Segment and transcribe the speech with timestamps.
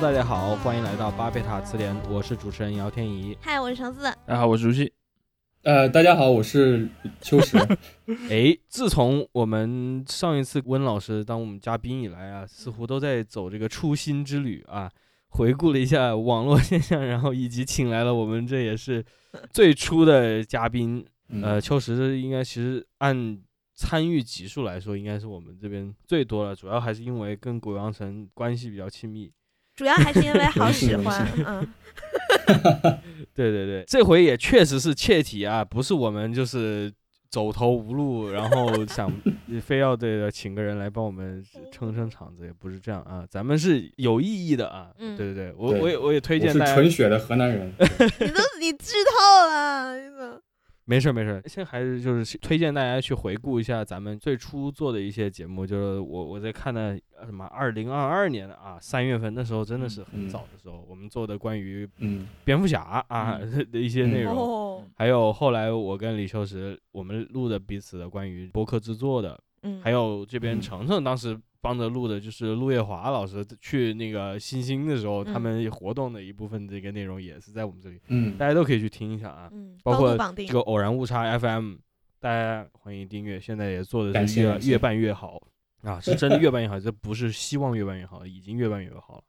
[0.00, 3.36] Hello，大家好，欢迎来到巴贝塔词典，我是主持人姚天怡。
[3.40, 4.04] 嗨，我是橙子。
[4.24, 4.92] 大家好，我是朱熹。
[5.64, 6.88] 呃，大家好，我是
[7.20, 7.58] 秋实。
[8.30, 14.88] 哎，自从我们上一次温老师当我们嘉宾以来啊，似乎都在走这个初心之旅啊，
[15.30, 19.04] 回顾了一下网络现象，然后以及请来了我们这也是
[19.50, 21.04] 最初的嘉宾。
[21.42, 23.36] 呃，秋实应该其实按
[23.74, 29.32] 参与集数来说，应该是我们这边最多了，主要还是因为跟古阳城关系比较亲密。
[29.78, 31.64] 主要还是因为好喜欢，嗯，
[33.32, 36.92] 对对对，这回也确实是切题啊，不是我们就是
[37.30, 39.08] 走投无路，然后想
[39.62, 50.40] 非要这个请个人来帮我们撑撑场子，也不是这样啊，咱们是有意义的啊，对对对，我我也我也推荐大家，纯血的河南人， 你都你剧透了，你怎么？
[50.88, 62.26] 没事没事，现在还是就是推荐大家去回顾一下咱们最初做的一些节目，就是我我在看的什么二零二二年的啊三月份那时候真的是很早的时候，我们做的关于嗯。
[62.42, 63.38] 蝙蝠侠啊
[63.70, 71.38] 的一些内容，还有后来我跟李秋实我们录的彼此的关于播客制作的，嗯，还有这边程程当时。
[71.60, 81.74] 帮着录的就是陆月华老师去那个新星的时候，他们活动的一部分这个内容也是在我们这里，嗯，大家都可以去听一下啊，嗯，包括这个偶然误差 FM，
[82.20, 85.42] 大家欢迎订阅，现在也做的是越越办越好。
[85.82, 89.24] 啊，是真的越办越好，这不是希望越办越好，已经越办越好了。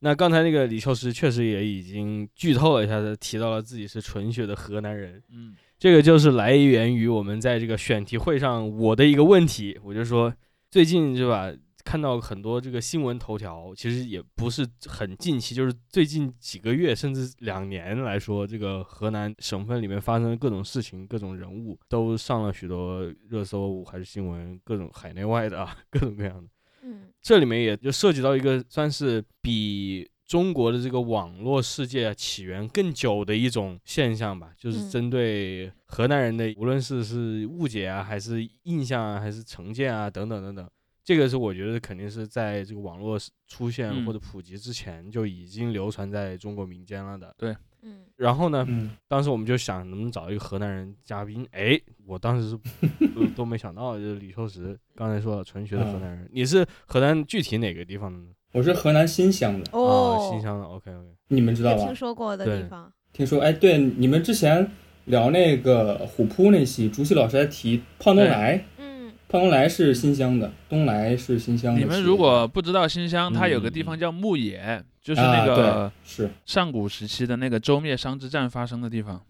[0.00, 10.32] 那刚才那个李秋实确实也已经剧透了一下子，提到了自己是纯血的河南人，嗯，这个就是来源于我们在这个选题会上我的一个问题，我就说。
[10.70, 11.52] 最近是吧，
[11.84, 26.48] 看到很多这个新闻头条，其实也不是很近期，就是最近几个月甚至两年来说，这个河南省份里面发生的各种事情、各种人物都上了许多热搜，还是新闻，各种海内外的啊，各种各样的。
[26.84, 40.66] 嗯，这里面也就涉及到一个算是比中国的这个网络世界起源更久的一种现象吧，就是针对河南人的，无论是是误解啊，还是印象啊，还是成见啊，等等等等，
[41.04, 47.34] 这个是我觉得肯定是在这个网络出现或者普及之前就已经流传在中国民间了的。
[47.36, 58.28] 对，嗯，然后呢，嗯，当时我们就想能不能找一个河南人嘉宾，哎，我当时是都都没想到，就是李秋实刚才说了纯学的河南人，你是河南具体哪个地方的呢？
[58.52, 61.84] 我是河南新乡的哦，新乡的，OK OK，你们知道吧？
[61.84, 64.70] 听说过的地方，听说，哎，对，你们之前
[65.06, 71.80] 聊那个虎扑那期，朱熹老师还提胖东来，嗯，胖东来是新乡的，东来是新乡的。
[71.80, 76.28] 你们如果不知道新乡，它有个地方叫牧野，就是那个是。
[76.44, 79.22] 上古时期的那个周灭商之战发生的地方。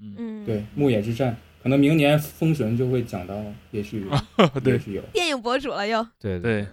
[0.00, 3.34] 嗯，对，牧野之战，可能明年封神就会讲到，
[3.72, 4.06] 也许
[4.64, 5.02] 也许有。
[5.12, 6.40] 电影博主了又，对。
[6.40, 6.66] 对。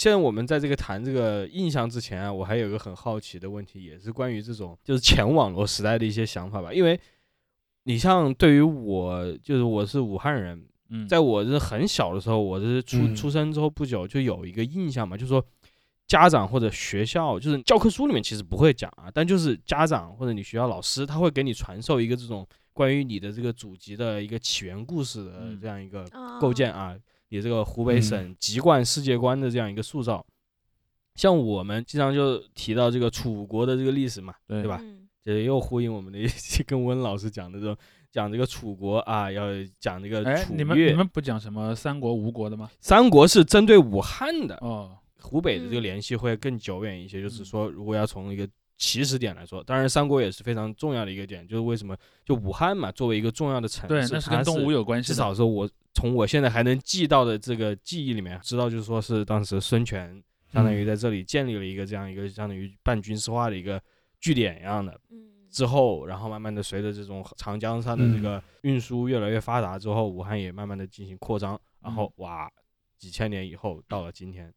[0.00, 6.72] 现在我们在这个谈这个印象之前啊，我还有一个很好奇的问题，也是关于这种就是前网络时代的一些想法吧。
[6.72, 6.98] 因为
[7.82, 15.44] 你像对于我，就是我是武汉人，嗯，在我是很小的时候，我是出出生之后不久就有一个印象嘛，就是说
[16.06, 26.06] 家长或者学校，就是教科书里面其实不会讲啊，但就是家长或者你学校老师，他会给你传授一个这种关于你的这个祖籍的一个起源故事的这样一个
[26.40, 26.96] 构建啊。
[27.30, 30.24] 你这个湖北省籍贯世界观的这样一个塑造，
[31.14, 34.82] 像我们经常就提到这个楚国的这个历史嘛，对吧？
[35.22, 37.76] 这又呼应我们的一些 跟温老师讲的这种
[38.10, 39.44] 讲这个楚国啊，要
[39.78, 40.56] 讲这个楚越。
[40.56, 42.68] 你们你们不讲什么三国吴国的吗？
[42.80, 47.22] 三国是针对武汉的哦，湖北的这个联系会更久远一些。
[47.22, 55.12] 就是说，如果要从一个起始点来说，当然三国也是非常重要的一个点，就是为什么就武汉嘛，作为一个重要的城市，对，那是跟东吴有关系。
[55.12, 55.70] 至少说我。
[55.94, 60.22] 从我现在还能记到的这个记忆里面，知道就是说是当时孙权
[60.52, 63.82] 相当于在这里建立了一个这样一个相当于半军事化的一个
[64.20, 65.00] 据点一样的。
[65.50, 71.60] 之后，然后慢慢的随着这种长江上的这个运输越来越发达之后，武汉也慢慢的进行扩张。
[71.82, 72.48] 然后哇，
[72.96, 74.54] 几千年以后到了今天，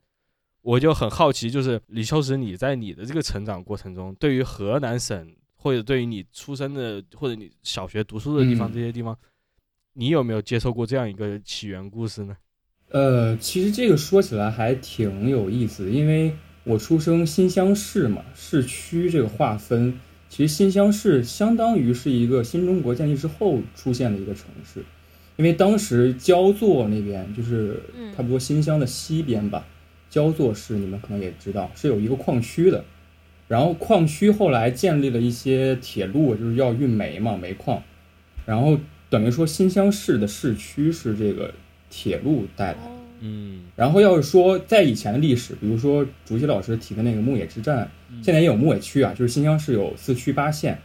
[0.62, 9.18] 我就很好奇，就是李秋实，你在你的这个成长过程中，对于河南省或者对于你出生的或者你小学读书的地方这些地方。
[9.96, 12.36] 你有没有接受过这样一个起源故事呢？
[12.90, 20.00] 呃，其实这个说起来还挺有意思，因为我出生新乡市嘛，市区这个划分，
[20.30, 24.84] 其实新乡市相当于是一个新中国建立之后出现的一个城市，
[25.36, 27.80] 因为当时焦作那边就是
[28.16, 29.64] 差不多新乡的西边吧，
[30.10, 32.84] 焦作市你们可能也知道是有一个矿区的，
[33.48, 37.84] 然后矿区后来建立了一些铁路，就是要运煤嘛，煤矿，
[38.48, 38.80] 然后。
[39.14, 41.54] 等于说新乡市的市区是这个
[41.92, 47.88] 铁路带来的，嗯，然后要是说在以前的历史，比如说竹溪老师提的那个牧野之战，
[48.24, 50.80] 现在也有牧野区啊，就是新乡市有四区八县。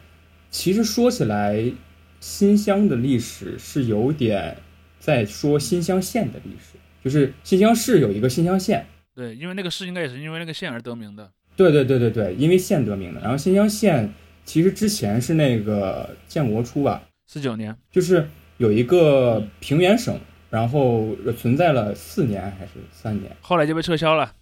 [0.51, 1.73] 其实说起来，
[2.21, 4.59] 新乡的历史是有点
[5.01, 8.85] 在说新乡县的历史，就是新乡市有一个新乡县。
[9.15, 11.31] 对，因为那个市应该也是因为那个县而得名的。
[11.57, 13.23] 对对对对对，因为县得名的。
[13.23, 14.13] 然后新乡县
[14.45, 18.27] 其实之前是那个建国初吧，四九年，就是
[18.57, 24.35] 有一个平原省，然后存在了四年还是三年，后来就被撤销了。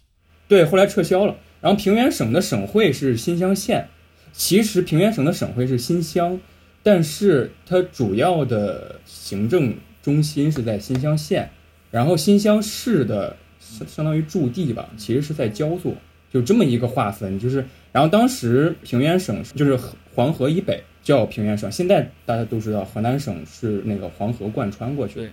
[0.47, 1.35] 对，后来撤销了。
[1.59, 3.89] 然后平原省的省会是新乡县，
[4.31, 6.39] 其实平原省的省会是新乡，
[6.81, 11.49] 但是它主要的行政中心是在新乡县，
[11.91, 15.93] 然后新乡市的相相当于驻地吧，其实是在焦作。
[16.31, 19.79] 就这么一个划分，就是，然后当时平原省就是
[20.13, 25.29] 黄河以北叫平原省，现在大家都知道河南省是那个黄河贯穿过去的。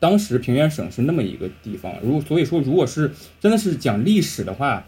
[0.00, 1.92] 当时平原省是那么一个地方。
[2.02, 4.86] 如所以说，如果是真的是讲历史的话，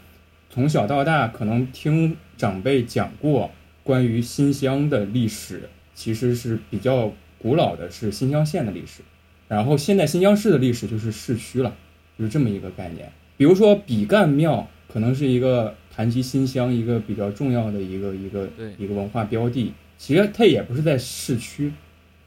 [0.49, 3.51] 从小到大可能听长辈讲过
[3.83, 9.03] 关于新乡的历史，其实是比较古老的，是新乡县的历史。
[9.47, 11.75] 然后现在新乡市的历史就是市区了，
[12.17, 13.11] 就是这么一个概念。
[13.37, 14.67] 比如说比干庙。
[14.91, 21.71] 可能是一个谈及新乡一个比较重要的一个一个一个文化标的，其实它也不是在市区，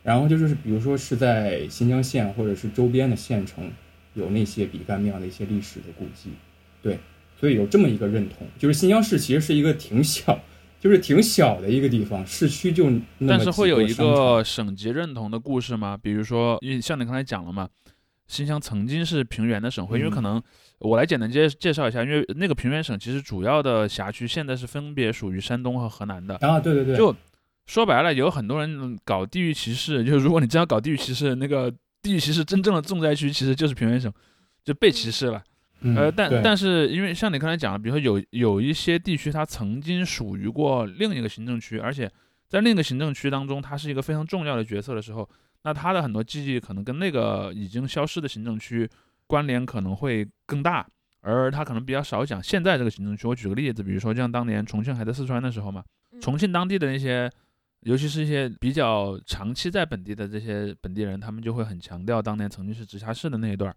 [0.02, 3.70] 然后就是比如说是在新疆县或者是周边的县城
[4.14, 6.30] 有那些比干庙的一些历史的古迹，
[6.82, 6.98] 对，
[7.38, 10.40] 所以有这么一个认同，就是新疆市其实是一个挺小，
[10.80, 12.90] 就是挺小的一个地方，市区就
[13.26, 15.98] 但是会有一个省级认同的故事吗？
[16.00, 17.68] 比如说，因为像你刚才讲了嘛，
[18.26, 20.42] 新乡曾经是平原的省会，因为可能。
[20.80, 27.14] 我来简单介介绍一下，因为那个平原省其实主要的辖区现在是分别属于山东和河南的啊，对对对，就
[27.64, 31.72] 说白了，有很多人搞地域歧视，就是如果你真要搞地域歧视，那个
[32.02, 34.12] 地域歧视真正的重灾区其实就是平原省，
[34.62, 35.42] 就被歧视了。
[35.96, 42.10] 呃，但但是因为像你刚才讲的，比如说有有一些地区它曾经属于过另一个行政区，而且
[42.48, 45.26] 在另一个行政区当中，它是一个非常重要的角色的时候，
[45.64, 48.88] 那他的很多记忆可能跟那个已经消失的行政区。
[49.26, 50.86] 关联可能会更大，
[51.22, 53.26] 而他可能比较少讲现在这个行政区。
[53.26, 55.82] 我举个例子，比如说像当年重庆还在四川的时候嘛，
[56.20, 57.28] 重庆当地的那些，
[57.80, 63.74] 尤其是一些比较长期在本地的这些本地人，他们就会很强调当年曾经是直辖市的那一段，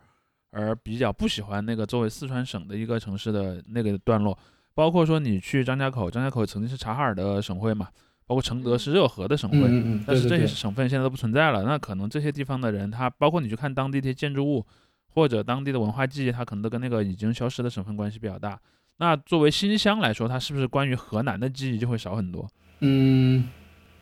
[0.52, 4.38] 而比较不喜欢那个作为四川省的一个城市的那个段落。
[4.74, 7.88] 包括说你去张家口，张家口曾经是察哈尔的省会嘛，
[8.28, 9.58] 包括承德是热河的省会，
[10.06, 11.64] 但是这些省份现在都不存在了。
[11.64, 14.64] 那可能这些地方的人，他包括你去看当地的建筑物。
[15.10, 18.60] 或者当地的文化记忆，它可能都跟那个已经消失的省份关系比较大。
[18.98, 22.48] 那作为新乡来说，它是不是关于河南的记忆就会少很多？
[22.82, 23.50] 嗯，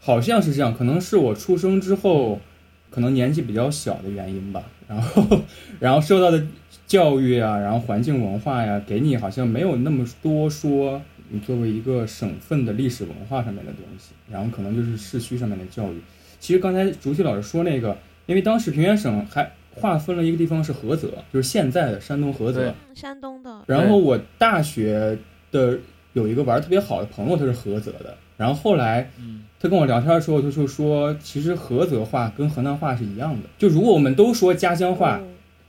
[0.01, 0.75] 好像是这样。
[0.75, 2.41] 可能是我出生之后，
[2.89, 4.61] 可能年纪比较小的原因吧。
[4.89, 5.41] 然后，
[5.79, 6.45] 然后受到的
[6.85, 14.11] 教育啊，然后环境文化呀，给你好像没有那么多说你作为一个省份的历史文化上面的东西。
[14.31, 16.01] 然后可能就是市区上面的教育。
[16.39, 19.51] 其实刚才竹溪老师说那个，因为当时平原省还。
[19.77, 23.61] 划分了一个地方是菏泽，就是现在的山东菏泽，山东的。
[23.67, 25.19] 然后我大学
[25.51, 25.77] 的
[26.13, 28.15] 有一个玩特别好的朋友，他是菏泽的。
[28.37, 29.11] 然后后来，
[29.59, 33.49] 他跟我聊天的时候，他就说，其实菏泽话跟河南话是一样的。
[33.57, 35.19] 就如果我们都说家乡话，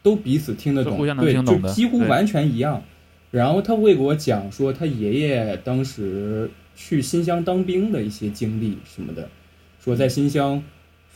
[0.05, 2.81] 都彼此听得懂，对，就几乎完全一样。
[3.30, 9.28] 然后他会给我讲说，他爷爷当时去新乡当兵的一些经历什么的，
[9.83, 10.62] 说在新乡。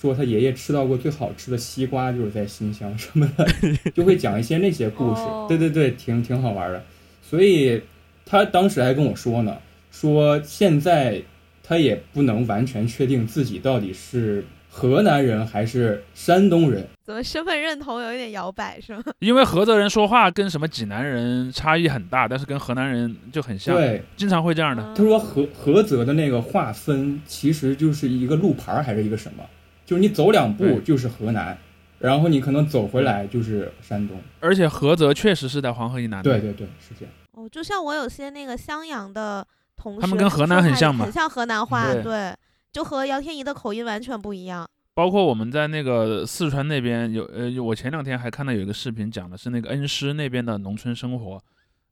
[0.01, 3.47] 说他爷爷吃到过最好吃的西瓜就是在新乡什么的，
[3.93, 5.21] 就会讲一些那些故事。
[5.47, 6.83] 对对对，挺挺好玩的。
[7.23, 7.83] 所以
[8.25, 9.59] 他当时还跟我说呢，
[9.91, 11.21] 说现在
[11.63, 16.87] 他也不能完全确定自己到底是河南人还是山东人。
[17.05, 19.03] 怎么身份认同有一点摇摆是吗？
[19.19, 23.75] 因为菏泽人说话跟什么济南人差异很大，但是跟河南人就很像。
[23.75, 24.95] 对，经常会这样的。
[24.97, 29.45] 他说菏菏泽的那个划分其实就是一个路牌还是一个什么？
[29.85, 31.59] 就是你走两步就是河南，
[31.99, 36.23] 然后你可能走回来就是山东，而且菏泽确实是在黄河以南。
[36.23, 37.13] 对对对，是这样。
[37.33, 39.45] 哦，就像我有些那个襄阳的
[39.77, 42.33] 同事，他们跟河南很像嘛，很像河南话，对，
[42.73, 44.69] 就和姚天怡的口音完全不一样。
[44.95, 51.43] 包括我们在那个四川那边有，呃，我前两天还看到有一个视频，讲的是那个恩施那边的农村生活。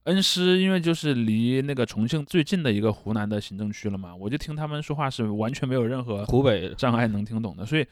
[0.04, 7.86] 恩施因为就是离那个重庆最近的一个湖南的行政区了嘛，我就听他们说话是完全没有任何湖北障碍能听懂的，所以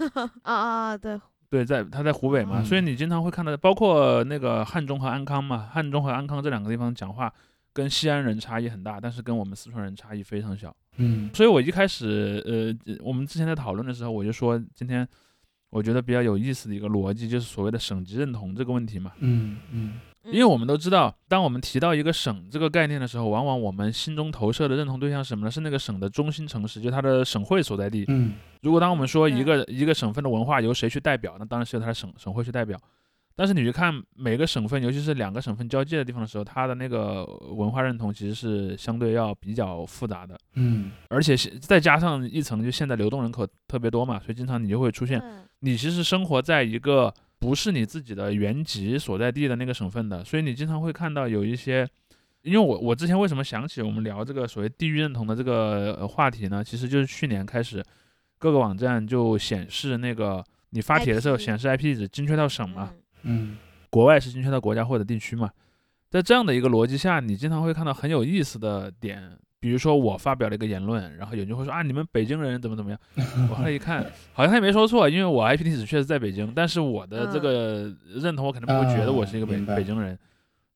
[0.42, 7.32] 啊啊对对，在他在湖北嘛，所以你经常会看到，包括那个汉中和安康嘛，汉中和安康这两个地方讲话
[7.72, 10.74] 跟西安人差异很大，但是跟我们四川人差异非常小。
[10.98, 15.08] 嗯，所以我一开始呃，我们之前在讨论的时候，我就说今天
[15.70, 19.12] 我觉得比较有意思的一个逻辑，就是所谓的省级认同这个问题嘛。
[19.20, 20.00] 嗯嗯。
[20.24, 25.50] 因为我们都知道，当我们提到一个省这个概念的时候，往往我们心中投射的认同对象是什么呢？
[25.50, 28.04] 是那个省的中心城市，就它的省会所在地。
[28.08, 32.78] 嗯，如果当我们说一个一个省份的文化由谁去代表，那当然是由它的省省会去代表。
[33.38, 40.36] 但是你去看每个省份，尤其是两个省份交界的地方的时候，它的那个文化认同其实是相对要比较复杂的。
[40.54, 45.22] 嗯，而且再加上一层，就现在流动人口特别多嘛，所以经常你就会出现，
[45.60, 47.14] 你其实生活在一个。
[47.40, 51.88] 不是你自己的原籍所在地的那个省份的，所以你经常会看到有一些，
[52.42, 56.64] 因为我我之前为什么想起我们聊这个所谓地域认同的这个话题呢？
[56.64, 57.80] 其实就是去年开始，
[58.40, 62.98] 各个网站就显示那个你发帖的时候显示 IP 地址精确到省嘛，嗯，
[63.90, 65.50] 国外是精确到国家或者地区嘛，
[66.10, 69.38] 在这样的一个逻辑下，你经常会看到很有意思的点。
[69.60, 73.00] 比如说我发表了一个言论，然后有人会说啊，你们北京人怎么怎么样？
[73.50, 80.16] 我后来一看，好像他也没说错，因为我 IP 地址确实在北京，但是我的这个认同，我肯定不会觉得我是一个北北京人。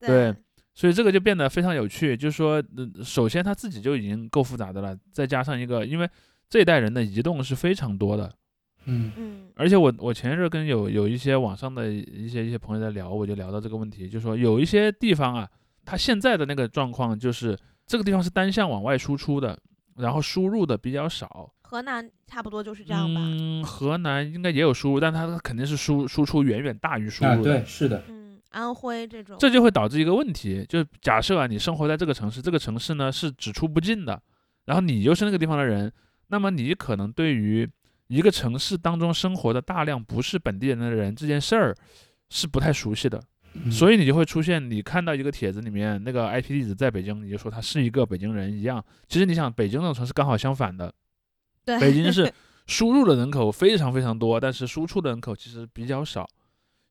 [0.01, 0.35] 对，
[0.73, 2.17] 所以这个就变得非常有趣。
[2.17, 2.61] 就是说，
[3.01, 6.09] 首先他自己就已经够复杂的了，再加上一个，因为
[6.49, 8.29] 这一代人的移动是非常多的。
[8.85, 9.47] 嗯嗯。
[9.55, 15.49] 而且我我前一阵跟有有一些网上的一些一些朋友在聊，我就聊到这个问题，就说有一些地方啊，
[15.85, 17.57] 它现在的那个状况就是。
[17.85, 19.59] 这个地方是单向往外输出的，
[19.97, 21.51] 然后输入的比较少。
[21.63, 23.19] 河南差不多就是这样吧。
[23.21, 27.59] 嗯，河南应该也有输入，但它肯定是输输出远远大于输入的。
[27.59, 28.01] 对，是的。
[28.07, 29.35] 嗯，安徽这种。
[29.37, 34.19] 这就会导致一个问题，就假设啊，你生活在这个城市，这个城市呢是只出不进的，
[34.63, 35.91] 然后你又是那个地方的人，
[36.27, 37.69] 那么你可能对于
[38.07, 41.75] 一个城市当中生活的大量不是本地人的人这件事儿
[42.29, 43.21] 是不太熟悉的。
[43.71, 48.83] 所以你就会出现，你看到一个帖子里面那个 IP 地址在北京，你就说他是一个北京人一样。
[49.07, 50.91] 其实你想，北京这种城市刚好相反的，
[51.63, 52.33] 对，北京是
[52.65, 56.27] 输入的人口非常非常多，但是输出的人口其实比较少。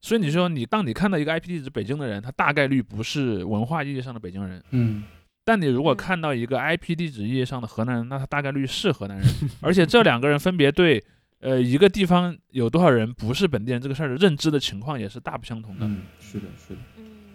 [0.01, 4.63] 所以你说你当你看到一个 IP 地址北京的人，他大概率不是文化意义上的北京人。
[4.71, 5.03] 嗯。
[5.45, 9.27] 但你如果看到一个 IP 地址意义上的河南人，那他大概率是河南人。
[9.61, 11.03] 而且这两个人分别对。
[11.41, 15.85] 呃，一个地方有多少人不是本地人这个事儿的认知的情况也是大不相同的。
[15.85, 16.81] 嗯，是的，是的。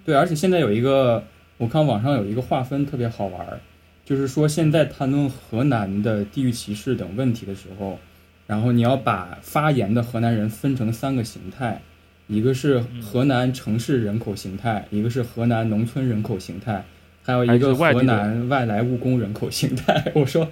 [0.05, 1.21] 对，而且现在有一个，
[1.57, 3.59] 我看网上有一个划分特别好玩儿，
[4.05, 7.99] 就是说现在谈论河南的地域歧视等问题的时候，
[8.45, 11.81] 然后你要把发言的河南人分成三个形态，
[12.27, 16.85] 一个是河南城市人口形态，一个是河南农村人口形态。
[17.27, 20.47] 还有一个河南外来务工人口形态，我说，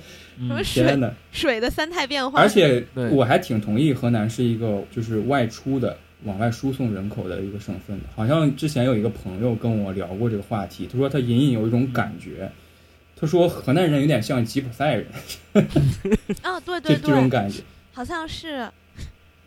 [0.66, 2.42] 天呐，水的三态变化。
[2.42, 8.04] 而且我还挺同意河南是一个就是外出的往外输送人口的一个省份的。
[8.14, 12.52] 好像之前有一个朋友跟我聊过这个话题，他说他隐隐有一种感觉，
[13.16, 15.08] 他说河南人有点像吉普赛人。
[16.44, 17.62] 啊，对 对对，这种感觉，
[17.94, 18.70] 好像是，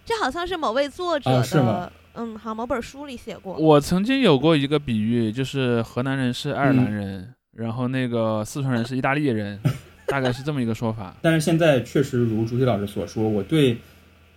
[0.06, 1.92] 这好像是某位作者的。
[2.14, 3.54] 嗯，好，某本书里写过。
[3.56, 9.60] 我曾经有过一个比喻，就是河南人是爱尔兰人，然后那个四川人是意大利人，
[10.06, 11.16] 大概是这么一个说法。
[11.22, 13.78] 但是现在确实如朱熹老师所说，我对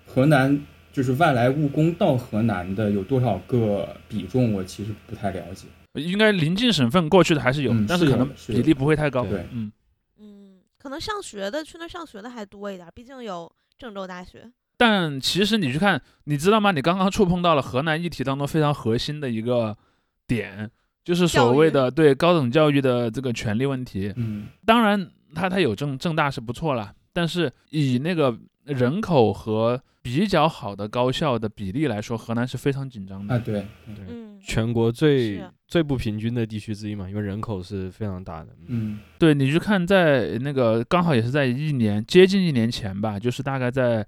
[0.05, 0.61] 河南
[0.93, 5.67] 就是外来务工到河南的有多少个比重，我其实不太了解。
[5.95, 9.25] 应该临近省份过去的还是有，但是可能比例不会太高。
[9.25, 9.71] 对，嗯
[10.19, 14.49] 嗯，可能上学的去那上学的还多一点，毕竟有郑州大学。
[14.81, 16.71] 但其实你去看，你知道吗？
[16.71, 19.77] 你刚刚触碰到了河南议题当中非常核心的一个
[20.25, 20.67] 点，
[21.05, 24.11] 就是所谓的对高等教育的这个权利问题。
[24.15, 28.35] 嗯，当然，它它有正正大是不错了，但是以那个
[28.65, 33.35] 人口和比较好的高校的比例来说，河南是非常紧张的。
[33.35, 34.03] 啊，对对，
[34.41, 38.47] 全国最最不平均的地区之一嘛，因为人口是非常大的。
[38.65, 44.03] 嗯，对你去看，在那个刚好也是在一年接近一年前吧，就是大概在。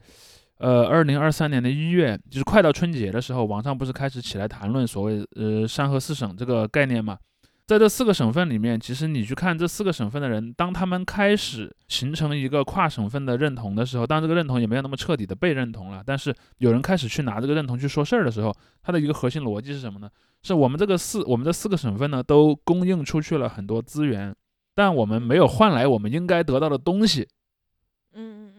[0.60, 7.18] 呃，二零二三年的一月，就是快到春节的时候，网上不是开始起来谈论所谓呃山河四省这个概念嘛？
[7.66, 20.10] 在这四个省份里面，其实你去看这四个省份的人，当他们开始形成一个跨省份的认同的时候，当这个认同也没有那么彻底的被认同了，但是有人开始去拿这个认同去说事儿的时候，它的一个核心逻辑是什么呢？
[20.44, 24.36] 是我们这个四我们这四个省份呢都供应出去了很多资源，
[24.76, 27.28] 但我们没有换来我们应该得到的东西。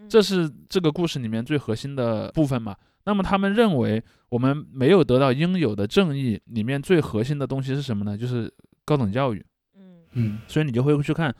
[0.08, 2.74] 这是这个故事里面最核心的部分嘛？
[3.06, 8.16] 那么他们认为我们没有得到应有的正义，里面最核心的东西是什么呢？
[8.16, 8.52] 就是
[8.84, 9.44] 高等教育。
[9.76, 11.34] 嗯嗯，所以你就会去看，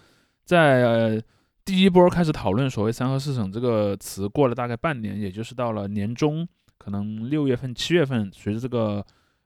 [0.44, 1.23] 在
[1.64, 9.04] 第一波开始讨论所谓“三和四省”这个词，过了大概半年，也就是到了年中，可能六月份、七月份，随着这个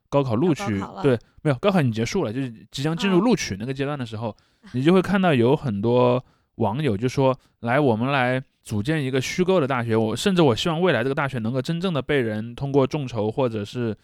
[0.08, 4.36] 高考录取，对，没有高考已经结束了，就是即将进入录取那个阶段的时候，
[4.72, 6.24] 你就会看到有很多。
[6.58, 9.96] 网友就说：“来，我们来组建一个虚构的大学。
[9.96, 13.96] 我甚至我希望未来这个大学能够真正的被人通过众筹或者是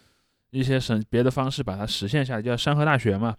[0.51, 3.35] 一些什别的方式把它实现下来，叫山河大学嘛。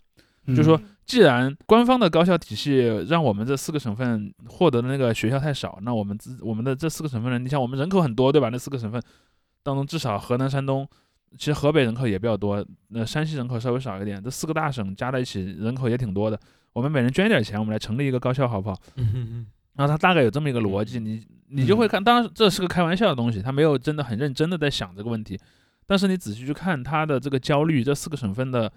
[0.56, 8.50] 就说，既然官方的高校体系让我们这四个省份获得的那个学校太少，那我们自我们的这四个省份人，你像我们人口很多，对吧？
[8.50, 9.02] 那四个省份
[9.64, 10.88] 当中，至少河南、山东，
[11.36, 16.40] 其实河北人口也比较多，那山西人口稍微少一点，这四个大省加在一起人口也挺多的。”
[16.76, 18.78] 我们每人捐一点钱，我们来成立一个高校，好不好？
[19.76, 25.40] 然后他大概有这么一个逻辑，你你就会看，当然这是个开玩笑的东西，他没有真的很认真的在想这个问题。
[25.88, 28.70] 但是你仔细去看他的这个焦虑，这四个省份的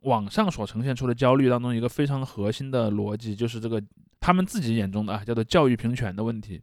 [0.00, 3.82] 网上所呈现出的焦虑当中，一个非常核心的逻辑就是这个
[4.18, 6.58] 他们自己眼中的啊，叫做教育平权的问题。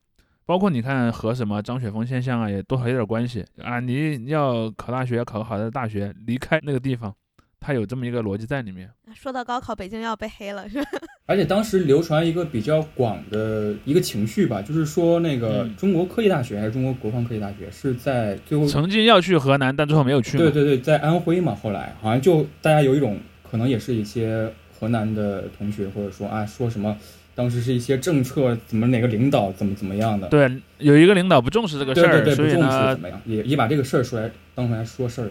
[0.47, 3.79] 包括你看和什么张雪峰现象啊，也多少有点关系啊。
[3.79, 7.13] 你要考大学，要考个好的大学，离开那个地方。
[7.59, 8.89] 它有这么一个逻辑在里面。
[9.13, 10.89] 说到高考，北京要被黑了，是吧？
[11.27, 20.37] 而且当时流传一个比较广的一个情绪吧，就是说那个中国科技大学还是中国国防科技大学是在最后曾经要去河南，但最后没有去。
[20.37, 26.97] 对对对，在安徽嘛，后来好像就大家有一种可能也是一些河南的同学或者说啊说什么，
[27.35, 30.27] 当时是一些政策怎么哪个领导怎么怎么样的。
[30.29, 30.49] 对，
[30.79, 35.29] 有一个领导不重视这个事儿，对不重视，怎么样也也把这个事儿出来当出来说事儿。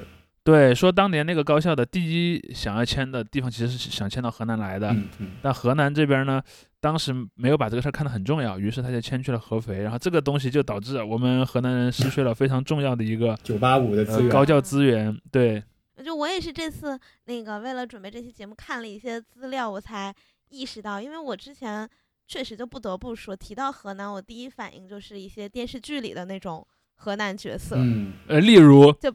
[0.49, 4.89] 对，说当年那个高校的第一想要迁的地方，其实是想迁到河南来的。
[4.89, 5.31] 嗯嗯。
[5.43, 6.43] 但河南这边呢，
[6.81, 9.83] 当时没有把这个事儿看得很重要，于是他就迁去了合肥。
[9.83, 15.15] 然后这个东西就导致我们河南人失去了非常重要的一个 九八五的资源，高教资源。
[15.31, 15.63] 对。
[16.03, 20.15] 就我也是这次那个为了准备这期节目看了一些资料，我才
[20.49, 21.87] 意识到，因为我之前
[22.27, 27.77] 确实就不得不说，提到河南，我第一反应就是一些电视剧里的那种河南角色。
[27.79, 28.15] 嗯。
[28.29, 28.91] 呃，例如。
[28.93, 29.15] 就。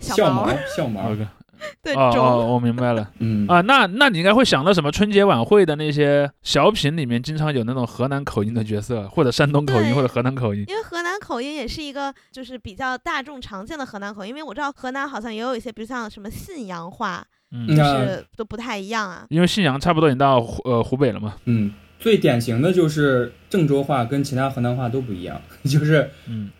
[0.00, 1.14] 笑毛，笑毛，
[1.82, 4.92] 对，哦哦，我明白了， 嗯啊，那那你应该会想到什么？
[4.92, 10.64] 春节晚会的那些小品里面，经常有那种河南口音的角色，或者山东口音，或者河南口音。
[10.68, 14.28] 因为河南口音也是一个，就是比较大众常见的河南口音。
[14.28, 17.24] 因为我知道河南好像也有一些，比如像什么信阳话，
[17.68, 19.24] 就是都不太一样啊。
[19.30, 21.36] 因为信阳差不多已经到呃湖北了嘛。
[21.46, 26.10] 嗯，最典型的就是郑州话跟其他河南话都不一样， 就是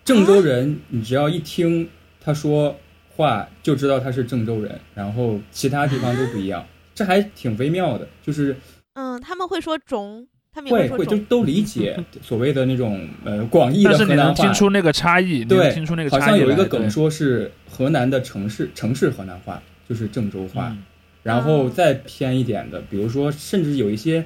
[0.05, 2.75] 郑州人，你只要一听他说。
[3.17, 8.07] 话就知道他是郑州人，然后其他地方都不一样， 这还挺微妙的。
[8.23, 8.57] 就是，
[8.95, 14.07] 嗯，他们会说中，他们会会就都理解 所谓的那种呃广义的河南话。
[14.07, 15.45] 但是你能听出那个差异？
[15.45, 16.21] 对，听出那个差异。
[16.21, 20.77] 好像有一个梗说是河南的城市城市河南话就是郑州话，
[21.23, 24.25] 然后再偏一点的，比如说甚至有一些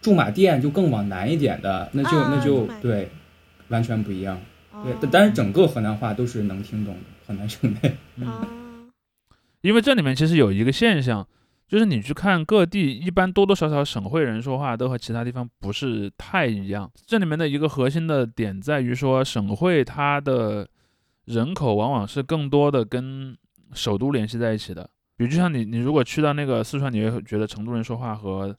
[0.00, 3.08] 驻马店就更往南一点的，那就那就对，
[3.68, 4.40] 完全不一样。
[4.84, 7.00] 对，但是整个河南话都是能听懂的。
[7.26, 8.90] 河南省内，嗯，
[9.60, 11.26] 因为这里面其实有一个现象，
[11.68, 16.90] 就是你去看各地，一般多多少少省会人说话都和其他地方不是太一样。
[17.06, 20.68] 这里面的一个核心的点在于说，省会它的
[21.26, 23.36] 人口往往是更多的跟
[23.72, 24.88] 首都联系在一起的。
[25.16, 28.54] 比如，就像你，你如果去到那个四川，你会觉得成都人说话和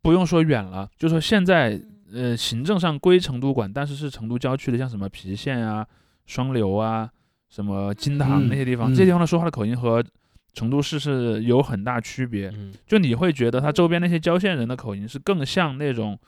[0.00, 1.78] 不用说远了，就说现在，
[2.12, 5.86] 呃，行政上归成都管，但是是成都郊区的，像什么郫县啊、
[6.24, 7.10] 双流啊。
[7.56, 10.04] 什么金堂那些地方，这些地方的说话的口音和
[10.52, 12.52] 成都市是有很大区别。
[12.86, 16.18] 就你会觉得它周边那些郊县人的口音是更像那种，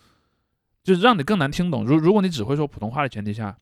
[0.83, 1.85] 就是让你更难听懂。
[1.85, 3.55] 如如果你只会说普通话的前提下，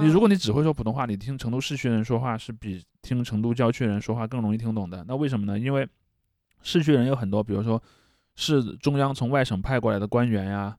[0.00, 5.04] 你如果你只会说普通话，你听成都市区人说话是比听成都郊区人说话更容易听懂的。
[5.08, 5.58] 那为什么呢？
[5.58, 5.84] 因为
[6.62, 7.82] 市区人有很多，比如说
[8.36, 10.76] 是中央从外省派过来的官员呀，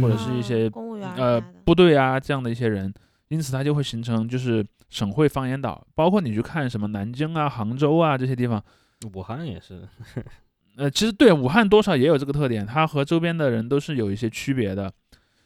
[0.00, 2.94] 或者是一些公务员呃部队啊这样的一些人，
[3.32, 4.64] 因此它就会形成就是。
[4.92, 8.62] 省会方言岛，包括你去看什么南京啊、杭州啊这些地方，
[9.14, 9.88] 武汉也是。
[10.76, 14.92] 呃，其实对武汉多少也有这个特点，它和周边的人都是有一些区别的。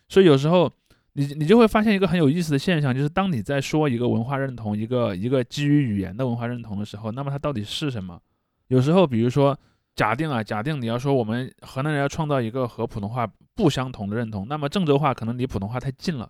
[0.09, 0.68] 所以有时候
[1.12, 8.20] 你你就会发现一个很有意思的现象，就是当你在说一个文化认同、一个一个基于语言的文化认同的时候，那么它到底是什么？
[8.66, 9.57] 有时候，比如说
[9.94, 16.29] 假定啊，假定你要说我们河南人要创造一个和普通话不相同的认同，那么郑州话可能离普通话太近了。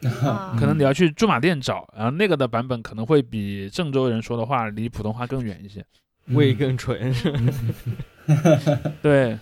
[0.00, 5.84] 可能你要去驻马店找，然后那个的版本可能会比郑州人说的话离普通话更远一些，
[6.34, 7.12] 味更纯。
[9.02, 9.38] 对。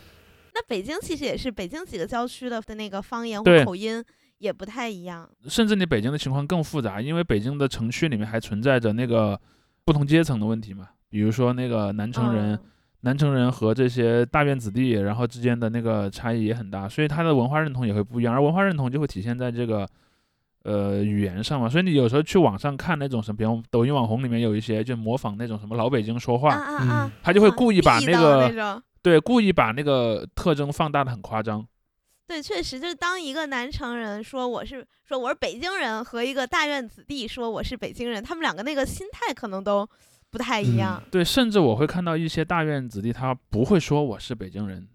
[0.55, 4.03] 那北京其实也是，北京几个郊区的的那个方言或口音
[4.39, 5.29] 也不太一样。
[5.49, 9.39] 甚至你北京的情况更复杂，因为北京的城区里面还存在着那个
[9.85, 12.57] 不同阶层的问题嘛，比如说那个南城人，
[13.01, 19.85] 南城人和这些大院子弟，然后之间的那个差异也很大，所以他的文化认同也会不一样，而文化认同就会体现在这个。
[20.65, 31.67] 呃，语言上嘛，所以你有时候去网上看那种什么，比如抖音网红里面有一些就模仿那种什么老北京说话，他就会故意把那个对故意把那个特征放大的很夸张，
[32.27, 39.87] 对，确实就是当一个南城人说我是说我是北京人，和一个大院子弟说我是北京人，他们两个那个心态可能都
[40.31, 41.03] 不太一样。
[41.11, 44.89] 对，甚至我会看到一些大院子弟，他不会说我是北京人。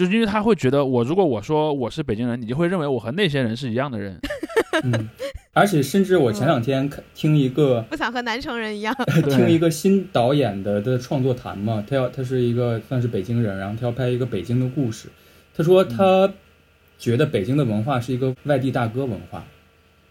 [0.00, 4.18] 就是因为他会觉得我如果我说我是北京人，你就会认为我和那些人是一样的人。
[4.82, 5.10] 嗯，
[5.52, 8.96] 而且甚至我前两天看听一个不想和南城人一样，
[9.28, 15.10] 听一个新导演的的创作谈嘛，他要他是一个算是北京人，然后他要拍一个北京的故事。
[15.54, 16.32] 他说他
[16.98, 19.44] 觉得北京的文化是一个外地大哥文化，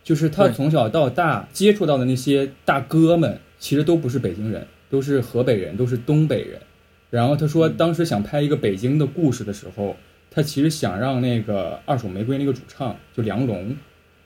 [0.03, 6.61] 就是他从小到大接触到的那些大哥们，其实都不是北京人，都是河北人，都是东北人。
[7.09, 9.97] 然后他说，当时想拍一个北京的故事的时候，
[10.29, 13.75] 他其实想让那个《二手玫瑰》那个主唱就梁龙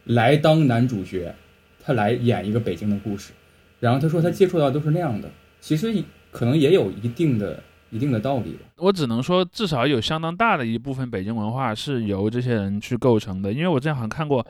[0.03, 1.33] 来当男主角，
[1.79, 3.31] 他来演一个北京的故事。
[3.79, 5.29] 然后他说，他接触到都是那样的，
[5.61, 5.93] 其实
[6.29, 8.65] 可能也有一定的一定的道理吧。
[8.77, 13.53] 我只能说，至少有相当大的一部分北京文化是由这些人去构成的。
[13.53, 14.45] 因为我之前好像看过，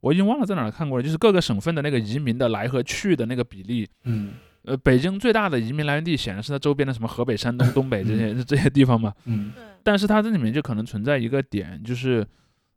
[0.00, 3.88] 我已经忘了在哪儿看过了，就是各个省份的那个移民的来和去的那个比例。
[4.02, 4.32] 嗯。
[4.66, 9.14] 呃，北京最大的移民来源地显然是在周边的什么河北、山东、东北这些这些地方嘛。
[9.26, 9.52] 嗯。
[9.84, 12.26] 但是它这里面就可能存在一个点，就是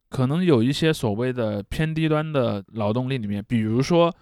[0.07, 4.13] 可能有一些所谓的偏低端的劳动力里面，比如说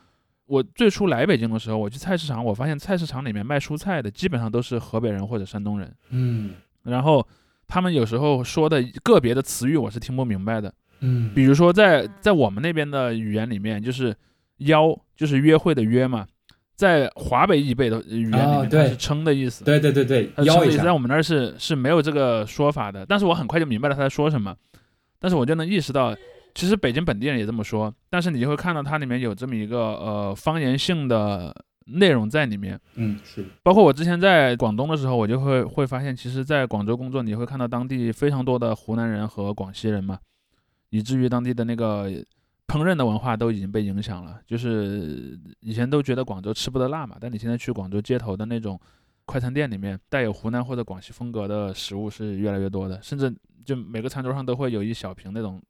[0.45, 5.93] 我最初来北京的时候，我去菜市场，我发现菜市场里面卖蔬菜的基本上都是河北人或者山东人。
[6.11, 6.51] 嗯。
[6.83, 7.27] 然后
[7.67, 10.73] 他们有时候说的个别的词语我是听不明白的。
[11.01, 11.33] 嗯。
[11.35, 14.15] 比如说在在我们那边的语言里面，就是
[14.59, 16.25] 邀就是约会的约嘛。
[16.77, 19.65] 在华北以北的语言里面，它是称的意思。
[19.65, 23.03] 对对对对，称的意思在我们那儿是是没有这个说法的。
[23.03, 24.55] 但是我很快就明白了他在说什么，
[25.19, 26.15] 但是我就能意识到，
[26.53, 27.91] 其实北京本地人也这么说。
[28.11, 31.51] 但是你就会看到它里面有这么一个呃方言性的
[31.87, 32.79] 内容在里面。
[32.93, 33.43] 嗯，是。
[33.63, 40.19] 包括我之前在广东的时候，我就会会发现，其实，在广州工作，你会看到当地非常多的湖南人和广西人嘛，
[40.91, 42.11] 以至于当地的那个。
[42.67, 48.79] 烹饪的文化都已经被影响了，就是以前都觉得广州吃不得辣嘛，但你现在去广州街头的那种
[49.25, 55.61] 快餐店里面，带有湖南或者广西风格的食物是越来越多的，甚至就每个餐桌上都会有一小瓶那种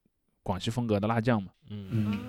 [0.44, 1.52] 广西风格的辣酱嘛。
[1.70, 2.20] 嗯嗯。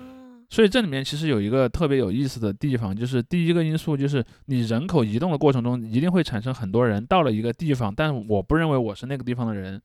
[0.51, 9.81] 所以这里面其实有一个特别有意思的地方，就是第一个因素就是你人口移动的过程中一定会产生很多人到了一个地方，但我不认为我是那个地方的人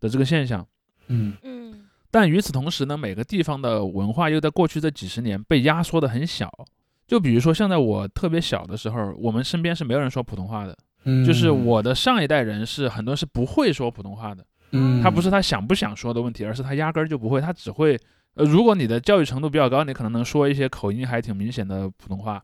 [0.00, 0.66] 的这个现象。
[1.08, 1.85] 嗯嗯。
[2.18, 6.50] 但与此同时呢，每个地方的文化又在过去这几十年被压缩的很小。
[7.06, 10.74] 就比如说，像在我特别小的时候，我们身边是没有人说普通话的。
[11.04, 14.42] 嗯，就是我的上一代人是很多是不会说普通话的。
[14.70, 17.38] 嗯，他不是他想不想说的问题，而是他压根儿就不会。
[17.38, 18.00] 他只会，
[18.32, 22.42] 呃，如果你的教育程度比较高，你可能能说一些口音还挺明显的普通话。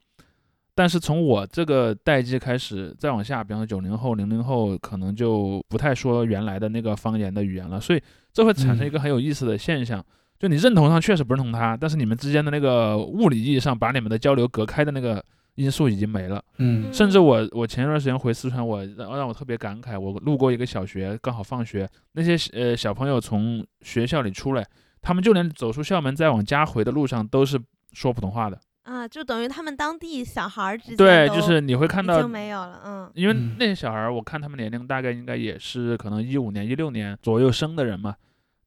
[0.74, 7.80] 但是从我这个代际开始，再往下，比方说九零后、零零后，可能就不太说原来的那个方言的语言了。
[7.80, 8.02] 所以。
[8.35, 10.02] 这会产生一个很有意思的现象，
[10.38, 15.22] 就你认同上确实不认同他，但是你们之间的那个物理意义上把你们的交流隔开的那个
[15.56, 16.42] 因素已经没了。
[16.56, 24.66] 嗯，甚至我我前一段时间回四川，我让让我特别感慨，我路过一个小学，刚好放学，那些呃小朋友从学校里出来，
[25.02, 27.61] 他们就连走出校门再往家回的路上都是
[27.92, 28.58] 说普通话的。
[28.85, 38.16] 啊，就等于他们当地小孩儿之间对，就是你会看到就没有了，嗯，因为那些小孩儿，我看他们年龄大概应该也是可能一五年、一六年左右生的人嘛，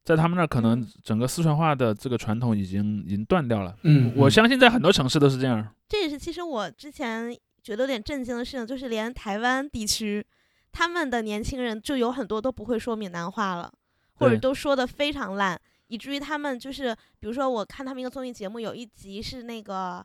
[0.04, 3.76] 在他们那儿可能整个四川话的这个传统已经已经断掉了。
[3.82, 5.66] 嗯，我相信在很多城市都是这样。
[5.88, 10.24] 这也是其实我之前觉得有点震惊的事情，就是连台湾地区，
[10.72, 13.70] 他们的年轻人就有很多都不会说闽南话了，
[14.14, 15.60] 或者都说的非常烂。
[15.88, 20.04] 以至于他们就是，比如说我看他们一个综艺节目，有一集是那个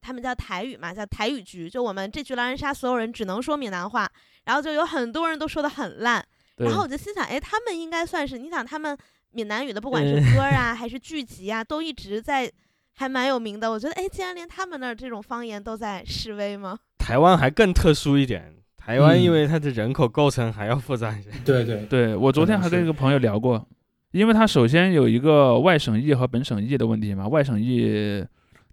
[0.00, 4.10] 他们叫台语嘛，叫台语局，就我们这局狼人杀所有人只能说闽南话，
[4.44, 6.24] 然后就有很多人都说的很烂，
[6.56, 8.96] 然后我就心想，哎，他们应该算是，你想他们
[9.30, 12.50] 闽南语的不管是歌啊 还是剧集啊，都一直在
[12.94, 13.70] 还蛮有名的。
[13.70, 16.78] 我觉得，哎，竟然连他们那儿这种方言都在示威吗？
[16.98, 21.30] 台湾还更特殊一点，台湾因为它的人口构成还要复杂一些。
[21.44, 23.66] 对对对，我昨天还跟一个朋友聊过。
[24.12, 28.24] 因为它首先有一个外省裔和本省裔的问题嘛，外省裔，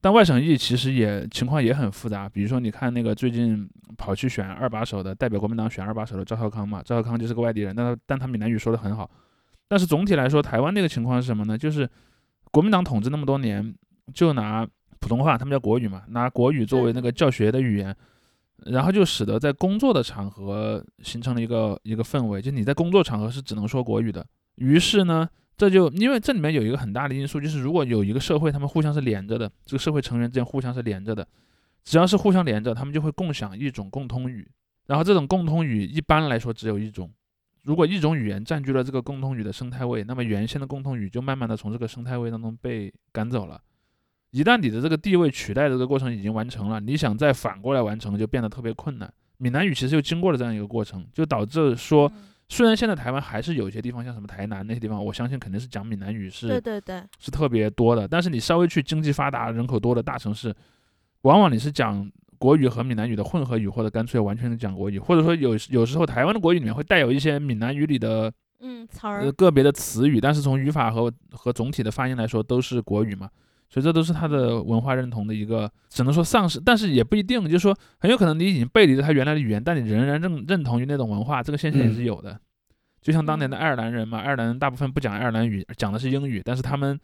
[0.02, 2.28] 但外省裔其实也情况也很复杂。
[2.28, 9.10] 比如说，你看那个最近跑去选二把手的，代表国民党选二把手的赵少康嘛，赵少康就是个外地人，但他但他闽南语说的很好。
[9.68, 11.58] 但是总体来说，台湾那个情况是什么呢？
[11.58, 11.90] 就是
[12.52, 13.74] 国民党统治那么多年，
[14.14, 14.68] 就拿
[15.00, 17.96] 普通话，他们叫国语嘛，拿国语作为那个教学的语言，
[18.66, 24.26] 然后就使得在工作的场合形成了一个一个氛围，就你在工作场合是只能说国语的。
[24.60, 31.28] 于是呢，这就因为这里面有一个很大的因素，就是如果有一个社会，他们互相是连着的，这个社会成员之间互相是连着的，
[31.84, 34.48] 只要是互相连着，他们就会共享一种共通语。
[34.86, 37.12] 然后这种共通语一般来说只有一种，
[37.64, 43.62] 如果一种语言占据了这个共同语的生态位，那么原先的共同语就慢慢的从这个生态位当中被赶走了。
[44.32, 49.12] 一旦你的这个地位取代的这个过程已经完成了，你想再反过来完成就变得特别困难。
[49.38, 52.12] 闽南语其实就经过了这样一个过程，就导致说，
[52.50, 58.08] 虽然现在台湾还是有些地方，像什么台南那些地方，我相信肯定是讲闽南语是，对对对，是特别多的。
[58.08, 60.54] 但是你稍微去经济发达、人口多的大城市，
[61.22, 73.30] 往往你是讲国语和闽南语的混合语，或者干脆完全的讲国语，或者说有有时候台湾的国语里面会带有一些闽南语里的嗯词儿，个别的词语，但是从语法和和总体的发音来说都是国语嘛。
[73.70, 82.40] 所以这都是他的文化认同的一个，只能说丧失，但是也不一定，就是说很有可能你已经背离了他原来的语言，但你仍然认认同于那种文化，这个现象也是有的。
[83.02, 87.00] 就像当年的爱尔兰人嘛，爱尔兰人大部分不讲爱尔兰语，讲的是英语，但是他们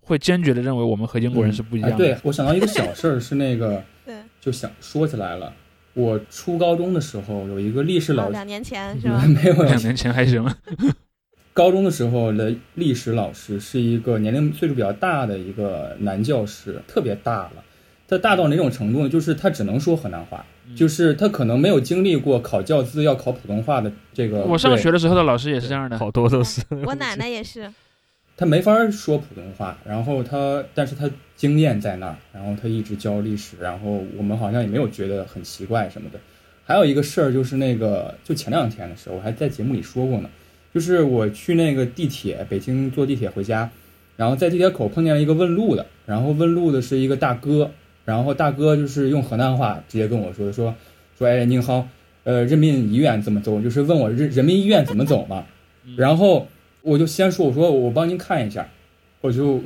[0.00, 1.96] 会坚决的认为我们和英国人是不一样的。
[1.96, 5.52] 对我想到一个小事儿，是那个， 对，就想说起来了，
[5.92, 9.24] 我初高中的时候有一个历史老师，两年前是吧？
[9.26, 10.42] 没有，两年前还行。
[11.56, 17.64] 高中的时候的历史老师是一个年龄岁数比较大的一个男教师，特别大了。
[18.06, 19.08] 他大到哪种程度呢？
[19.08, 20.44] 就是他只能说河南话，
[20.76, 24.42] 就是他可能没有经历过考教资要考普通话的这个。
[24.42, 26.60] 我上学的时候的老师也是这样的，好多都是。
[26.84, 27.72] 我奶奶也是。
[28.36, 36.20] 他没法说普通话，然后他，但是他经验在那儿，然后他一直教历史，然后我们好像也没有觉得很奇怪什么的。
[36.66, 40.28] 还有一个事儿就是那个，就前两天的时候，我还在节目里说过呢。
[40.76, 43.70] 就是我去那个地铁，北京坐地铁回家，
[44.14, 47.70] 然后在地铁口碰见了一个问路的，然后问路的是一个大哥，
[48.04, 50.74] 然后大哥就是用河南话直接跟我说说
[51.16, 51.88] 说，哎，您好，
[52.24, 53.58] 呃，人民医院怎么走？
[53.62, 55.46] 就是问我人人民医院怎么走嘛。
[55.96, 56.46] 然后
[56.82, 58.68] 我就先说，我说我帮您看一下，
[59.22, 59.62] 我就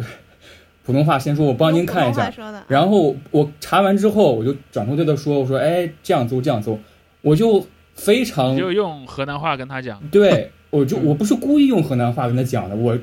[0.85, 2.33] 普通话先说，我帮您看一下。
[2.69, 6.79] 然后我查完之后，我就转头对他说，我说，哎，这样走，这样走，
[7.23, 10.53] 我就非常就用河南话跟他讲，对。
[10.71, 12.99] 我就我不是故意用河南话跟他讲的，我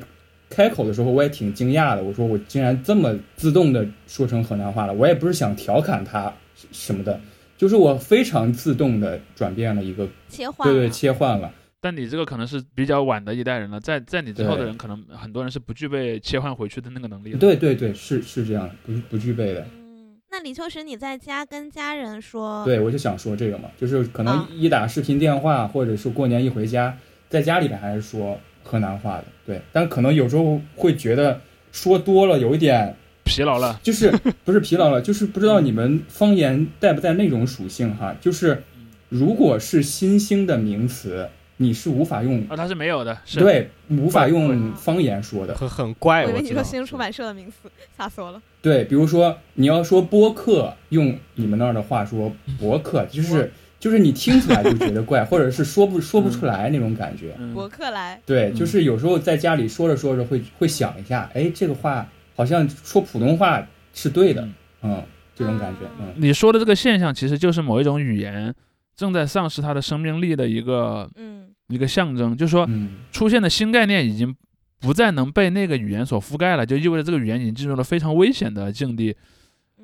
[0.50, 6.32] 开口的时候我也挺惊讶的，我说我竟然这么自动的说成河南话了，我也不是想调侃他
[6.72, 7.20] 什么的，
[7.58, 11.52] 就是我非常自动的转变了一个切换，对对，切换了。
[11.80, 17.34] 但你这个可能是比较晚的一代人了，在在你之后的人，可能很多人是不具备切换回去的那个能力。
[17.34, 19.60] 对对对，是是这样，不不具备的。
[19.76, 26.96] 嗯，那李秋实你在家跟家人说，对我就想说这个嘛，就是可能一打视频电话，或者是过年一回家。
[27.28, 31.40] 在家里边还是说河南话的，对，但可能有时候会觉得
[31.72, 34.10] 说多了有一点疲劳了，就是
[34.44, 38.62] 不是疲劳了， 就是不知道你们方言带不带那种属性哈，就是
[39.08, 46.24] 如果是新兴的名词，你是无法用啊，它是没有的，对，无法用方言说的，很很怪。
[46.24, 48.40] 我以为你说新出版社的名词，吓死我了。
[48.62, 53.52] 对，比如说你要说播客，用你们那儿的话说博客，就是。
[53.80, 57.36] 就是你听起来就觉得怪， 或者是说不说不出来那种感觉。
[57.54, 63.64] 博客来，对，就是有时候在家里说着说着会会想一下，哎，这个话好像说普通话
[63.94, 64.48] 是对的，
[64.82, 65.02] 嗯，
[65.34, 65.88] 这种感觉。
[66.00, 68.52] 嗯，你说的这个现象其实就是某一种语言
[68.96, 72.68] 正在丧失它的生命力的一个，嗯，一个象征，就是说
[73.12, 74.34] 出现的新概念已经
[74.80, 79.14] 不再能被那个语言所覆盖了，就意味着这个语言已经进入了非常危险的境地。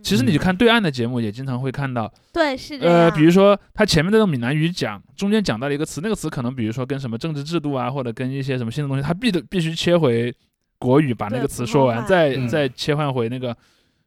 [0.05, 2.95] 其实你就看对岸的节目，也经常会看到，对，是这样。
[2.95, 10.33] 呃，比如说他前面那种闽南语讲，中间讲到了一个词，那个词可能比如说跟什么政治制度啊，或者跟一些什么新的东西，他必的必须切回
[10.79, 13.57] 国语，把那个词说完，再再切换回那个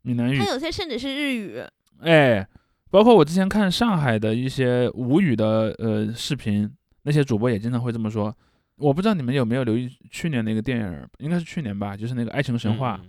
[0.04, 0.38] 闽南语。
[0.38, 1.60] 他有些甚至是日语。
[2.02, 2.48] 哎，
[2.92, 6.70] 包括我之前看上海的一些吴语的呃视频，
[7.04, 8.32] 那些主播也经常会这么说。
[8.78, 13.02] 我不知道你们有没有留意去年那个电影，应该是去年吧，就是那个《爱情神话》。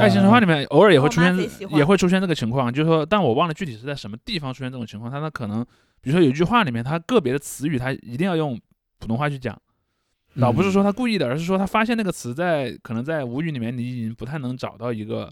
[0.00, 1.36] 爱情神话里面偶尔也会出现，
[1.70, 5.10] 也会出现这个情况，就是说，但我忘了具体是在什么地方出现这种情况。
[5.10, 5.64] 他他可能，
[6.00, 8.60] 比如说有一句话里面，他个别的词语他一定要用
[8.98, 9.56] 普通话去讲，
[10.40, 15.30] 倒不是说他故意的，而是说他发现那个词在可能在吴语里面你已经不太能找到一个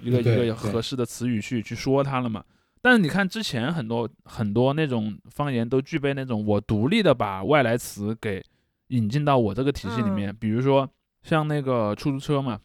[0.00, 2.44] 一个一个合适的词语去去说它了嘛。
[2.80, 8.42] 但是你看之前很多很多那种方言都具备那种我独立的把外来词给
[8.88, 10.88] 引进到我这个体系里面，比如说
[11.22, 12.60] 像那个出租车嘛。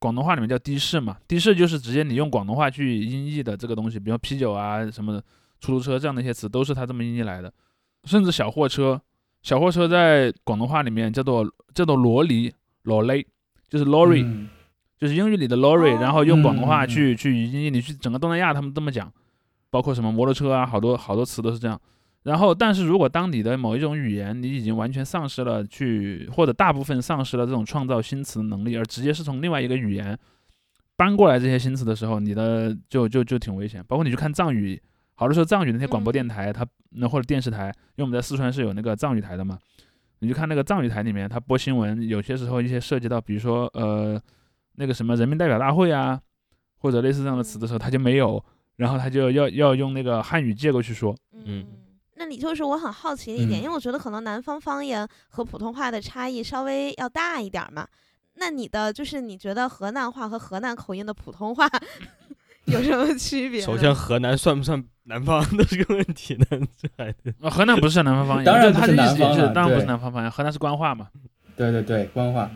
[0.00, 5.22] 广东话里面叫的士嘛，的士就是直接你用广东话去音译的这个东西，比如啤酒啊什么的，
[5.60, 7.52] 出租车这样的一些词都是它这么音译来的。
[8.04, 9.00] 甚至小货车，
[9.42, 12.50] 小货车在广东话里面叫做叫做罗尼
[12.84, 13.24] 罗雷，
[13.68, 14.48] 就是 lorry，
[14.98, 19.12] 就是英语里的 lorry，然后用广东话去去音译，你去整个东南亚他们这么讲，
[19.68, 21.78] 包括什么摩托车啊，好多好多词都是这样。
[22.22, 30.18] 然后，但是如果当你的某一种语言，你已经完全丧失了去或者大部分丧失了这种创造新词的能力，而直接是从另外一个语言
[30.96, 33.82] 搬过来这些新词的时候，你的就就就挺危险。
[33.88, 34.78] 包括你去看藏语，
[35.14, 39.58] 好多时候藏语那些广播电台，它那或者电视台，因为我们在四川是有那个藏语台的嘛，
[40.18, 44.20] 你就看那个藏语台里面，它播新闻，有些时候一些涉及到，比如说呃
[44.74, 46.20] 那个什么人民代表大会啊，
[46.80, 48.44] 或者类似这样的词的时候，它就没有，
[48.76, 51.16] 然后它就要要用那个汉语借过去说。
[51.44, 51.64] 嗯，
[52.20, 57.88] 那你就是我很好奇的一点，因为我觉得可能南方方言和普通话的差异稍微要大一点嘛。
[58.34, 61.66] 那你的就是你觉得河南话和河南口音的普通话
[62.66, 63.62] 有什么区别？
[63.62, 66.44] 首先，河南算不算南方 的这个问题呢？
[66.76, 71.08] 这还河南不是南方方言，当然不是南方当然不是南方方言，河南是官话嘛。
[71.56, 72.50] 对对对，官话。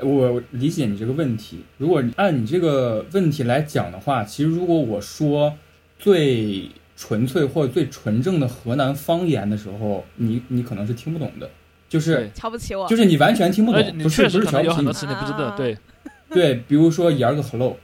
[0.00, 1.64] 我理解你这个问题。
[1.76, 5.52] 如果按你这个问题来讲的话，其实如果我说
[5.98, 11.48] 最纯粹或者最纯正的河南方言的时候，你你可能是听不懂的。
[11.88, 14.66] 就是瞧不起我，就是你完全听不懂，不是不是瞧不起你。
[14.66, 15.78] 有很多词你不知道，对，
[16.28, 17.78] 对，比如说“一儿个 hello”，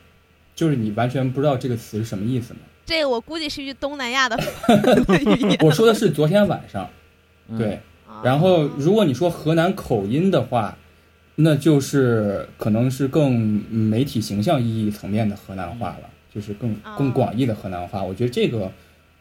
[0.55, 2.61] 就是你完全不知道这个词是什么意思嘛。
[2.85, 4.37] 这个我估计是一句东南亚的
[5.25, 5.59] 语言。
[5.63, 6.91] 我说的是昨天晚上，
[7.57, 7.79] 对。
[8.23, 10.77] 然后如果你说河南口音的话，
[11.37, 13.33] 那就是可能是更
[13.71, 18.03] 媒体形象意义层面的河南话了，就是更更广义的河南话。
[18.03, 18.71] 我觉得这个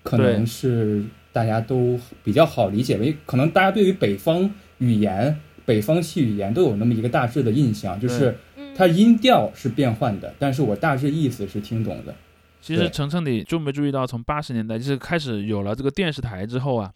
[0.04, 4.52] 可能是大家都比较好理解，为可能大家对于北方。
[4.80, 8.36] 语言，北方系语言都有那么一个大致的印象，就是
[8.76, 12.14] 它音调是变换的，但是我大致意思是听懂的。
[12.60, 16.92] 其实程程，你注没注意到，从八十年代就是开始有了这个电视台之后啊，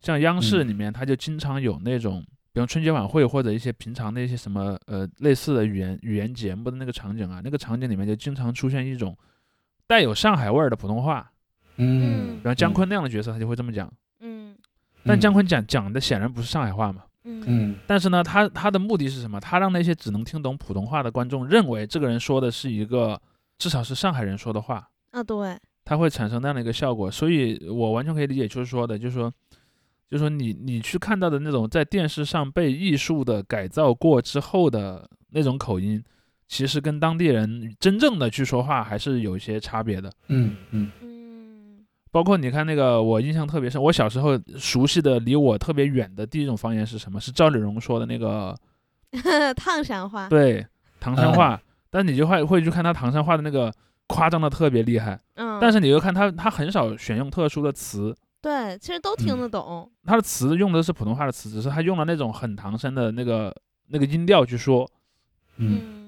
[0.00, 9.16] 像央视里面，它就经常有那种，比如春节晚会或者一些平常的一些什么呃类似的语言语言节目的那个场景啊，那个场景里面就经常出现一种
[9.88, 11.32] 带有上海味儿的普通话。
[11.80, 13.90] 嗯，然后姜昆那样的角色，他就会这么讲。
[14.20, 14.54] 嗯。
[15.02, 19.40] 但姜昆讲讲的显然不是上海话嘛，嗯，但是呢，他他的目的是什么？
[19.40, 23.18] 他让那些只能听懂普通话的观众认为这个人说的是一个
[23.56, 29.32] 至少是上海人说的话啊，对，他会产生那样的一个效果，所以我完全可以理解，就是说的，就是说，
[30.10, 36.04] 就是说你你去看到的那种在电视上被艺术的改造过之后的那种口音，
[36.46, 40.90] 其实跟当地人真正的去说话还是有一些差别的，嗯嗯。
[42.10, 43.80] 包括你看那个，我印象特别深。
[43.82, 47.20] 我小时候熟悉的离我特别远的第一种方言是什么？
[47.20, 48.56] 是赵丽蓉说的那个
[49.56, 50.28] 唐山话。
[50.28, 50.66] 对，
[50.98, 51.60] 唐山话。
[51.90, 53.72] 但你就会会去看他唐山话的那个
[54.06, 55.20] 夸张的特别厉害。
[55.34, 55.58] 嗯。
[55.60, 58.16] 但是你又看他，他很少选用特殊的词。
[58.40, 59.90] 对，其实都听得懂。
[60.04, 63.54] 他的词用的是普通话的词，只是他用了那种很唐山的那个
[63.88, 64.88] 那个音调去说。
[65.56, 65.99] 嗯。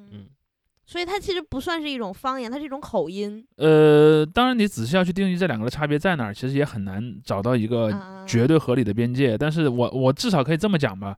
[0.93, 3.43] 所以它其实不算是一种方言，它是一种口音。
[3.57, 7.91] 呃，当然你仔细要去定义这两个的差别在哪儿，其实也很难找到一个
[8.27, 9.39] 绝对合理的边界。
[9.39, 11.17] 但是我我至少可以这么讲吧，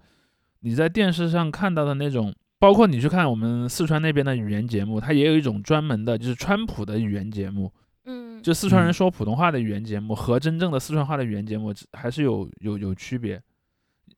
[0.60, 7.72] 你在电视上看到的那种，包括你去看我们四川那边的语言节目，它也有一种专门的，就是川普的语言节目。
[8.04, 13.42] 嗯，就四川人说普通话的语言节目和真正的四川话的语言节目还是有有有区别。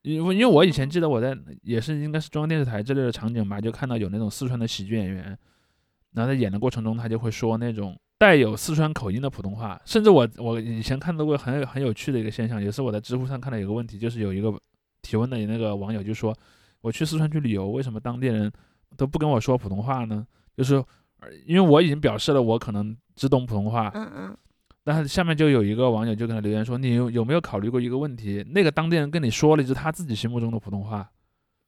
[0.07, 5.37] 因为因为我以前记得我在也是应该是中央电视台这类的场景吧，就看到有那种四川的喜剧演员。
[6.13, 14.51] 然后在演的过程中，他就会说那种带有四川口音的普通话，甚至我我以前看到过很很有趣的一个现象，也是我在知乎上看到有个问题，就是有一个
[15.03, 16.35] 提问的那个网友就说，
[16.81, 18.51] 我去四川去旅游，为什么当地人
[18.95, 20.25] 都不跟我说普通话呢？
[20.55, 20.83] 就是
[21.45, 24.37] 因为我已经表示了我可能只懂普通话，嗯嗯，
[24.87, 28.41] 但是下面就有一个网友就跟他留言说，你有有没有考虑过一个问题？
[28.51, 31.11] 那个当地人跟你说了一句他自己心目中的普通话。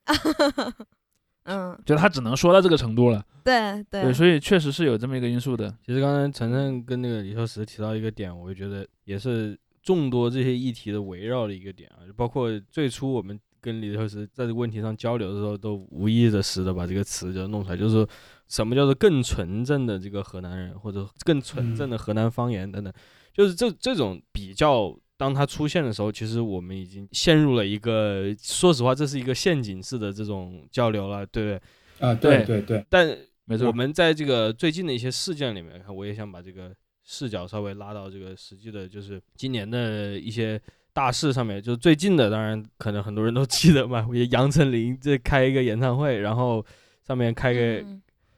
[1.43, 3.21] 嗯，就他只能说到这个程度了。
[3.43, 5.69] 对对，所以确实是有这么一个因素的。
[5.85, 12.07] 其实刚才晨晨跟那个李寿石提到一个点，我就觉得也是众多这些议题的围绕的一个点啊。
[12.07, 18.07] 就包括最初我们跟李秋实在这个问题上交流的时候，都无意的识的把这个词就弄出来，就是
[18.47, 22.93] 什么叫做更纯正的这个河南人，或者更纯正的河南方言等等，
[23.33, 24.97] 就是这这种比较。
[25.19, 32.07] 当它出现的时候，其实我们已经陷入了一个，说实话，这是一个陷阱式的这种交流了，对不对？
[32.07, 32.85] 啊，对对对。
[32.89, 40.57] 但没错我们在这个最近的一些事件里面看，我也想把这个视角稍微拉到这个实际的，就是今年的一些
[40.93, 41.61] 大事上面。
[41.61, 46.65] 就是最近的，当然可能很多人都 记得嘛，杨丞琳这开一个演唱会，然后
[47.05, 47.85] 上面开个，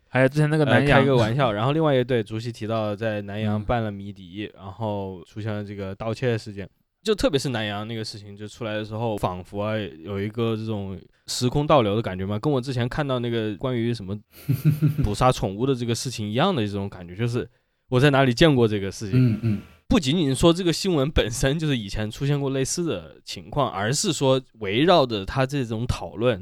[0.07, 6.69] 还有之前那个南阳开个玩笑， 然后另外一对主席提到在南阳办了迷笛，然后出现了这个盗窃事件。
[7.03, 10.95] 就特别是南阳那个事情就出来的时候，仿佛啊有一个这种
[11.25, 14.15] 时空倒流的感觉嘛，跟我之前看到那个关于什么
[15.03, 17.49] 捕杀宠物的这个事情一样的这种感觉，就是
[17.89, 19.19] 我在哪里见过这个事情。
[19.19, 19.61] 嗯嗯。
[19.91, 26.41] 不仅仅说这个新闻本身就是以前出现过类似的情况，而是说围绕着他这种讨论，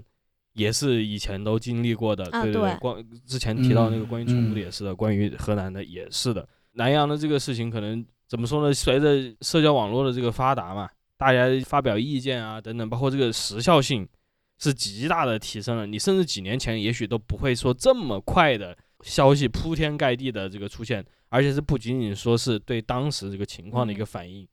[0.54, 2.24] 也是以前都经历过的。
[2.30, 2.78] 对对对。
[2.78, 6.48] 关之前提到那个关于宠物的也是的，关于河南的也是的。
[6.74, 8.06] 南阳的这个事情可能。
[8.28, 8.72] 怎么说呢？
[8.72, 10.88] 随着社交网络的这个发达嘛，
[11.18, 14.08] 大家发表意见啊等等，包括这个时效性
[14.60, 15.88] 是极大的提升了。
[15.88, 24.48] 你甚至几年前也许都不会说这么快的消息铺天盖地的这个出现，而且是不仅仅说是对当时这个情况的一个反应，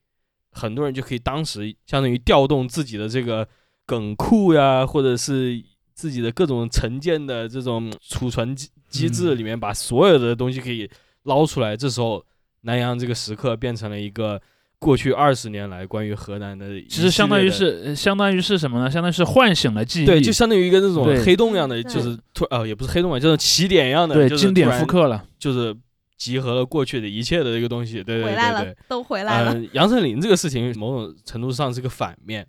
[0.52, 3.46] 很多人就可以当时相当于调动自己的这个
[3.84, 5.62] 梗库呀，或者是
[5.94, 10.88] 自己的各种沉淀的这种储存机机制里面，把所有的东西可以
[11.24, 11.76] 捞出来。
[11.76, 12.24] 这时候
[12.62, 14.40] 南阳这个时刻变成了一个。
[14.78, 18.90] 过去二十年来，关于河南的，其实相当于是，相当于是什么呢？
[18.90, 25.74] 相当于是唤醒了记忆，对，就相当于一个那种黑洞一样的，就是突呃，也不是黑洞吧，就是起点一样的，对，经典复刻了，就是
[26.16, 29.54] 集合了过去的一切的这个东西，对对对对，都回来了。
[29.54, 32.46] 嗯，杨丞琳这个事情，某种程度上是个反面，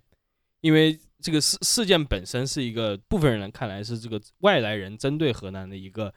[0.60, 6.12] 因为这个事事件本身是一个部分人看来是这个外来人针对河南的一个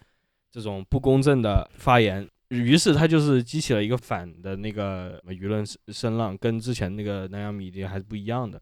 [0.52, 2.28] 这种不公正的发言。
[2.50, 8.62] 于是他就是激起了一个反的那个舆论声浪，跟之前那个南阳米粒还是不一样的。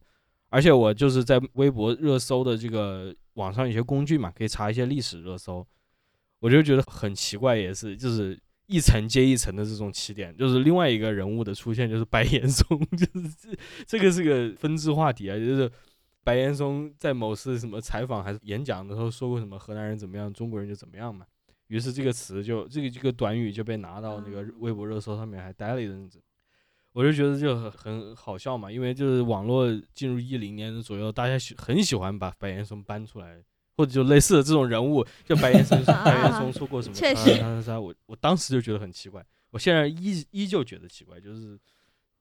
[0.50, 5.66] 而且我就是在微博热搜的这个网上有些工具嘛，可以查一些历史热搜，
[6.40, 13.50] 我就觉得很奇怪，也是就是一层接一层的这种起点，就是另外一个人物的出现，就是白岩松， 就是这
[13.88, 15.70] 这个是个分支话题啊，就是
[16.24, 21.26] 白岩松在某次什么采访还是演讲的时候说过什么河南人怎么样，中国人就怎么样嘛。
[21.68, 26.22] 于是这个词就这个这个短语就被拿到那个微博热搜上面，还待了一阵子。
[26.92, 33.42] 我就觉得就很很好笑嘛，因为就是网络进入一零年左右，大家喜很喜欢把白岩松搬出来，
[33.80, 41.58] 或者就类似的这种人物，就白岩松 白岩松说过什么 确实啥啥啥，我我当时就觉得很奇怪，我现在依依旧觉得奇怪，就是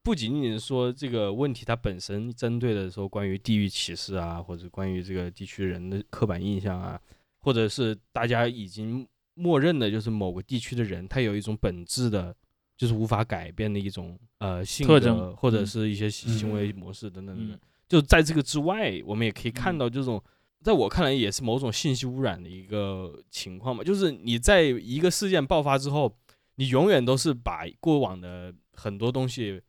[0.05, 7.01] 不仅仅说这个问题它本身针对的说关于地域歧视啊，或者关于这个地区人的刻板印象啊，
[7.41, 9.05] 或者是大家已经。
[9.41, 12.35] 默认的就是某个地区的人，他有一种本质的，
[12.77, 17.57] 就是无法改变的一种呃性格，或者是一些行为模式等等等等。
[17.89, 20.21] 就在这个之外，我们也可以看到这种，
[20.63, 23.83] 在我看来也是某种信息污染的一个情况嘛。
[23.85, 26.15] 就是你在一个事件爆发之后，
[26.57, 29.61] 你永远都是把过往的很多东西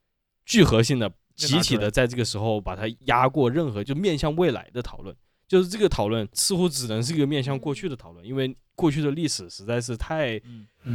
[0.44, 5.14] 聚合性的、集体的，在这个时候把它压过任何就面向未来的讨论。
[5.46, 10.40] 就是这个讨论似乎只能是一个面向过去的讨论，因为过去的历史实在是太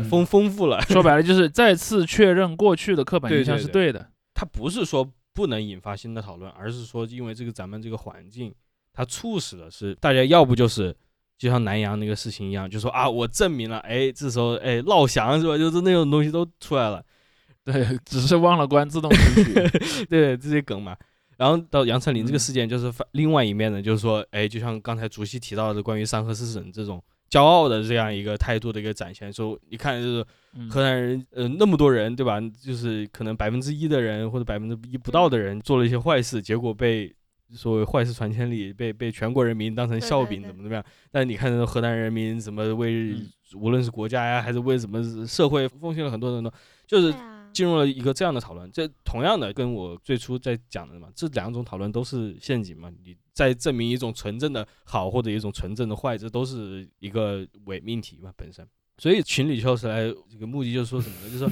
[0.10, 0.82] 丰丰富了。
[0.84, 4.12] 说白了 就是再次确认过去的刻板印象是对的。
[4.34, 8.54] 它不是说不能引发新的讨论，而是说因为这个咱们这个环境，
[8.96, 10.96] 它促使的是大家要不就是
[11.38, 15.58] 就像南阳那个事情一样，就说啊我证明了，哎这时候哎闹翔是吧？
[15.58, 17.04] 就是那种东西都出来了，
[17.66, 19.54] 对，只是忘了关自动提取，
[20.10, 20.96] 对这些梗嘛。
[21.38, 30.26] 然后到杨丞琳这个事件，就是反另外一面呢，就是说，哎，就像刚才主席提到的，关于三河四省这种骄傲的这样一个态度的一个展现，说你看，就是
[30.70, 32.39] 河南人，呃，那么多人，对吧？
[32.64, 37.14] 就是可能百分之一的人或者百分之一不到的人做了一些坏事，结果被
[37.54, 40.86] 所谓坏事传千里，被被全国人民当成笑柄，怎么怎么样？
[41.12, 43.16] 但你看，河南人民怎么为
[43.56, 46.54] 无论是国家呀，还是为什么社会奉献了很多很多，
[46.88, 47.14] 就是。
[47.56, 52.91] 进入了一个这样的讨论，这同样的跟我最初在讲的嘛，这两种讨论都是陷阱嘛。
[53.02, 58.68] 你在证明一种纯正的好或者一种纯正的坏，这都是一个伪命题嘛本身。
[58.98, 61.30] 所以群里就是来这个目的就是说什么呢？
[61.32, 61.50] 就是说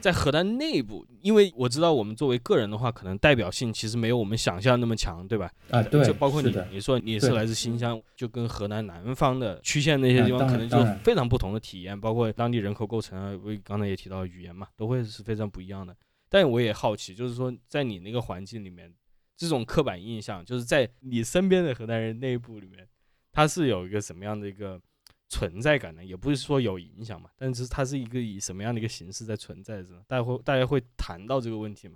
[0.00, 5.50] 在河南内部，因为我知道我们作为个人的话，可能代表性其实没有我们想象那么强，对吧？
[5.70, 15.96] 啊，对，就包括你，你说你是来自新乡，就跟河南南方的区县那些地方可能就非常不同的体验，包括当地人口构成啊，我刚才也提到语言嘛，都会是非常不一样的。
[16.28, 18.92] 但我也好奇，就是说在你那个环境里面，
[19.36, 22.86] 这种刻板印象，就是在你身边的河南人内部里面，
[23.30, 24.80] 他是有一个什么样的一个？
[25.32, 29.88] 存在感呢，也不是说有影响嘛，但是它是一个以什么样的一个形式在存在着？
[30.06, 31.94] 大家会大家会谈到这个问题吗？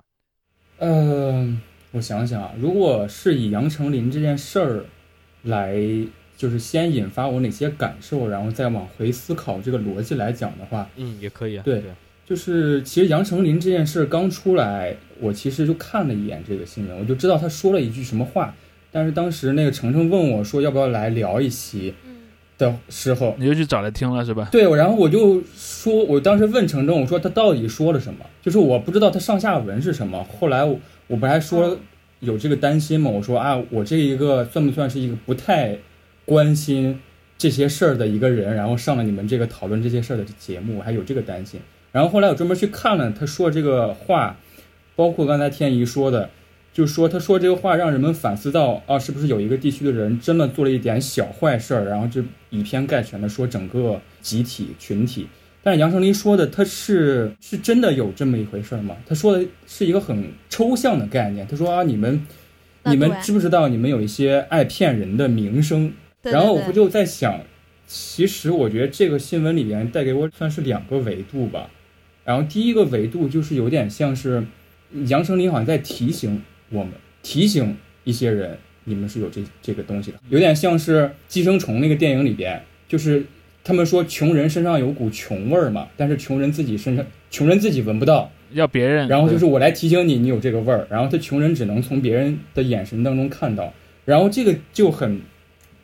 [0.78, 1.60] 嗯，
[1.90, 4.86] 我想想啊，如果是以杨丞琳这件事儿
[5.42, 5.76] 来，
[6.34, 11.62] 就是先引发我哪些感受，然后再往回思考这个逻辑来讲的话，嗯，也可以啊。
[11.62, 11.82] 对，
[12.24, 18.54] 就是其实杨丞琳这件事刚出来，我其实就看了一眼这个新闻，我就知道他说了一句什么话，
[18.90, 21.94] 但是当时那个程程问我说要不要来聊一期。
[22.58, 24.48] 的时候，你就去找来听了是吧？
[24.50, 28.24] 对，然后我就说，我当时问程正，我说他到底说了什么？
[28.42, 30.24] 就是我不知道他上下文是什么。
[30.24, 31.76] 后来我我不还说
[32.20, 33.10] 有这个担心吗？
[33.10, 35.76] 我说啊，我这一个算不算是一个不太
[36.24, 36.98] 关心
[37.36, 38.54] 这些事儿的一个人？
[38.54, 41.60] 然后上了你们这个讨论这些事儿的节目，还有这个担心。
[41.92, 44.36] 然后后来我专门去看了他说这个话，
[44.94, 46.30] 包括刚才天怡说的。
[46.72, 52.22] 就是说，他说这个话让人们反思到啊，是不是有一个地区的人真的做了一点小坏事儿，然后就
[52.58, 55.26] 以偏概全的说整个集体群体。
[55.62, 58.96] 但是杨丞琳说的，他是是真的有这么一回事儿吗？
[59.04, 61.46] 他说的是一个很抽象的概念。
[61.46, 62.24] 他说啊，你们
[62.84, 65.92] 你们知不知道你们有一些爱骗人的名声？
[66.22, 67.40] 然后我不就在想，
[67.86, 71.68] 其实我觉得这个新闻里边带给我算是两个维度吧。
[72.24, 74.44] 然后第一个维度就是有点像是
[75.06, 76.92] 杨丞琳好像在提醒我们，
[77.22, 83.24] 提醒一些人，你们是有这这个东西的，有点像是《寄生虫》那个电影里边，就是
[83.62, 89.06] 他们说穷人身上有股穷味儿嘛，但是穷人自己身上，穷人自己闻不到，要别人。
[89.06, 93.72] 然后就是我来提醒你，你有这个味儿，然后他穷人只能从别人的眼神当中看到，
[94.04, 95.20] 然后这个就很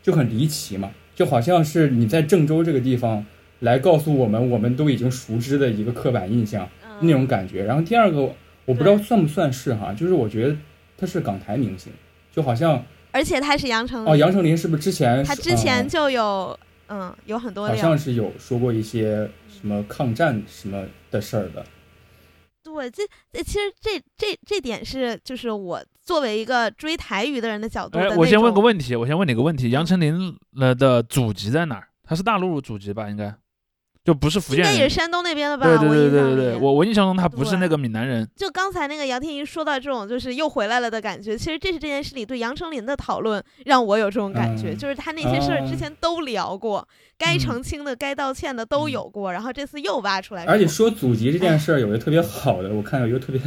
[0.02, 3.24] 就很离奇嘛，就好像是你在郑州这个地方。
[3.62, 6.68] 来告诉我们，我们都已经熟知的一个刻板印象
[7.00, 7.62] 那种感觉。
[7.62, 8.18] 然后第二个，
[8.64, 10.56] 我不知道算不算是哈，就是我觉得
[10.98, 11.92] 他是港台明星，
[12.32, 16.58] 就好像，而且他是杨丞哦，杨丞琳是不是之前他之前就有
[16.88, 21.64] 嗯有很多好像是有说过一些什么抗战什么的事儿的。
[22.64, 23.02] 对，这
[23.42, 27.98] 其实这这这点是就是我作为一个追台语的人的角度。
[27.98, 31.88] 哎，我先问个问题，我先问你个问题，杨丞琳了的祖籍在哪儿？
[32.04, 33.10] 他是大陆祖籍吧？
[33.10, 33.34] 应该。
[34.04, 35.64] 就不是福建，应该也是山东那边的吧？
[35.64, 38.28] 对对对对对对，我我印象中他不是那个闽南人。
[38.34, 46.86] 就刚才那个杨天一说到这种就是又回来了的感觉，其实这是这件事里对杨丞琳的讨论让我有这种感觉，就是他那些事儿之前都聊过，
[47.16, 50.44] 该澄清的、该道歉的都有过，然后这次又挖出来。
[50.46, 53.40] 而且说祖籍这件事儿有一个特别好的，我看有一个特别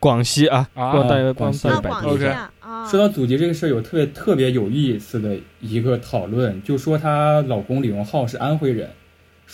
[0.00, 2.50] 广西啊，广大广西广西啊。
[2.90, 8.90] 说到祖籍这个事儿，有特别特别有意思的一个讨论，就说她老公李荣浩是安徽人。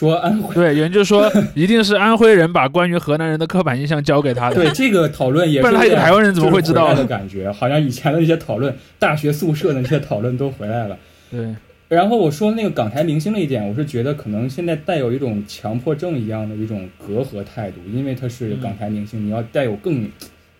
[0.00, 4.56] 说安徽对，有人就说 一定是安徽人把关于河南人的刻板印象交给他的。
[4.56, 7.52] 对这个讨论也不然他一个台湾人怎么会知道的感觉？
[7.52, 10.96] 好像以前的那些讨论，大学宿舍的那些讨论都回来了。
[11.30, 11.54] 对。
[11.88, 20.08] 然后我说那个港台明星那一点，我是觉得可能现在带有一种强迫症一样的一种隔阂态度，因为他是港台明星，你要带有更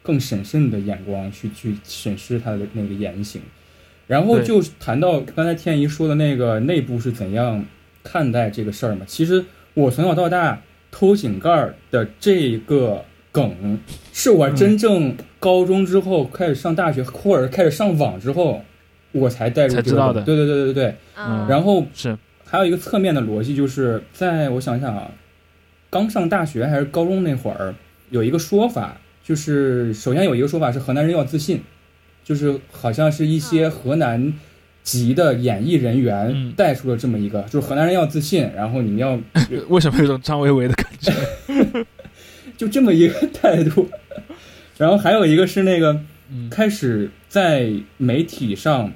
[0.03, 3.41] 更审慎的眼光去去审视他的那个言行。
[4.07, 7.65] 然后就谈到刚才天一说的那个内部是怎样。
[8.03, 9.45] 看待这个事儿嘛，其实
[9.75, 13.79] 我从小到大偷井盖的这个梗，
[14.13, 18.63] 是我真正高中之后开始上大学，或者开始上网之后，
[19.13, 20.23] 我才带入才知道的。
[20.23, 20.95] 对对对对对。
[21.17, 21.47] 嗯。
[21.49, 25.11] 然后是还有一个侧面的逻辑，就是在我想想啊，
[25.91, 27.75] 刚上大学还是高中那会儿，
[28.11, 31.61] 有一个说法，就是首先有一个说法是河南人要自信，
[32.25, 34.33] 就是好像是一些河南。
[34.91, 39.17] 级的演艺人员带出了这么一个，就是河南人要自信，然后你们要
[39.71, 41.13] 为什么有种张维维的感觉？
[42.59, 43.89] 就这么一个态度。
[44.77, 46.01] 然后还有一个是那个
[46.51, 48.93] 开始在媒体上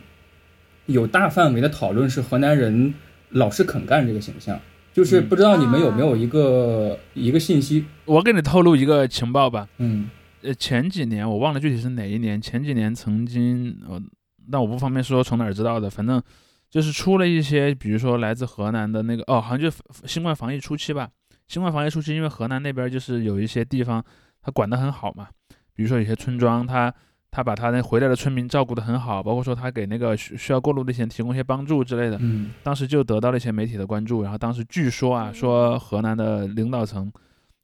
[0.87, 2.93] 有大范围的讨论，是河南人
[3.31, 4.61] 老是肯干这个形象。
[4.93, 7.85] 就是不知道你们有没有一个一个信息？
[8.05, 9.69] 我给你透露一个情报吧。
[9.79, 10.11] 嗯，
[10.43, 14.03] 呃，前几年我忘了具体是哪一年，前几年曾经呃。
[14.51, 16.23] 但我不方便说从哪儿知道的，反正
[16.71, 19.71] 就是出了一些，比如说来自河南的那个，哦，好像就
[20.07, 21.09] 新冠防疫初期吧。
[21.47, 24.03] 新冠防疫初期，因为河南那边就是有一些地方
[24.41, 25.29] 他管得很好嘛，
[25.75, 26.93] 比如说有些村庄，他
[27.31, 32.17] 他把他那回来的村民照顾得很好，包括说他给那个需需要过路的一些人提供一些帮助之类的。
[32.21, 32.53] 嗯。
[32.63, 37.13] 当时就得到了一些媒体的关注，然后当时据说啊，说河南的领导层、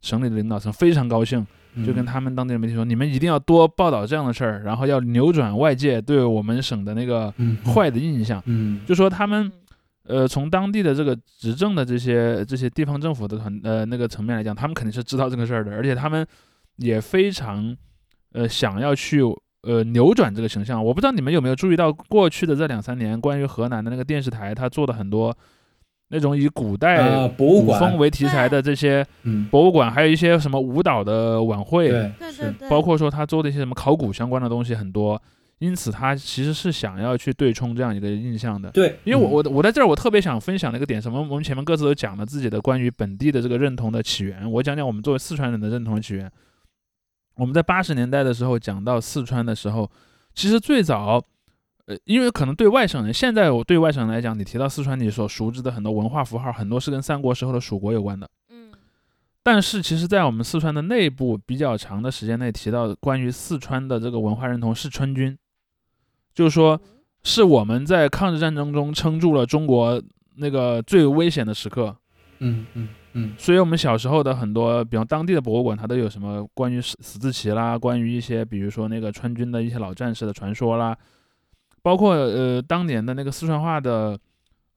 [0.03, 1.47] 省里的领导层非常高兴。
[1.87, 7.33] 就跟他们当地的媒体说，你们一定要多报道这样的事儿，然后要扭转外界对我们省的那个
[7.65, 8.43] 坏的印象。
[8.47, 9.51] 嗯，就说他们，
[10.05, 16.27] 呃，从当地的这个执政的这些这些地方政府的团呃那个层面来讲，他们肯定是知道这个事儿的，而且他们
[16.77, 17.77] 也非常
[18.33, 19.23] 呃想要去
[19.63, 20.85] 呃扭转这个形象。
[20.85, 25.37] 我不知道你们有没有注意到，过去的这两三年，关于河南的那个电视台，他做的很多。
[26.13, 29.07] 那种以古代古风为题材的这些
[29.49, 35.23] 博物馆，还有一些什么舞蹈的晚会，对对对，包括说他做的一些什么考古相关的东西很多，
[35.61, 38.69] 因此他其实是想要去对冲这样一个印象的。
[38.73, 41.21] 对，因为我我我在这儿我特别想分享的一个点，什么？
[41.21, 46.29] 我们前面各自都讲了自己的关于本地的这个认同的起源，我讲讲我们作为四川人的认同的起源。
[47.37, 49.89] 我们在八十年代的时候讲到四川的时候，
[50.35, 51.25] 其实最早。
[51.91, 58.31] 呃，因为可能对外省人，现在我对外省人来讲，你提到四川，你所熟知的很多文化符号，很多是跟三国时候的蜀国有关的。
[58.49, 58.71] 嗯，
[59.43, 65.37] 但是其实，在我们四川的内部比较长的时间内，提到关于四川的这个文化认同是川军，
[66.33, 66.81] 就是说，
[67.25, 70.01] 是我们在抗日战争中撑住了中国
[70.37, 71.97] 那个最危险的时刻。
[72.39, 73.35] 嗯嗯嗯。
[73.37, 80.97] 所以我们小时候的很多，比方当地的博物馆，它都有什么关于十十字旗啦，关于一些比如说那个川军的一些老战士的传说啦。
[81.83, 84.19] 包括呃，当年的那个四川话的，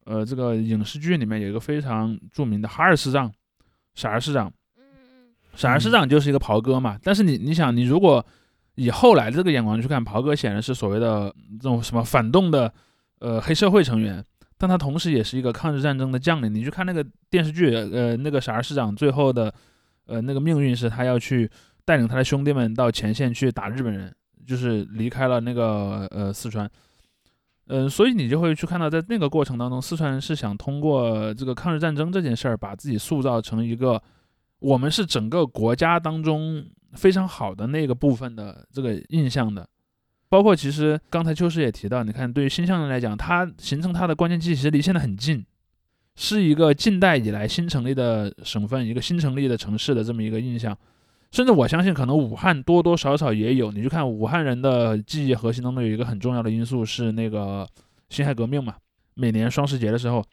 [0.05, 3.31] 呃，这个影视剧里面有一个非常著名的哈尔师长，
[3.93, 4.51] 傻儿师长，
[5.55, 6.97] 傻儿师长就是一个袍哥嘛。
[7.03, 8.25] 但是你你想，你如果
[8.75, 12.73] 以后来这个眼光去看，袍哥显然是所谓的这种什么反动的
[13.19, 14.23] 呃黑社会成员，
[14.57, 16.53] 但他同时也是一个抗日战争的将领。
[16.53, 19.53] 你去看那个电视剧，呃，那个傻儿市长最后的
[20.05, 21.49] 呃那个命运是他要去
[21.85, 24.13] 带领他的兄弟们到前线去打日本人，
[24.47, 26.69] 就是离开了那个呃四川。
[27.67, 34.01] 嗯，所以你就会去看到，在那个过程当中，四川人是想通过这个抗日战争这件事儿，把自己塑造成一个
[34.59, 39.67] 我们是整个国家当中非常好的那个部分的这个印象的。
[40.27, 45.45] 包括其实刚才秋实也提到，你看对于新乡人来讲，它形成它的关键期其实离现在很近，
[46.15, 50.77] 是一个近代以来新成立的省份，一个新成立的城市的这么一个印象。
[51.33, 53.71] 甚至我相信，可能武汉多多少少也有。
[53.71, 57.67] 你去看武汉人的记忆核心当中有一个很重要的因素是那个
[58.09, 58.75] 辛亥革命嘛。
[59.15, 60.23] 每年双十节的时候，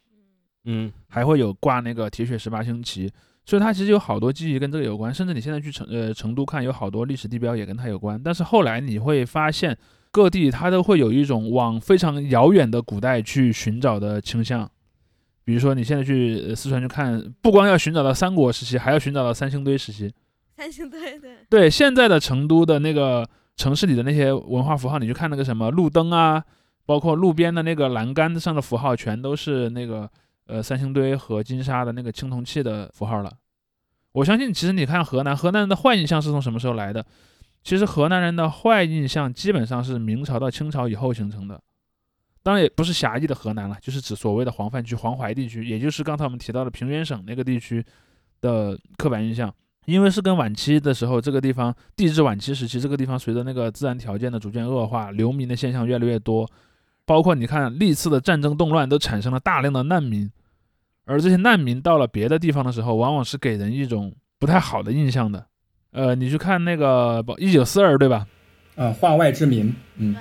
[0.67, 3.11] 嗯，还会有挂那个铁血十八星旗，
[3.47, 5.13] 所以它其实有好多记忆跟这个有关。
[5.13, 8.23] 甚至你现在去成呃成都看，有好多历史地标也跟它有关。
[8.23, 9.75] 但是后来你会发现，
[10.11, 14.71] 各地它都会有一种往非常遥远的古代去寻找的倾向。
[15.45, 20.13] 比如说你现在去四川去看，不光要寻找到三国时期，还要寻找到三星堆时期。
[20.69, 26.45] 对对对，现在的成都的那个城市里的那些文化符号，你去看那个什么路灯啊，
[26.85, 30.11] 包括路边的那个栏杆上的符号，全都是那个
[30.47, 33.33] 呃三星堆和金沙的那个青铜器的符号了。
[34.13, 37.05] 我相信，其实你看河南，河南人的坏印象是从什么时候来的？
[37.63, 41.61] 其实河南人的坏印象基本上是明朝到清朝以后形成的，
[42.43, 47.85] 当然也不是狭义的河南了，就是指所谓的黄泛区、黄淮地区，也就是刚才我们提到的平原省那个地区
[48.41, 49.55] 的刻板印象。
[49.87, 56.49] 因为是跟晚期的时候，这个地方地质晚期时期，这个地方随着那个自然条件的逐渐恶化，流民的现象越来越多，
[57.05, 60.31] 包括你看历次的战争动乱都产生了大量的难民，
[61.07, 65.47] 而这些难民到了别的地方的时候，往往是给人一种不太好的印象的。
[65.93, 68.27] 呃，你去看那个一九四二，对吧？
[68.77, 70.15] 啊，化外之民，嗯，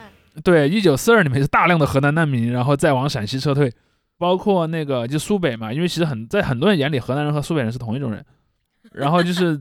[0.43, 3.72] 对，一九四二里面是大量的河南难民，然后再往陕西撤退，
[4.18, 8.26] 包括那个就苏北嘛，因为其实很在很多人眼里，河南人和苏北人是同一种人。
[8.91, 9.59] 然后就是，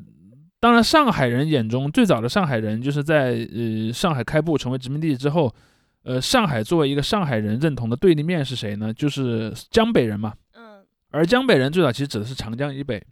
[0.59, 5.55] 当然，上海人眼中最早的上海人，就是在呃上海开埠成为殖民地之后，
[6.03, 8.93] 呃，上海作为一个上海人认同的对立面是谁呢？
[8.93, 10.33] 就是江北人嘛。
[10.55, 10.85] 嗯。
[11.11, 13.05] 而江北人最早其实指的是长江以北，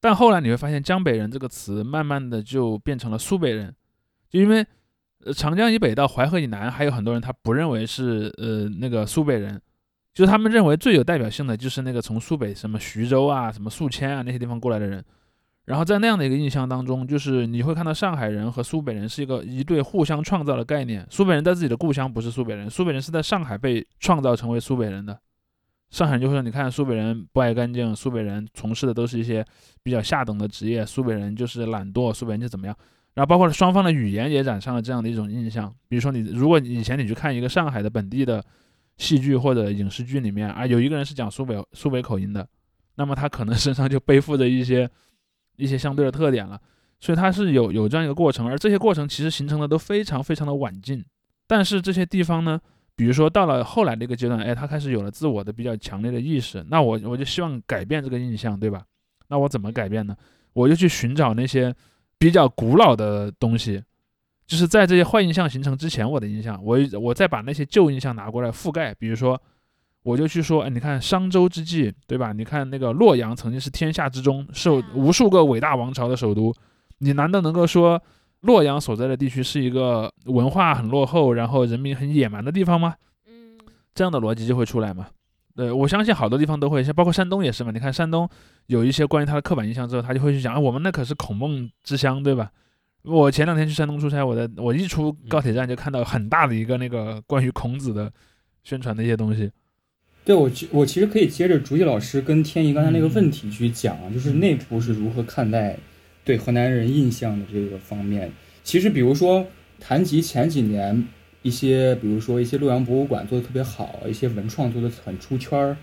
[0.00, 3.74] 但后来你会发现，江北人这个词慢慢的就变成了苏北人，
[4.28, 4.66] 就因为
[5.24, 9.60] 呃长江以北到淮河以南，还有很多人他不认为是呃那个苏北人。
[10.12, 15.02] 就是他们认为最有代表性的就是那个从苏北什么徐州啊、什么宿迁啊那些地方过来的人。
[15.70, 21.06] 然后在那样的一个印象当中，就是你会看到上海人和苏北人是一个一对互相创造的概念。
[21.08, 25.16] 苏北人在自己的故乡不是苏北人，苏北人是在上海被创造成为苏北人的。
[25.90, 29.46] 上海人就会说：“你看，苏北人不爱干净，苏北人从事的都是一些
[29.80, 32.76] 比较下等的职业，苏北人就是懒惰，苏北人就怎么样。”
[33.14, 35.72] 然后包括双方的语言也染上了这样的一种印象。
[35.88, 38.44] 比如说，你如果以前你去看一个上海的本地的
[38.96, 42.44] 戏剧或者影视剧里面啊，有一个人是讲苏北苏北口音的，
[42.96, 44.90] 那么他可能身上就背负着一些。
[45.60, 46.60] 一些相对的特点了，
[46.98, 51.04] 所以它是有有这样一个过程，而这些过程其实形成的都非常非常的晚近。
[51.46, 52.58] 但是这些地方呢，
[52.96, 58.82] 比如说到了后来的一个阶段，哎，他开始有了自我的比较强烈的意识，那我我就希望改变这个印象，对吧？
[59.28, 60.16] 那我怎么改变呢？
[60.52, 61.74] 我就去寻找那些
[62.18, 63.82] 比较古老的东西，
[64.46, 69.40] 就是在这些坏印象形成之前，我的印象，我我再把那些旧印象拿过来覆盖，比如说。
[70.02, 72.32] 我就去说，哎，你看商周之际，对吧？
[72.32, 76.54] 你看那个洛阳曾经是天下之中，是无数个伟大王朝的首都。
[76.98, 78.02] 你难道能够说
[78.40, 82.94] 洛阳所在的地区是一个文化很落后，然后人民很野蛮的地方吗？
[83.26, 83.58] 嗯，
[83.94, 85.06] 这样的逻辑就会出来嘛。
[85.56, 87.70] 呃，我相信好多地方都会，像包括山东也是嘛。
[87.70, 88.26] 你看山东
[88.66, 92.50] 有一些关于他的刻板印象之后，他就会去讲，啊，我们那可是孔孟之乡，对吧？
[93.02, 98.10] 我前两天去山东出差，我在我一出高铁站就看到很大的一个那个关于孔子的
[98.62, 99.50] 宣传的一些东西。
[100.22, 105.76] 对我，我其实可以接着竹叶老师跟天怡刚才那个问题去讲，就是内部是如何看待
[106.24, 108.30] 对河南人印象的这个方面。
[108.62, 109.46] 其实，比如说
[109.80, 111.08] 谈及前几年
[111.42, 115.76] 一些，比如说一些洛阳博物馆做的特别好，一些文创做的很出圈儿，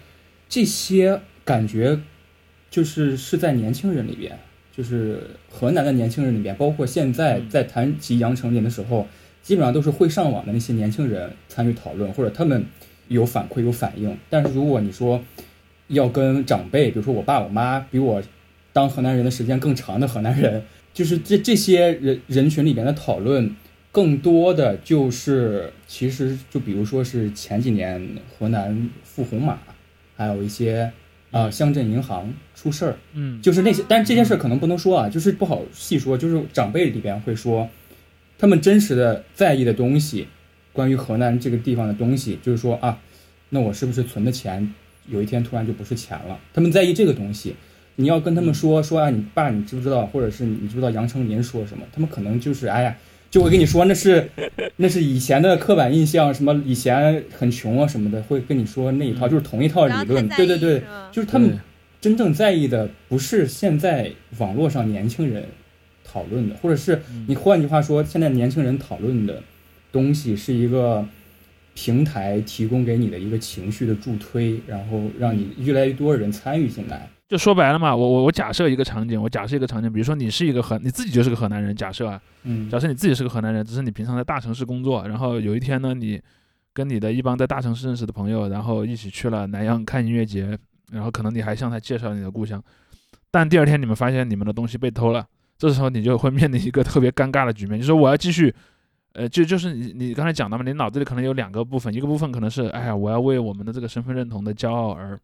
[0.48, 2.00] 这些感觉
[2.70, 4.38] 就是是在年轻人里边，
[4.74, 9.08] 就是河南的年轻人里边，包括现在在谈及阳城年的时候，
[9.42, 12.64] 基本上都是会上网的那些年轻人参与讨论，或者他们。
[13.08, 15.22] 有反馈有反应，但是如果你说
[15.88, 18.22] 要跟长辈，比如说我爸我妈比我
[18.74, 23.56] 当河南人的时间更长的河南人，就是这这些人人群里边的讨论，
[23.92, 29.58] 更多的就是其实就比如说是前几年河南富红马，
[30.16, 30.92] 还有一些
[31.32, 37.70] 啊乡镇银行出事儿，嗯，就是那些，但是这件事可能不能说啊，就是不好细说，就是长辈里边会说，
[38.38, 40.28] 他们真实的在意的东西，
[40.78, 43.00] 关于河南这个地方的东西，就是说啊，
[43.50, 44.72] 那我是不是存的钱，
[45.08, 46.38] 有一天突然就不是钱了？
[46.54, 47.56] 他们在意这个东西。
[48.00, 50.06] 你要跟他们说说啊，你爸，你知不知道？
[50.06, 51.84] 或者是你知不知道杨丞琳说什么？
[51.92, 52.96] 他们可能就是哎呀，
[53.32, 54.30] 就会跟你说那是
[54.76, 60.30] 那是以前的刻板印象，什么以前很穷啊什么的，会跟你说那一套，就是同一套理论。
[60.30, 61.58] 对对对，就是他们
[62.00, 65.44] 真正在意的不是现在网络上年轻人
[66.06, 69.42] 讨论的，或者是你换句话说，现在年轻人讨论的
[69.92, 71.06] 东西是一个
[71.74, 77.10] 平台提供给你的一个情绪的助推，然后让你越来越多人参与进来。
[77.28, 86.22] 就说白了嘛，我我我假设一个场景，我假设一个场景，比如说你是一个河，你自己就是个河南人，假设啊，嗯，假设你自己是个河南人，只是你平常在大城市工作，然后有一天呢，你
[86.74, 90.58] 跟你的一帮在大城市认识的朋友，然后一起去了南阳看音乐节，
[90.90, 92.64] 然后可能你还向他介绍你的故乡，
[93.30, 95.28] 但第二天你们发现你们的东西被偷了，
[95.58, 98.56] 这时候你就会面临一个特别尴尬的局面，就说我要继续，
[99.18, 105.20] 呃，就就是你你刚才讲的嘛，你脑子里可能有两个部分，一个部分可能是，哎呀，我要为我们的这个身份认同的骄傲而。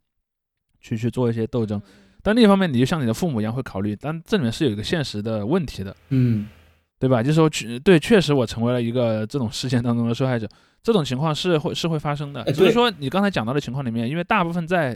[0.86, 1.82] 去去做一些斗争，
[2.22, 6.50] 但另一方面，你就像你的父母一样会考虑，但这里面是有一个现实的问题的，嗯，
[7.00, 7.24] 对吧？
[7.24, 10.46] 就是说，确对，确实我成为了一个这种事件当中的受害者，
[10.82, 12.44] 这种情况是会是会发生的。
[12.52, 14.94] 只是说你刚才讲到的情况里面，因为大部分在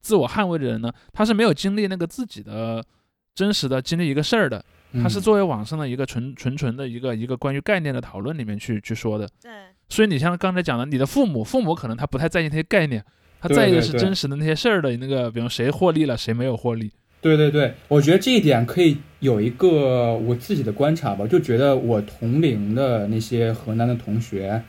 [0.00, 2.84] 自我捍卫的人呢，他是没有经历那个自己的
[3.32, 4.64] 真实的经历一个事儿的，
[5.02, 9.28] 他是作为网上的一个纯纯纯的一个一个关于概念的讨论里面去去说的。
[9.42, 9.50] 对，
[9.88, 13.04] 所以你像刚才讲的，你的父母，父母可能他不太在意那些概念。
[13.42, 16.92] 他在意的是真实的那些事儿的那个，比如谁获利了，谁没有获利。
[17.22, 24.62] 对对对，我觉得这一点可以有一个我自己的观察吧，就觉得我同龄的那些河南的同学，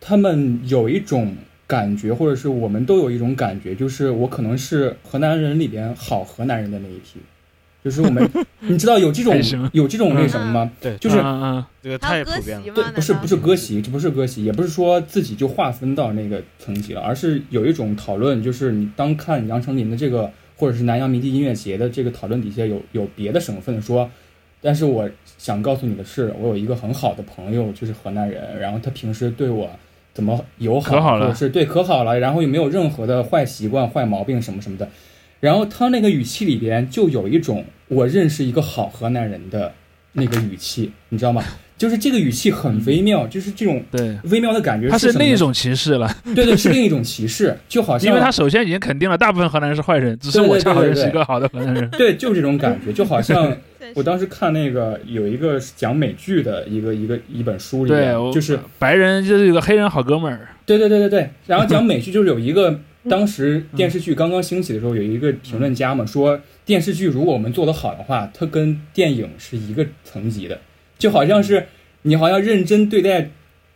[0.00, 7.18] 他们有一种感觉，或者是我们都有一种感觉，就是我可能是河南人里边好河南人的那一批。
[7.84, 8.30] 就是我们，
[8.60, 9.34] 你知道有这种
[9.72, 10.70] 有这种那什么吗？
[10.80, 11.16] 对，就是
[11.82, 12.64] 这个太普遍了。
[12.72, 24.08] 对，不是不是割席，这不是割席，也不是说自己就划分到那个层级了，而是有一种讨论，就是你当看杨丞琳的这个，或者是南阳迷笛音乐节的这个讨论底下有有别的省份说，
[24.60, 29.68] 但是我想告诉你的是，我有一个很好的朋友，就是河南人，然后他平时对我
[30.14, 34.88] 怎么友好，或者是对可好了，然后又没有任何的坏习惯、坏毛病什么什么的。
[35.42, 39.72] 然后他那个语气里边就有一种我认识一个好河南人的
[40.12, 41.42] 那个语气，你知道吗？
[41.76, 44.88] 就是这个语气很微妙，就是这种对微妙的感觉。
[44.88, 51.90] 他是另一种歧视了，对对，是另一种歧视， 就好像因为他首先已经肯定了大部分河南人是坏人，只是我恰好认识一个好的河南人。
[51.90, 53.52] 对，就是这种感觉， 就好像
[53.96, 60.46] 我当时看那个有一个讲美剧的一个一个一本书里面，就是白人就是有个黑人好哥们儿。
[60.64, 62.78] 对对对对对，然后讲 美剧就是有一个。
[63.08, 70.60] 当时电视剧刚刚兴起的时候，有一个评论家嘛说，电视剧如果我们做得好的话，它跟电影是一个层级的，
[70.98, 71.66] 就好像是
[72.02, 73.30] 你好像认真对待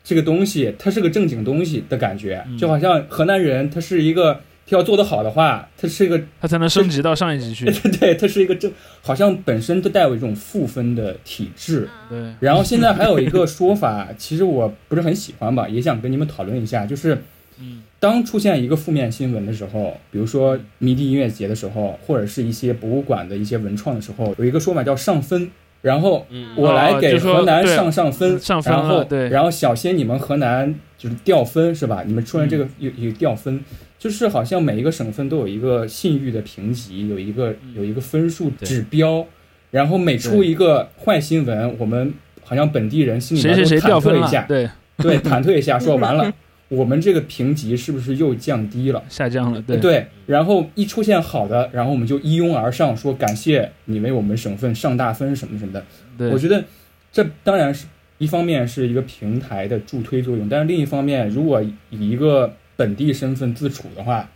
[0.04, 7.64] 这个东西，它是个正经东西的感觉，就好像河南人他是一个，他要做得好的话，他是一个，他才能升级到上一级去。
[7.64, 8.70] 对 对，他是一个正，
[9.02, 11.88] 好像本身都带有一种负分的体质。
[12.08, 12.32] 对。
[12.38, 17.20] 然后现在还有一个说法，其实我不是很喜欢吧，也想跟你们讨论一下，就是。
[17.60, 25.50] 嗯，当出现一个负面新闻的时候，比如说迷笛音乐节的时候，或者是一些博物馆的一些文创的时候，有一个说法叫上分，
[25.82, 26.26] 然后
[26.56, 32.02] 我来给河南上上分，然后对，然后小心你们河南就是掉分是吧？
[32.06, 33.64] 你们出现这个有有掉分，
[33.98, 39.26] 就是好像每一个省份都有一个信誉的评级，有一个有一个分数指标，
[39.70, 44.68] 然后每出一个坏新闻，我们好像本地人心里面都忐忑一下，对。
[44.98, 46.32] 对，忐忑一下，说完了。
[46.68, 49.04] 我们这个评级是不是又降低了？
[49.08, 50.06] 下降了，对对。
[50.26, 55.84] 然后一出现好的，然后我们就一拥而上，说感谢你为我们省份上大分什么什么的。
[56.18, 56.64] 对，我觉得
[57.12, 57.86] 这当然是
[58.18, 64.28] 一方面是一个平台的助推作用，但是另一方面，如果以一个本地身份自处的话，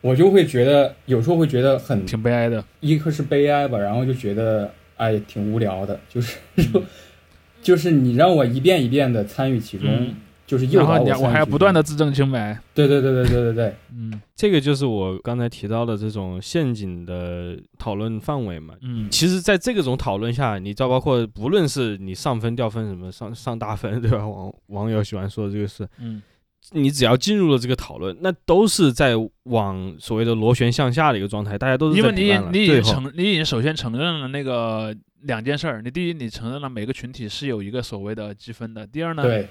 [0.00, 2.64] 我就会觉得有时候会觉得很挺悲哀的。
[2.80, 6.82] 一个是悲哀吧，然后就觉得哎挺无聊的，就是说
[7.60, 10.14] 就是你让我一遍一遍的参与其中。
[10.46, 12.58] 就是诱导我，我还要不断的自证清白。
[12.74, 18.74] 对对对对对对对，嗯，这个就是我刚才提到的这种陷阱的讨论范围嘛。
[18.82, 24.26] 嗯，其实，在这个种讨论下，你知道，包括不论是你上分掉分什么上上大分，对吧？
[24.26, 26.22] 网网友喜欢说的这个事，嗯，
[26.72, 29.14] 你只要进入了这个讨论，那都是在
[29.44, 39.48] 往所谓的螺旋向下的一个状态，大家都是因为你你已经承你已经首先承认了那个两件事儿，你第一，你承认了每个群体是有一个所谓的积分的；第二呢，对。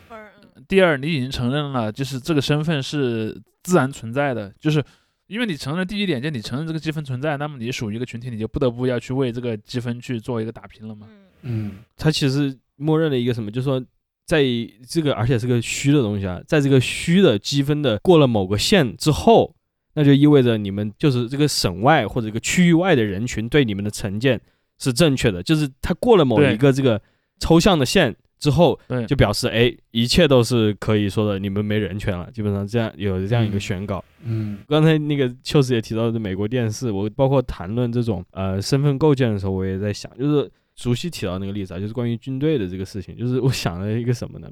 [0.68, 4.84] 第二，你已经承认了，就是这个身份是自然存在的，就是
[5.28, 11.08] 因为你承认第一点，就你承认这个积分存在，那么你属于一个群体，你就不得不要去为这个积分去做一个打拼了嘛。
[11.42, 13.84] 嗯，它其实默认了一个什么，就是说，
[14.26, 14.44] 在
[14.88, 19.56] 这个而且是个虚的东西啊，在这个虚的积分的过了某个线之后，
[19.96, 24.40] 那就意味着你们就是这个省外或者一个区域外的人群对你们的成见
[24.80, 27.02] 是正确的，就是他过了某一个这个
[27.40, 28.16] 抽象的线。
[28.44, 34.04] 之后，对，就表示哎，一切都是可以说的，你们没人权了，基本上这样有这样一个宣告。
[34.26, 44.50] 嗯，刚才那个确实也提到的美国电视，我包括谈论这种呃身份构建的时候，我也在想，就是熟悉提到那个例子啊，就是关于军队的这个事情，就是我想了一个什么呢？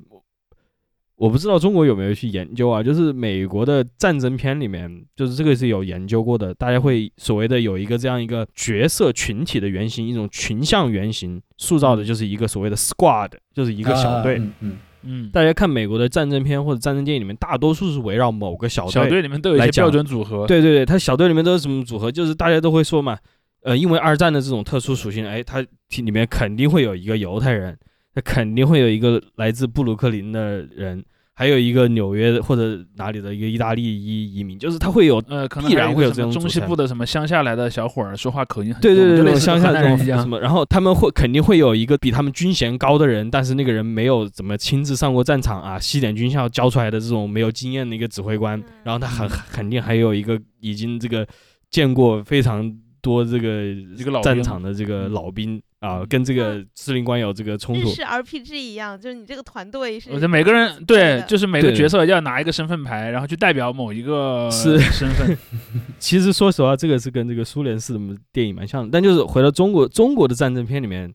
[1.22, 6.52] 我不知道中国有没有去研究啊，就是美国的战争片里面，就是这个是有研究过的。
[6.56, 14.40] 大家会所谓的有一个这样一个角色群体的原型，一种群像原型塑造的，就是一个所谓的 squad，就是一个小队。
[14.62, 15.30] 嗯嗯。
[15.32, 18.92] 大家看美国的战争片或者战争电影里面，大多数是围绕某个小队。
[18.92, 20.48] 小队里面都有一些标准组合。
[20.48, 22.12] 对对对，他小队里面都是什么组合？
[22.12, 23.16] 就是大家都会说嘛，
[23.62, 25.64] 呃，因为二战的这种特殊属性，哎，它
[25.98, 27.78] 里面肯定会有一个犹太人，
[28.16, 31.06] 他肯定会有一个来自布鲁克林的人。
[31.42, 51.28] 还有一个纽约或者哪里的一个意大利移移民，就是他会有呃，必然会有这种中西部的什么乡下来的小伙儿，说话口音很对对对，那种乡下人一样什么，然后他们会肯定会有一个比他们军衔高的人，但是那个人没有怎么亲自上过战场啊，西点军校教出来的这种没有经验的一个指挥官，然后他很 肯定还有一个已经这个
[51.72, 52.72] 见过非常
[53.02, 55.62] 多这个这个战场的这个老兵。
[55.82, 64.78] 啊，跟这个司令官有这个冲突，是 RPG 一样，就是你这个团队是，我觉得每个人对，就是每个角色要拿一个身份牌，然后去代表某一个是。
[64.78, 65.36] 身份。
[65.98, 68.00] 其实说实话，这个是跟这个苏联式的
[68.32, 71.12] 电影蛮像的，但就是回到中国，中国的战争片里面，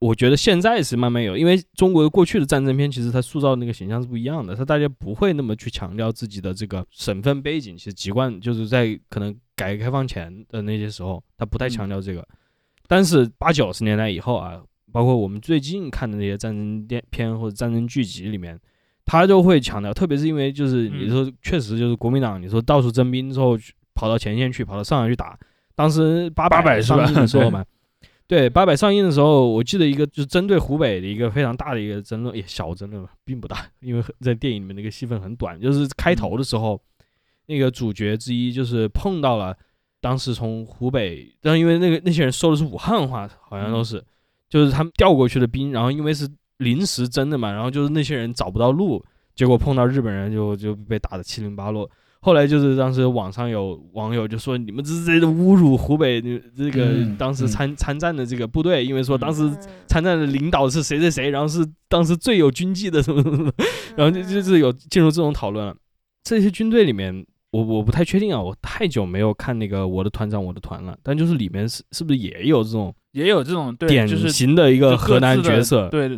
[0.00, 12.26] 我觉得现在是慢慢有，因为中国过去的战争片其实它塑造的那个形象是不一样的，它大家不会那么去强调自己的这个省份背景，其实籍贯就是在可能改革开放前的那些时候，它不太强调这个。
[12.88, 18.58] 但是八九十年代以后啊，包括我们最近看的那些战争电片或者战争剧集里面，
[19.04, 23.54] 它就会强调，特别是因为就是你说确实就是国民党，你说到处征兵之后
[23.94, 25.38] 跑到前线去，跑到上海去打。
[25.74, 27.64] 当时八百上映的时候嘛，
[28.30, 36.80] 对八百上映的时候，我记得一个就是针对湖北的一个非常大的一个争论，也小争论吧并不大，因为在电影里面那个戏份很短，就是开头的时候，
[37.46, 39.52] 那个主角之一就是碰到了。
[40.00, 44.00] 当时从湖北，但因为那个那些人说的是武汉话，好像都是，
[44.48, 46.28] 就是他们调过去的兵，然后因为是
[46.58, 49.04] 临时征的嘛，然后就是那些人找不到路，
[49.34, 51.90] 结果碰到日本人就就被打的七零八落。
[52.20, 56.20] 后来就是当时网上有网友就说你们这是在侮辱湖北
[56.56, 59.50] 这个当时参参战的这个部队，因为说当时
[59.86, 63.52] 参战的领导是谁谁谁，然后是当时最有军纪的什么什么，
[63.96, 65.74] 然后就就是有进入这种讨论了。
[66.22, 67.24] 这些军队里面。
[67.52, 75.88] 我我不太确定啊，我太久没有看那个我的团长我的团了，但就是里面是是不是也有这种也有这种典型的一个河南角色？
[75.88, 76.16] 对，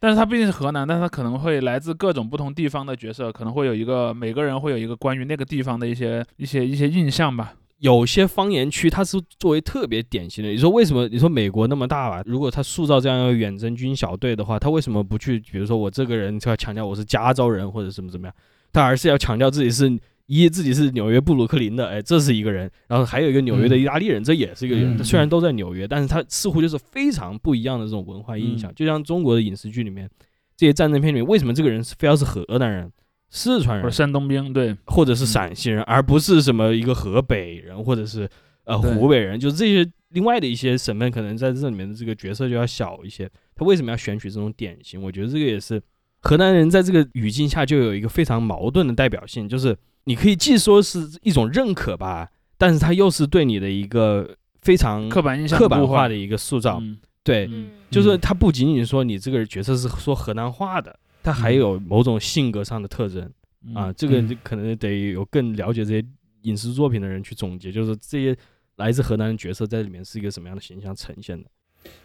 [0.00, 7.54] 但是他毕竟是河南，但是他可能会来自各种不同地方的角色，可能会有一个每个人会有一个关于那个地方的一些一些一些印象吧。
[7.78, 11.06] 有些方言区它是作为特别典型的，你说为什么？
[11.08, 15.38] 你说美国那么大吧，如果他塑造这样一个远征军小队的话，他为什么不去？
[15.38, 18.34] 比如说我这个人就要强调我是加州人或者什么怎么样，
[18.72, 19.98] 他而是要强调自己是。
[20.28, 25.02] 一自己是纽约布鲁克林的，哎，这是一个人，然后还有一个纽约的意大利人，这也是一个人。
[25.02, 28.70] 虽然都在纽约，但是他似乎就是非常不一样的这种文化印象。
[28.74, 30.06] 就像中国的影视剧里面，
[30.54, 32.92] 这些战争片里面，为什么这个人是非要是河南人、
[33.30, 38.28] 四川人、山东兵，对，或者是陕西人，而不是什么一个河北人或者是
[38.64, 39.40] 呃湖北人？
[39.40, 43.26] 就是这些另外的一些省份，可能在这里面的这个角色就要小一些。
[43.54, 45.02] 他为什么要选取这种典型？
[45.02, 45.80] 我觉得这个也是
[46.20, 49.74] 河南人在这个语境下就有一个非常矛盾的代表性，就是。
[50.08, 54.26] 你可以既说是一种认可吧，但是它又是对你的一个
[54.62, 56.82] 非常刻板印象、刻板化的一个塑造。
[57.22, 57.46] 对，
[57.90, 63.30] 就是它不仅仅说你这个角色是说河南话的，它还有某种性格上的特征
[63.74, 63.92] 啊。
[63.92, 66.02] 这个可能得有更了解这些
[66.44, 68.34] 影视作品的人去总结，就是这些
[68.76, 71.50] 来自河南的角色在里面是一个什么样的形象呈现的。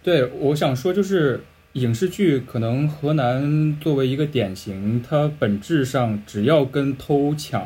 [0.04, 1.42] 对，我想说就是
[1.74, 7.66] 影视剧可能河南作为一个典型，它本质上只要跟偷抢。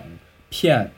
[0.50, 0.91] 骗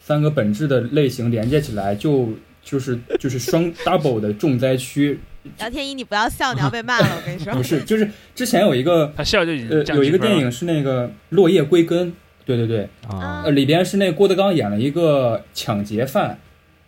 [0.00, 2.30] 三个本质的类型连接起来，就
[2.62, 5.18] 就是就是双 double 的重灾区。
[5.58, 7.06] 姚天一，你不要笑，你要被骂了。
[7.16, 12.08] 我跟你说，不是，就是之前有一个他笑就已经呃有一个电影是那个《落叶归根》，
[12.44, 16.36] 对对对啊，呃里边是那郭德纲演了一个抢劫犯，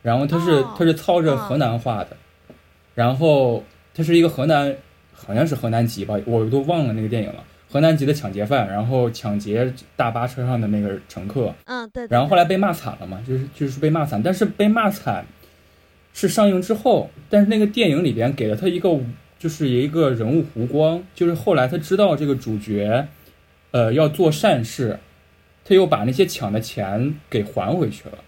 [0.03, 2.17] 然后他是他是操着河南话的，
[2.97, 3.65] 然后
[3.95, 4.75] 他是一个河南
[5.13, 7.45] 好像是河南籍吧，我都忘了那个电影了。
[7.71, 12.07] 河南籍的抢劫犯，然后抢劫大巴车上的那个乘客，嗯，对。
[12.09, 15.27] 然后后来被骂惨了嘛，就是就是被骂惨，但是被骂惨
[16.15, 18.99] 是上映之后，但是那个电影里边给了他一个
[19.39, 23.07] 就是一个人物弧光，就是后来他知道这个主角，
[23.71, 24.99] 呃，要做善事，
[25.65, 28.19] 他又把那些抢的钱给还回去了，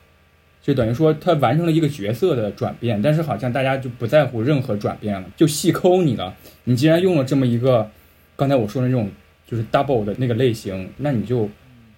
[0.62, 3.00] 就等于说他完成了一个角色的转变。
[3.00, 6.36] 但是好像大家就不在乎任何转变了，就细抠你了。
[6.64, 7.90] 你既然用了这么一个，
[8.36, 9.10] 刚才我说的那种
[9.50, 11.48] 就是 double 的那个类型，那你就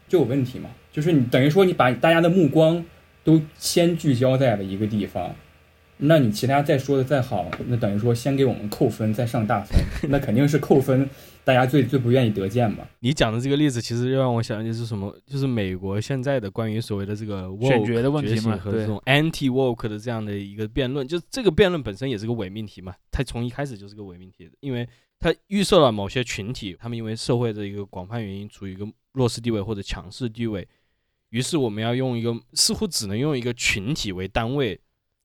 [0.08, 0.70] 就有问题嘛？
[0.90, 2.84] 就是你等于说你把大家的目光
[3.22, 5.34] 都先聚焦在了一个地方。
[6.04, 9.78] 那你其他再说的再好，那等于说先给我们扣分，再上大分，
[10.10, 11.08] 那肯定是扣分，
[11.44, 12.78] 大家最最不愿意得见嘛。
[12.98, 24.88] 你讲的这个例子，其实让我想就是什么，就是美国现在的关于所谓的这个选角的问题嘛，和这种 anti woke 的这样的一个辩论，就这个辩论本身也是个伪命题嘛，它从一开始就是个伪命题，因为
[25.22, 30.66] 它预设了某些群体，他们因为社会的一个广泛原因处于一个弱势地位或者强势地位，
[31.30, 34.78] 于是我们要用一个似乎只能用一个群体为单位。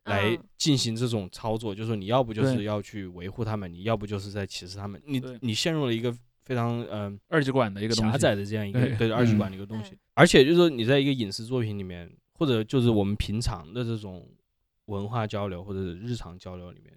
[0.07, 5.01] 来进行这种操作，就是说你要不就是要去维护他们，你要不就是在歧视他们。
[5.05, 9.97] 你你陷入了一个非常嗯二极管的一个狭窄的这样一个对二极管的一个东西。
[10.13, 14.25] 而且就是说你在一个影视作品里面，或者就是我们平常的这种
[14.85, 16.96] 文化交流或者日常交流里面，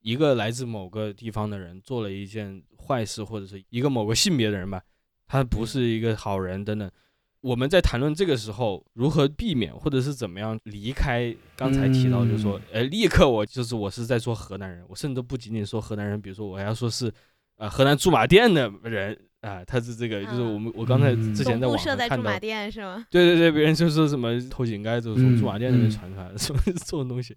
[0.00, 4.82] 一个来自某个地方的人做了一件坏事，或者是一个某个性别的人吧，
[5.26, 6.90] 他不是一个好人等等。
[7.42, 17.10] 我们在谈论这个时候如何避免，或者是怎么样离开刚才提到，就是说，呃，立刻我就是我是在说河南人，我甚至不仅仅说河南人，比如说我还要说是，
[17.56, 22.38] 呃，河南驻马店的人啊，他是这个，就是我们我刚才之前在网上看到，
[23.10, 27.34] 对对对，别人就说什么偷井盖，就是从驻马店那边传出来的什么 这种东西。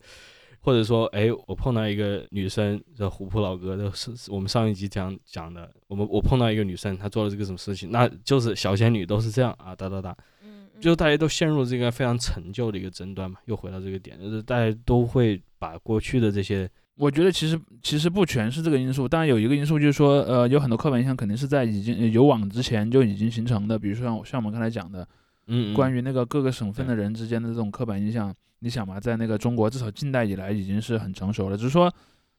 [0.66, 5.70] 或者说，哎，我碰到一个女生，这虎扑老哥就是我们上一集讲讲的。
[5.88, 10.16] 我们我碰到一个女生，她做了这个什么事情，那就是小仙女都是这样啊，哒哒哒。
[10.42, 13.40] 嗯，就大家都陷入这个非常陈旧的一个争端嘛。
[13.44, 25.06] 又回到这个点，就是大家都会把过去的这些，我觉得其实其实不全是这个因素，当然有一个因素就是说，呃，有很多刻板印象肯定是在已经有网之前就已经形成的，比如说像像我们刚才讲的，
[25.48, 28.34] 嗯，关于那个各个省份的人之间的这种刻板印象。
[28.64, 31.58] 你想嘛，在那个中国，至少近代以来已经是很成熟了。
[31.58, 31.94] 只是说，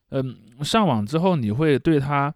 [0.08, 2.34] 嗯，上网之后，你会对他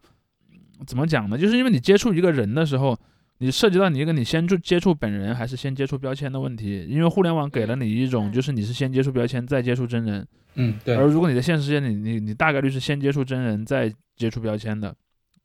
[0.86, 1.38] 怎么讲呢？
[1.38, 2.94] 就是因为你接触一个人的时候，
[3.38, 6.86] 你涉及到你一个你先接接触本人还是先接触标签的问题。
[6.86, 10.28] 因为互联网给了你一种，就是你是先接触标签再接触真人。
[10.56, 10.94] 嗯，对。
[10.94, 14.94] 而如果你在现实世界里，你你大概率是先接触真人再接触标签的。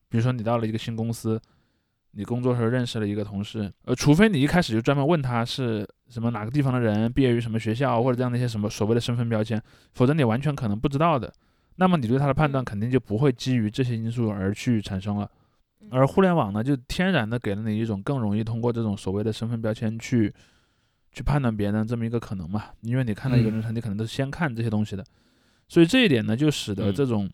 [0.09, 1.41] 比如说你到了一个新公司。
[2.15, 9.59] 你工作时候认识了一个同事，呃，除非你一开始就专门问他是什么哪个地方的人，毕业于什么学校，或者这样的一些什么所谓的身份标签，
[9.93, 11.33] 否则你完全可能不知道的。
[11.77, 15.27] 那么你对他的判断肯定就不会基于这些因素而去产生了。
[15.89, 20.31] 而互联网呢，就天然的给了你一种更容易通过这种所谓的身份标签去
[21.11, 22.65] 去判断别人这么一个可能嘛？
[22.81, 25.03] 因为你看到一个人，你可能都是先看这些东西的，
[25.67, 27.27] 所以这一点呢，就使得这种。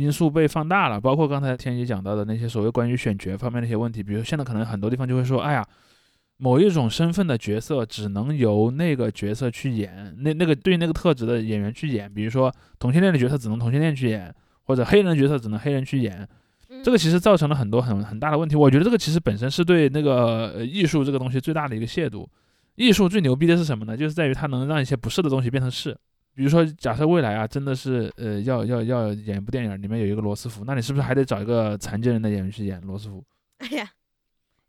[0.00, 5.62] 因素被放大了，包括刚才天一讲到的那些所谓关于选角方面的一些问题，比如现在可能很多地方就会说，哎呀，
[6.38, 14.34] 某一种身份的角色只能由那个角色去演， 那那个对那个特质的演员去演，比如说同性恋的角色只能同性恋去演，
[14.64, 16.26] 或者黑人的角色只能黑人去演，
[16.82, 18.56] 这个其实造成了很多很很大的问题。
[18.56, 22.26] 我觉得这个其实本身是对那个艺术这个东西最大的一个亵渎。
[22.76, 23.94] 艺术最牛逼的是什么呢？
[23.94, 25.94] 就是在于它能让一些不是的东西变成是。
[26.34, 33.22] 比如说，假设未来啊，真的是呃要要要演一部电影，里面有一个罗斯福，那你是不是还得找一个残疾人的演员去演罗斯福？
[33.58, 33.90] 哎呀，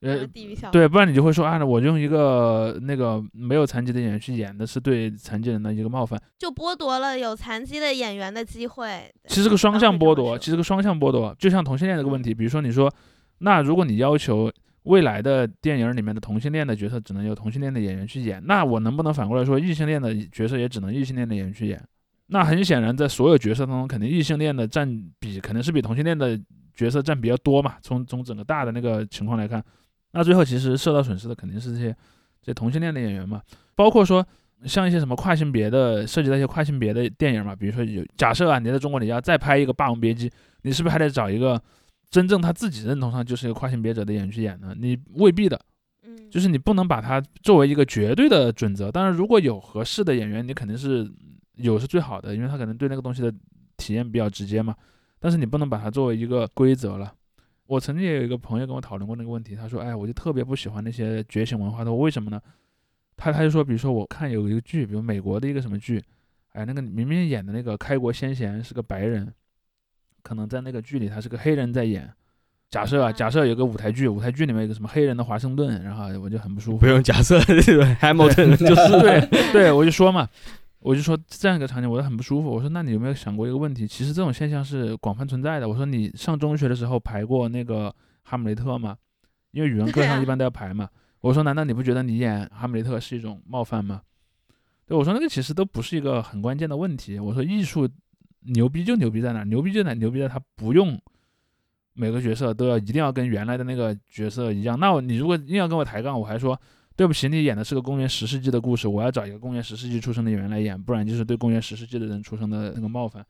[0.02, 0.28] 呃，
[0.72, 9.10] 对，不然你就会说啊，我用一个那个没有残疾的演员去演的是对残疾人的一个冒犯，就剥夺了有残疾的演员的机会。
[9.28, 12.94] 其实个双向剥夺，其实个双向剥夺，就像同性恋这个问题，比如说你说，
[13.38, 14.52] 那如果你要求。
[14.84, 21.80] 未来的电影里面的同性恋的角色只能由同性恋的演员去演，那我能不能反过来说，异性恋的角色也只能异性恋的演员去演？
[22.28, 24.88] 那很显然，在所有角色当中，肯定异性恋的占
[25.20, 26.40] 比肯定是比同性恋的
[26.74, 27.76] 角色占比较多嘛。
[27.82, 29.64] 从从整个大的那个情况来看，
[30.14, 31.96] 那最后其实受到损失的肯定是这些
[32.42, 33.40] 这同性恋的演员嘛。
[33.76, 34.26] 包括说
[34.66, 40.28] 像一些什么跨性别的，涉及到一些跨性别的电影嘛，比如说有假设啊，你在中国你要再拍一个《霸王别姬》，
[40.64, 41.62] 你是不是还得找一个？
[42.12, 45.60] 真正他自己认同上就是一个跨性别者的演员去演的，你未必的，
[46.04, 48.92] 嗯，就是你不能把它作为一个绝对的准则。
[48.92, 51.10] 当然，如果有合适的演员，你肯定是
[51.56, 53.34] 有是最好的，因为他可能对那个东西的
[53.78, 54.76] 体验比较直接嘛。
[55.20, 57.14] 但是你不能把它作为一个规则了。
[57.68, 62.42] 我曾经也有一个朋友跟我讨论过那个问题，他说：“哎，我就特别不喜欢那些觉醒文化。”他说：“为什么呢？”
[63.16, 66.04] 他他就说：“比如说我看有一个剧，比如美国的一个什么剧，
[66.52, 69.34] 哎，那个明明演的那个开国先贤是个白人。”
[70.22, 72.12] 可能在那个剧里，他是个黑人在演。
[72.70, 76.78] 假设啊，假设有个舞台剧，舞台剧里面有个什么黑人的华盛顿，然后我就很不舒服。
[76.78, 80.26] 不用假设，Hamilton 就是对对，我就说嘛，
[80.80, 82.50] 我就说这样一个场景，我就很不舒服。
[82.50, 83.86] 我说那你有没有想过一个问题？
[83.86, 85.68] 其实这种现象是广泛存在的。
[85.68, 87.94] 我说你上中学的时候排过那个
[88.24, 88.96] 哈姆雷特吗？
[89.52, 90.88] 因为语文课上一般都要排嘛。
[91.20, 94.02] 我说难道你不觉得你演哈姆雷特是一种冒犯吗？
[94.86, 97.20] 对，我说那个其实都不是一个很关键的问题。
[97.20, 97.86] 我说艺术
[98.42, 99.44] 牛逼就牛逼在哪？
[99.44, 101.00] 牛逼就在牛逼在它不用
[101.94, 104.80] 每个角色都要一定要跟原来的那个角色一样。
[104.80, 106.60] 那我你如果硬要跟我抬杠，我还说。
[106.94, 113.26] 对不起，你演的是个公元十世纪的故事，我要找一个公元十世纪出生的演员来演，不然就是对公元十世纪的人出生的那个冒犯，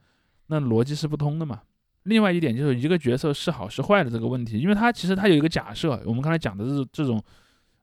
[0.48, 1.62] 那逻辑是不通的嘛。
[2.04, 7.24] 另外一点就是一个角色是好是坏的这个问题，因为他其实他有一个假设，我们刚才讲的是这种，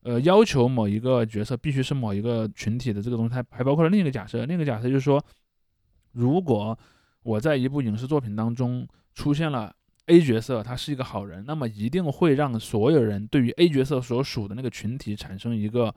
[0.03, 5.25] 呃，要求某一个角色必须是某一个群体的这个东西，它还包括了另一个假设，另一个假设就是说，
[6.13, 6.77] 如果
[7.29, 9.75] 我在一部影视作品当中出现了。
[10.11, 15.95] A 角色他是一个好人，那么一定会让所有人对于 A 角色所属的那个群体产生一个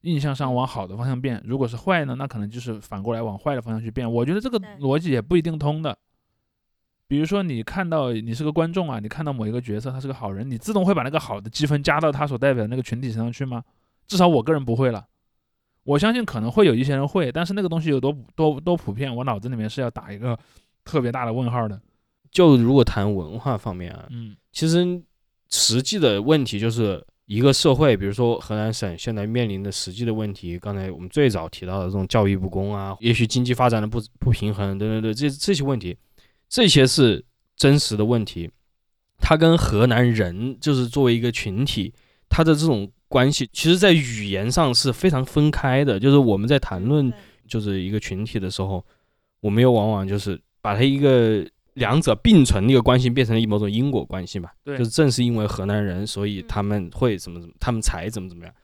[0.00, 1.40] 印象上往好的方向变。
[1.46, 4.12] 如果是坏呢，那可能就是反过来往坏的方向去变。
[4.12, 5.96] 我觉得这个逻辑也不一定通的。
[7.06, 13.62] 比如说你看到你是个观众啊，你看到某一个角色他是个好人，你自动会把那个好的积分加到他所代表的那个群体身上去吗？
[14.08, 15.06] 至少我个人不会了。
[15.86, 20.36] 我相信可能会有一些人会，但是那个东西有多多多普遍，我脑子里面是要打一个
[20.84, 21.80] 特别大的问号的。
[22.32, 25.00] 就如果谈文化方面啊，嗯，其实
[25.48, 35.96] 实际的问题就是一个社会，比如说河南省现在面临的实际的问题，刚才我们最早提到的这种教育不公啊，也许经济发展的不不平衡，等等对，这这些问题，
[36.48, 37.24] 这些是
[37.56, 38.50] 真实的问题。
[39.18, 41.94] 它跟河南人就是作为一个群体，
[42.28, 45.98] 他的这种关系，其实在语言上是非常分开的。
[45.98, 47.12] 就是我们在谈论
[47.48, 48.84] 就是一个群体的时候，
[49.40, 51.46] 我们又往往就是把它一个。
[51.76, 54.48] 两者并存的一个关系变成了一某种因果关系嘛？
[54.64, 58.54] 对，就是正是因为河南人，所以他们会怎么怎么，他们才怎么怎么样。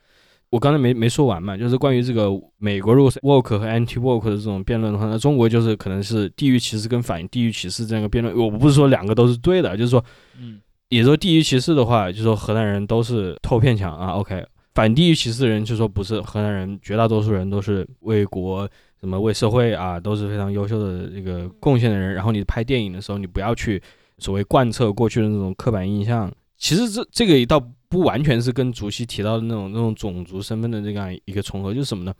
[0.48, 8.34] 我刚才没没说完嘛，就是关于这个美国如果是 woke 和 anti woke 的这种辩论的话，那中国就是可能是地域歧视跟反地域歧视这样一个辩论。
[8.34, 10.02] 我不是说两个都是对的，就是说，
[10.40, 10.58] 嗯，
[10.96, 14.12] 也说地域歧视的话，就说河南人都是偷骗强啊。
[14.12, 18.68] OK，反地域歧视的人就说不是河南人，绝大多数人都是为国。
[19.00, 23.82] 什么为社会啊都是非常优秀的这个贡献的人，然后你拍电影的时候，你不要去
[24.18, 26.32] 所谓贯彻过去的那种刻板印象。
[26.56, 32.14] 其实这这个倒不完全是跟主席提到的那种那种种族身份的这样一个重合，就是什么呢？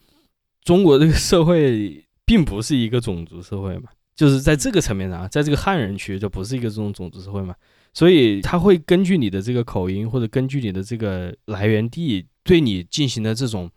[0.64, 7.54] 中国这个社会并不是一个种族社会嘛，就是在这个层面上，在这个汉人区就不是一个这种种族社会嘛，
[7.92, 13.70] 所以他会根据你的这个口音或者根据你的这个来源地对你进行的这种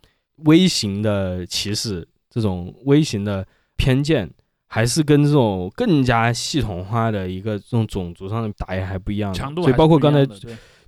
[0.46, 2.08] 微型的歧视。
[2.28, 3.48] 这种微型的
[3.78, 4.30] 偏见，
[4.68, 9.34] 还是跟这种更加系统化的一个这种种族上的打压还不一样。
[9.34, 10.28] 强度所以包括刚才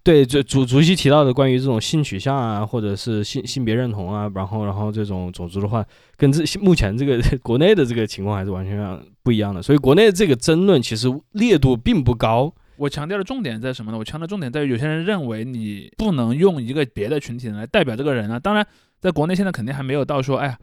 [0.03, 5.85] 对主主主席提到的关于这种性取向啊，或者是性性别认同啊，然后然后这种种族的话，
[6.17, 9.61] 跟这目前这个 国内的这个情况还是完全不一样的。
[9.61, 12.53] 所以国内这个争论其实烈度并不高。
[12.77, 13.97] 我强调的重点在什么呢？
[13.97, 18.39] 我强调重点在于有些人认为你不能用一个别的群体来代表这个人啊。
[18.39, 18.65] 当然，
[18.99, 20.57] 在国内现在肯定还没有到说，哎呀。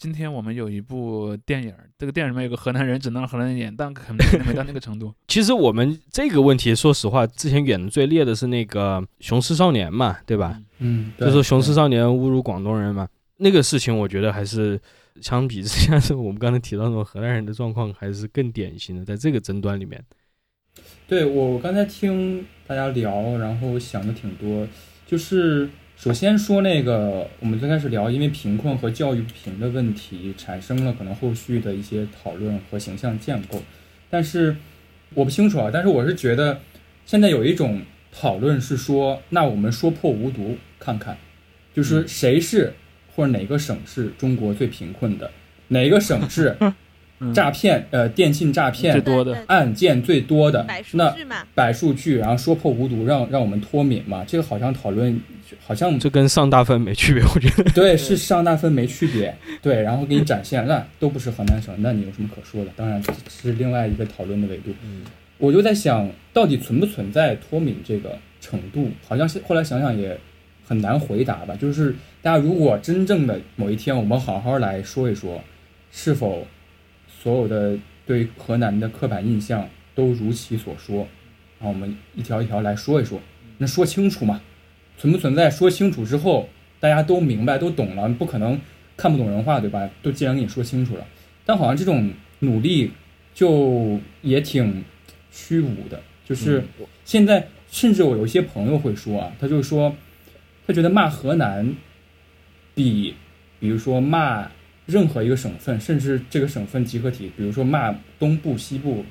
[0.00, 5.12] 今天我们有一部电影，这个电影里面有个河南人，只能让河南人演，但可能没到那个程度。
[5.28, 10.58] 其实我们这个问题，说实话，之前演的最烈的是那个《雄狮少年》嘛，对吧？
[10.78, 14.80] 嗯，就是《雄狮少年》侮辱广东人嘛，那个事情，我觉得还是
[15.20, 20.02] 相比之下， 是我们刚才提到那种河南人的状况，还是更典型的，在这个争端里面。
[21.10, 24.64] 对我刚才听大家聊，然后想的挺多，
[25.04, 25.68] 就是。
[25.96, 33.60] 首先说那个，我们最开始聊，因为贫困和教育不平的问题，产生了可能后续的一些讨论和形象建构。
[34.08, 34.56] 但是
[35.12, 36.60] 我不清楚啊，但是我是觉得，
[37.04, 41.18] 现在有一种讨论是说，那我们说破无毒，看看，
[41.74, 42.72] 就是谁是
[43.14, 45.30] 或者哪个省是中国最贫困的，
[45.68, 46.56] 哪个省市。
[47.34, 51.14] 诈骗，呃，电信诈骗最多的案件最多的，那
[51.54, 54.24] 摆数据，然后说破无毒，让让我们脱敏嘛？
[54.26, 55.20] 这个好像讨论，
[55.62, 57.70] 好像这跟上大分没区别，我觉得。
[57.72, 59.36] 对，是上大分没区别。
[59.60, 62.70] 对，然后给你展现，那都不是河南省，那你有什么可说的？
[62.74, 64.70] 当然是另外一个讨论的维度。
[64.82, 65.02] 嗯，
[65.36, 68.88] 我就在想到底存不存在脱敏这个程度？
[69.06, 70.18] 好像是后来想想也
[70.66, 71.54] 很难回答吧。
[71.54, 75.42] 就是大家如果真正的某一天，我们好好来说一说，
[75.92, 76.46] 是否？
[77.22, 77.76] 所有的
[78.06, 81.06] 对河南的刻板印象都如其所说，
[81.58, 83.20] 然后我们一条一条来说一说，
[83.58, 84.40] 那说清楚嘛？
[84.96, 85.50] 存不存在？
[85.50, 86.48] 说清楚之后，
[86.80, 88.58] 大家都明白、都懂了，不可能
[88.96, 89.90] 看不懂人话，对吧？
[90.00, 91.06] 都既然跟你说清楚了，
[91.44, 92.90] 但好像这种努力
[93.34, 94.82] 就也挺
[95.30, 96.02] 虚无的。
[96.24, 96.64] 就是
[97.04, 99.94] 现在，甚至我有一些朋友会说啊，他就说，
[100.66, 101.74] 他觉得骂河南
[102.74, 103.14] 比，
[103.58, 104.50] 比如说骂。
[104.86, 109.04] 任何一个省份，甚至这个省份集合体，比如说骂东部、西部，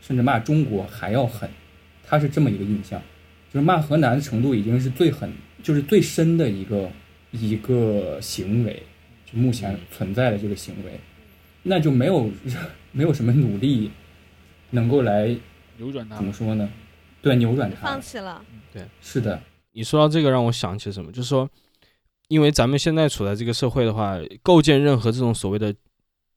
[0.00, 1.48] 甚至骂中国还要狠，
[2.04, 3.00] 他是这么一个印象，
[3.52, 5.32] 就是骂河南的程度已经是最狠，
[5.62, 6.90] 就是最深的一个
[7.30, 8.82] 一个行为，
[9.24, 11.00] 就目前存在的这个行为，
[11.62, 12.30] 那就没有
[12.90, 13.90] 没有什么努力
[14.70, 15.34] 能够来
[15.78, 16.68] 扭转它，怎么说呢？
[17.22, 18.44] 对，扭转它，放弃了。
[18.72, 19.40] 对，是的。
[19.74, 21.10] 你说到这个，让我想起什么？
[21.10, 21.48] 就是说，
[22.32, 25.74] 因为咱们现在处在这个社会的话，构建任何这种所谓的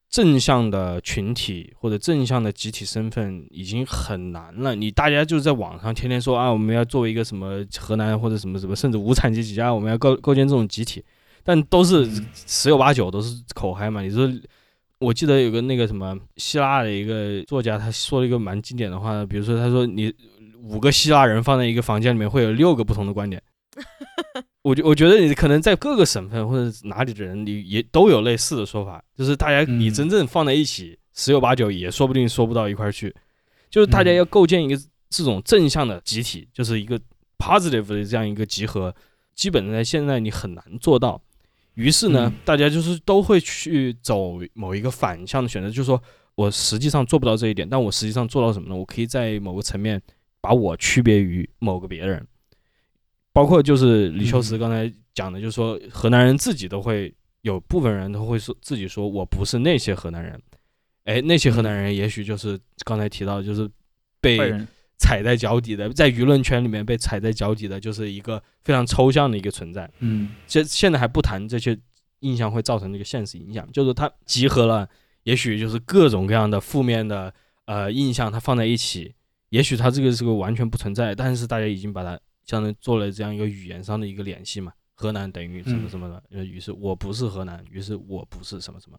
[0.09, 4.75] 正向的群体或者正向的集体身份已经很难了。
[4.75, 11.01] 你大家就是在网上天天说啊，我们要作为一个什么河南或者什么什么，甚至无产阶级啊，我们要构构建这种集体，
[11.43, 12.05] 但都是
[12.45, 14.01] 十有八九都是口嗨嘛。
[14.01, 14.29] 你说，
[14.99, 20.13] 我记得有个那个什么希腊的一个作家，他说了一个蛮经典的话，比如说他说你。
[20.67, 23.39] 五个希腊人放在一个房间里面，会有六个不同的观点。
[24.65, 33.13] 我觉我觉得你可能在各个省份或者哪里的人，你也都有类似的说法，就是大家你真正放在一起，十有八九也说不定说不到一块去。
[33.69, 34.75] 就是大家要构建一个
[35.07, 36.99] 这种正向的集体，就是一个
[37.37, 38.91] positive 的这样一个集合，
[39.35, 41.21] 基本在现在你很难做到。
[41.75, 46.01] 于是呢，大家就是都会去走某一个反向的选择，就是说
[46.33, 48.75] 我实际上做不到这一点，但我实际上做到什么呢？
[48.75, 50.01] 我可以在某个层面。
[50.41, 52.23] 把我区别于某个别人，
[53.35, 60.41] 包括就是李秋实刚才讲的，就是说河南人自己都会有部分人都会说自己说我不是那些河南人，
[61.03, 63.69] 哎，那些河南人也许就是刚才提到就是
[64.21, 64.37] 被
[64.97, 69.91] 踩在脚底的，在舆论圈里面被踩在脚底的，就是一个非常抽象的一个存在。
[69.99, 71.77] 嗯，现现在还不谈这些
[72.21, 74.87] 印象会造成这个现实影响，就是它集合了，
[75.23, 77.33] 也许就是各种各样的负面的
[77.65, 79.13] 呃印象，它放在一起。
[79.49, 84.71] 也许他这个是个完全不存在，但是大家已经把它相当于做了这样一个语言上的一个联系嘛。
[84.97, 88.97] 河南等于什么什么的，呃，于是我不是河南，于是我不是什么什么。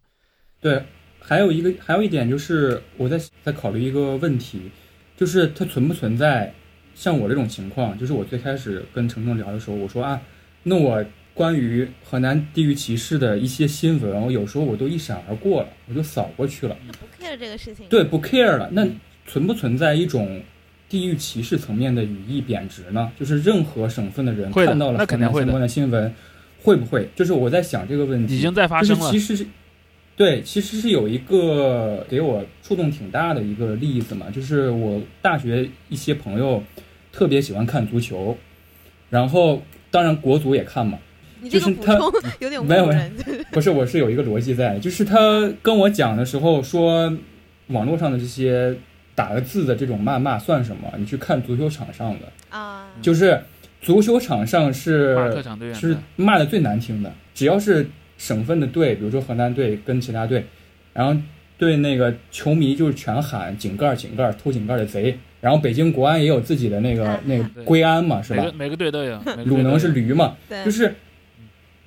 [0.60, 0.82] 对，
[1.18, 4.70] 还有一个还有一点就是我在在考虑一个问题，
[5.16, 6.52] 就是它存不存在
[6.94, 7.98] 像我这种情况？
[7.98, 10.20] 就是我最开始跟程程聊的时候，我说啊，
[10.64, 11.02] 那我
[11.32, 17.88] 关于河南地域歧视的一些新闻，我有时候我都一闪而过了，我就扫过去了，不 care 这个事情。
[17.88, 18.68] 对，不 care 了。
[18.72, 18.86] 那
[19.26, 20.42] 存不存在一种
[20.88, 23.10] 地域歧视层面的语义贬值呢？
[23.18, 26.14] 就是任何省份的人看到了河南相关的新闻，
[26.62, 27.08] 会不会？
[27.16, 29.10] 就是我在想这个问题，已经在发生了。
[29.10, 29.46] 其实是，
[30.14, 36.62] 对，其实是有一个给我触动挺大的一个例子嘛，就是我大学一些朋友
[37.12, 38.38] 特别喜欢看足球，
[39.10, 39.60] 然后
[39.90, 40.98] 当然国足也看嘛。
[41.50, 41.98] 就是他
[42.38, 42.88] 有点没有
[43.50, 47.12] 不是，我是有一个逻辑在，就是他跟我讲的时候说，
[47.66, 48.76] 网络上的这些。
[49.16, 50.92] 打个字的这种谩骂算什么？
[50.98, 53.40] 你去看足球场上的啊，就是
[53.80, 55.16] 足球场上是
[55.74, 57.10] 是骂的最难听的。
[57.34, 57.88] 只要是
[58.18, 60.44] 省份的队，比如说河南队跟其他队，
[60.92, 61.18] 然后
[61.56, 65.18] 对那个球迷就是全喊井盖井盖偷井盖的贼。
[65.40, 68.44] 然后北京国安也有自己的那个那个归安嘛，是吧？
[68.54, 69.18] 每个队都有。
[69.44, 70.36] 鲁能是驴嘛？
[70.64, 70.94] 就是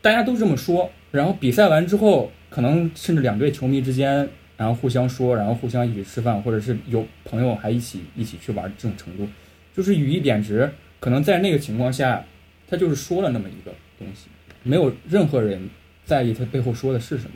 [0.01, 0.89] 大家都这么说。
[1.11, 4.27] 然后比赛完之后，可能甚至两队球迷之间。
[4.59, 9.25] 然后互相说，然后互相一起吃饭，或者是有朋友还一起一起去玩，这种程度，
[9.73, 10.69] 就是语义贬值。
[10.99, 12.25] 可能在那个情况下，
[12.67, 14.27] 他就是说了那么一个东西，
[14.63, 15.69] 没有任何人
[16.03, 17.31] 在意他背后说的是什么。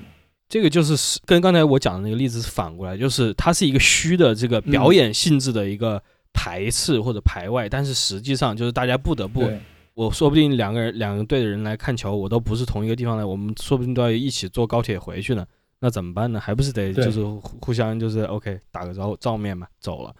[0.49, 9.49] 这个就是跟刚才我讲的那个例子是反过来，就是它是一个虚的这个表演性质的一个排斥或者排外，但是实际上就是大家不得不，
[9.93, 15.45] 我说不定两个人两个队的人来看球，我都不是同一个地方的，我们说不定都要一起坐高铁回去呢。
[15.84, 16.39] 那怎么办呢？
[16.39, 17.22] 还不是得就是
[17.60, 20.15] 互相就是 OK 打个招照面嘛，走了。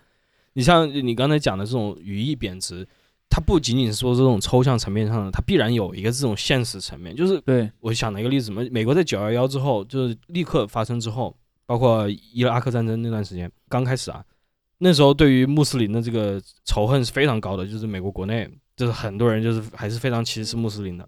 [0.52, 2.86] 你像你刚才讲的这种语义贬值，
[3.30, 7.16] 它不仅仅是说这种抽象层面上的，它必然有一个这种现实层面。
[7.16, 11.34] 就是对我想了一个例子嘛，美国在九幺幺之后，就是立刻发生之后，
[11.66, 14.22] 包括伊拉克战争那段时间刚开始啊，
[14.80, 21.08] 那时候对于穆斯林的这个仇恨是非常高的，就是美国国内就是很多人就是还是非常歧视穆斯林的。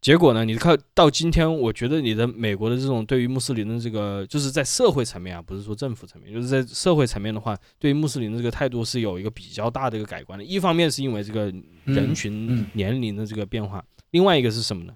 [0.00, 0.44] 结果呢？
[0.44, 10.44] 你看到今天，我觉得你的美国的这种对于穆斯林的这个，就是在社会层面啊，不是说政府层面，就是在社会层面的话，对于穆斯林的这个态度是有一个比较大的一个改观的。
[10.44, 11.52] 一方面是因为这个
[11.84, 14.94] 人群年龄的这个变化，另外一个是什么呢？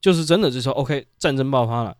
[0.00, 1.96] 就是真的就是说，OK，战争爆发了，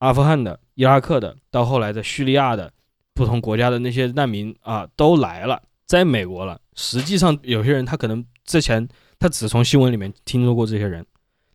[0.00, 2.70] 阿富汗的、伊拉克的，到后来的叙利亚的
[3.14, 6.60] 不同国家的那些难民啊，都来了，在美国了。
[6.74, 8.86] 实际上，有些人他可能之前
[9.18, 11.06] 他只从新闻里面听说过这些人。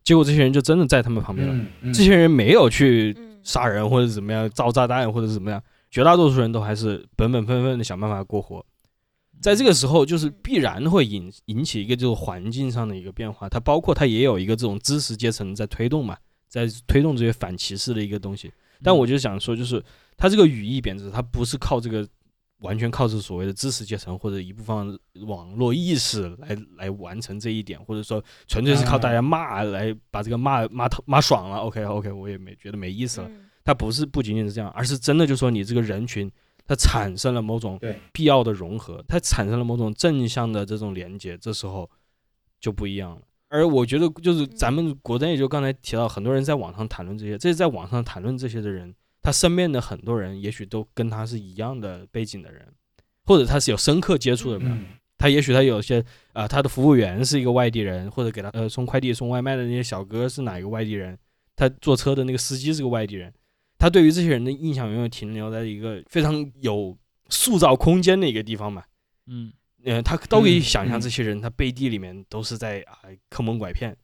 [0.06, 1.66] 结果这些人就真的在他们旁边了。
[1.92, 5.60] 这些人没有去杀人或者怎么样造炸弹或者怎么样，
[5.90, 8.64] 绝大多数人都还是本本分分的想办法过活。
[9.40, 13.48] 在这个时候，就是必然会引引起一个这种环境上的一个变化。
[13.48, 16.16] 它包括它也有一个这种知识阶层在推动嘛，
[16.48, 18.52] 在推动这些反歧视的一个东西。
[18.84, 19.82] 但我就想说，就是
[20.16, 22.06] 它这个语义贬值，它不是靠这个。
[22.60, 31.58] 完全靠着所谓的知识阶层或者一部分网络意识来来完成这一点，或者说纯粹是靠大家骂来把这个骂骂骂爽了。
[31.58, 33.30] OK OK，我也没觉得没意思了。
[33.62, 36.30] 它不是不仅仅是这样，而是真的就说你这个人群
[36.66, 37.78] 它产生了某种
[38.12, 41.90] 必要的融合，它产生了某种正向的这种连接，这时候
[42.58, 43.22] 就不一样了。
[43.48, 48.94] 而我觉得就是咱们国内就刚才提到很多人在网上谈论这些，这是在网上谈论这些的人。
[49.26, 52.64] 他身边的很多人，也许都跟他是一样的背景的人，
[53.24, 54.86] 或者他是有深刻接触的人。
[55.18, 56.00] 他也许他有些
[56.32, 61.18] 啊，他的服务员是一个外地人，或者给他呃送快递、送外卖的那些小哥是哪一个外地人？
[61.56, 63.34] 他坐车的那个司机是个外地人。
[63.80, 66.96] 他对于这些人的印象永远停留在一个非常有
[67.28, 68.84] 塑造空间的一个地方嘛。
[69.26, 69.52] 嗯，
[69.84, 73.96] 呃，他都可以想象这些人，他背地里面都是在啊坑蒙拐骗。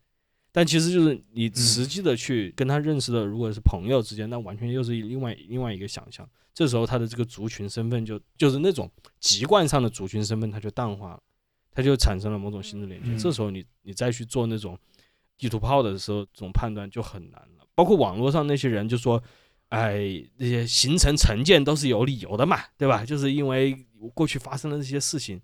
[0.54, 6.28] 但其实就是你实际的去跟他认识的，如果是朋友之间，那完全又是另外另外一个想象。
[6.52, 11.20] 这时候他的这个族群身份就就是那种籍贯上的族群身份，他就淡化了，
[11.70, 13.16] 他就产生了某种新的连接。
[13.16, 14.78] 这时候你你再去做那种
[15.38, 17.66] 地图炮的时候，这种判断就很难了。
[17.74, 19.22] 包括网络上那些人就说，
[19.70, 23.06] 哎，那些形成成见都是有理由的嘛，对吧？
[23.06, 23.74] 就是因为
[24.12, 25.40] 过去发生的这些事情。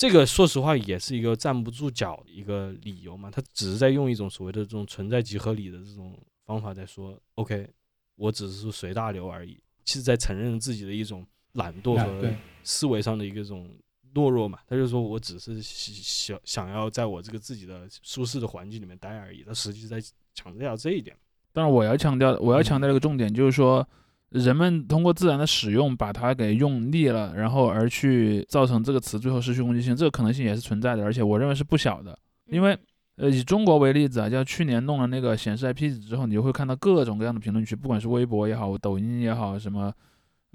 [0.00, 7.68] 这个说实话也是一个站不住脚的一个理由嘛，他只是在用一种所谓的这种存在即合理的这种方法在说，OK，
[8.16, 13.70] 我只是随大流而已，其实在承认自己的一种懒惰和思维上的一个这种
[14.14, 14.60] 懦弱嘛。
[14.66, 20.00] 他就说我只是想想要在我这个自己的舒适的环境里面待而已，他实际在
[20.32, 21.14] 强调这一点。
[21.52, 23.86] 但是我要强调，我要强调一个重点，就是说。
[24.30, 32.16] 人们通过自然的使用把它给用腻了，然后而去造成这个词最后失去攻击性，这个可能性也是存在的，而且我认为是不小的。
[32.46, 32.78] 因为，
[33.16, 39.92] 呃，以中国为例子啊，就去年弄了那个显示 IP 址之后，你就会看到各种各样的评论区，不管是微博也好，抖音也好，什么，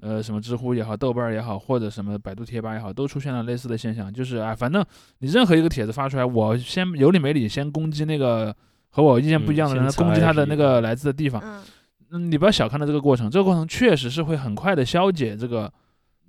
[0.00, 4.84] 呃，什么知乎也好，豆瓣也好，或者什么百度贴吧也好，都出现了类似的现象，就是啊，反正
[5.18, 8.54] 你任何一个帖子发出来，我先有理没理先攻击那个
[8.88, 11.42] 和我意见不一样的人，攻击他的那个来自的地方。
[11.44, 11.62] 嗯，
[12.10, 15.72] 你不要小看了这个过程，这个过程确实是会很快的消解这个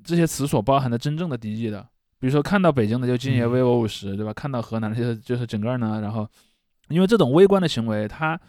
[0.04, 1.88] 这些词所包含的真正的敌意的。
[2.20, 4.34] 比如说看到北京的就今夜 vivo 五十，对吧？
[4.34, 6.28] 看到河南的就是就是整个呢，然后
[6.90, 8.40] 因为这种微观的行为，它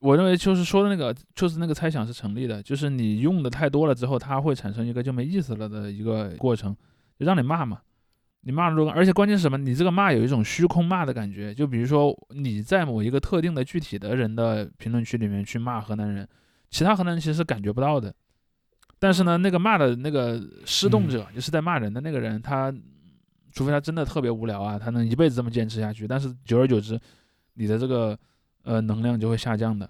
[0.00, 6.76] 我认为就是说的那个就是那个猜想是成立的，就是你用的太多了之后，它会产生一个就没意思了的一个过程，
[7.18, 7.80] 就让你骂嘛，
[8.42, 9.56] 你骂了而且关键是什么？
[9.56, 16.28] 你这个骂有一种虚空骂的感觉，就比如说你在某一个特定的具体的人的评论区里面去骂河南人。
[16.74, 18.12] 其他河南人其实是感觉不到的，
[18.98, 22.74] 但是呢，那个骂的那个施动者，就是在骂人的那个人，他
[23.52, 27.00] 除非他真的特别无聊啊，他能一辈子这么坚持下去，但是久而久之，
[27.52, 28.18] 你的这个
[28.64, 29.88] 呃能量就会下降的。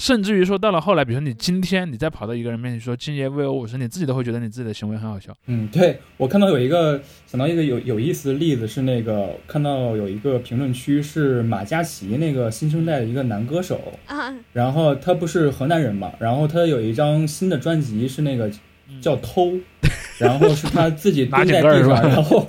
[0.00, 5.30] 甚至于说到了后来，比如说你今天你再跑到一个人面前说今夜为我五十，你自己都会觉得你自己的行为很好笑。
[5.46, 18.50] 嗯，对我看到有一个想到一个有有意思的例子是那个看到有一个评论区是马嘉祺那个新生代的一个男歌手啊，然后他不是河南人嘛，然后他有一张新的专辑是那个
[19.02, 19.52] 叫偷，
[20.16, 22.48] 然后是他自己蹲在地上， 然后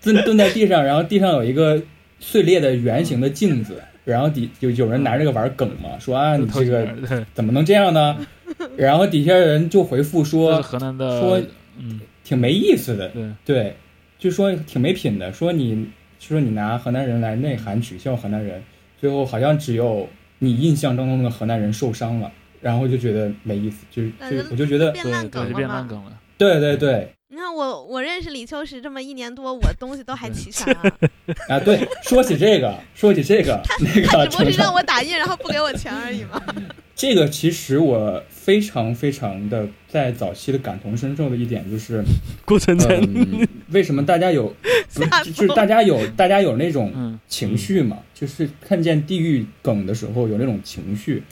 [0.00, 1.82] 蹲蹲在地上，然后地上有一个
[2.20, 3.82] 碎裂的圆形的镜子。
[4.04, 6.86] 然后底有有人拿这个玩梗嘛，说啊你这个
[7.34, 8.16] 怎么能这样呢？
[8.76, 11.40] 然后底下人就回复说，河南的说，
[11.78, 13.30] 嗯，挺没意思的，对。
[13.44, 13.76] 对，
[14.18, 15.88] 就说挺没品的，说你
[16.20, 18.62] 说你拿河南人来内涵取笑河南人，
[19.00, 20.08] 最后好像只有
[20.38, 27.08] 你印象当中的河南人受伤了，然后就觉得没意思，就就我就觉得对对就变烂梗了，对对对。
[27.34, 30.82] 你看我，我认识李秋实这么一年多，我东西都还齐全啊！
[31.50, 36.40] 啊，对，说起这个，说起这个，那个他只不过是让我打印，然后不给我钱而已嘛。
[36.94, 42.04] 这个其实我非常非常的在早期的感同身受的一点就是，
[42.46, 44.54] 顾晨晨，为什么大家有，
[45.24, 47.98] 就是大家有大家有那种情绪嘛？
[48.14, 51.24] 就是看见地狱梗的时候有那种情绪，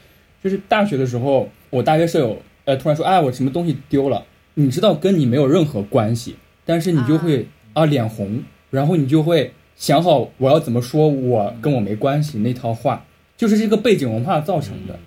[0.43, 4.27] 就是大学的时候，我大学舍友呃突然说，哎，我什么东西丢了。
[4.55, 13.05] 你知道跟你没有任何关系，但是你就会啊脸红，然后你就会想好我要怎么说，我跟我没关系那套话，
[13.37, 14.99] 就是这个背景文化造成的。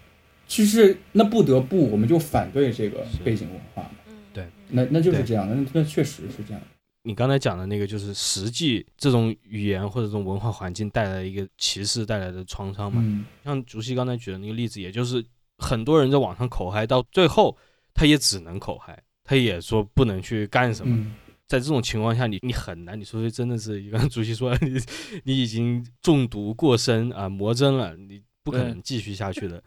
[0.47, 3.89] 其实那不得不我们就反对这个背景文化嘛。
[4.31, 6.61] 对，那那就是这样的，那那确实是这样。
[7.03, 13.03] 你刚才讲的那个就是实际这种语言或者这种文化环境带来的一个歧视带来的创伤嘛。
[13.43, 15.23] 像竹溪刚才举的那个例子，也就是
[15.59, 17.55] 很多人在网上口嗨，到最后
[17.93, 18.99] 他也只能口嗨。
[19.25, 21.11] 他也说不能去干什么，
[21.47, 24.79] 在这种情况下，你你很难，你除非真的是一个 主席说你
[25.23, 29.61] 你已经中毒过深啊，魔怔了，你不可能继续下去的。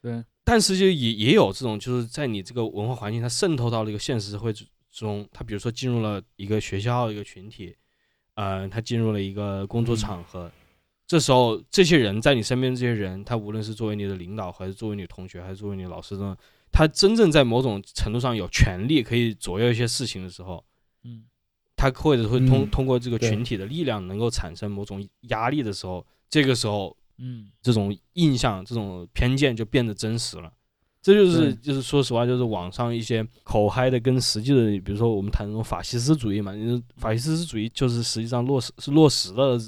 [0.00, 4.50] 对，但是就也也有这种，就是在你这个文化环境它渗透到了一个现实社会
[4.90, 7.76] 中，他比如说进入了一个学校一个群体，
[8.34, 10.50] 呃，他进入了一个工作场合，
[11.06, 16.36] 这时候这些人在你身边这些人，他无论是作为你的领导，还是作为你同学，还是作为你老师的，
[16.72, 20.64] 他真正在某种程度上有权利可以左右一些事情的时候，
[21.04, 21.24] 嗯。
[21.76, 30.52] 他或者会通通过这个群体的力量，能够产生某种压力的时候，这个时候，嗯，这种印象、这种偏见就变得真实了。
[31.00, 36.52] 这就是就是说实话，就是网上一些口嗨的跟实际的，比如说我们谈这种法西斯主义嘛，
[36.98, 39.58] 法西斯主义就是实际上落实是落实了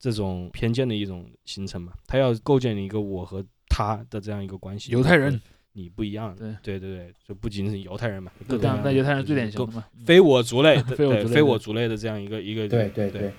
[0.00, 1.92] 这种偏见的一种形成嘛。
[2.08, 5.40] 他要构建一个我和他的这样一个关系，犹太人。
[5.74, 13.32] 你不一样，对对对对，就不仅是犹太人嘛，对，那犹太人最典型的嘛，非我族类， 对，非我族类的这样一个一个，对对对，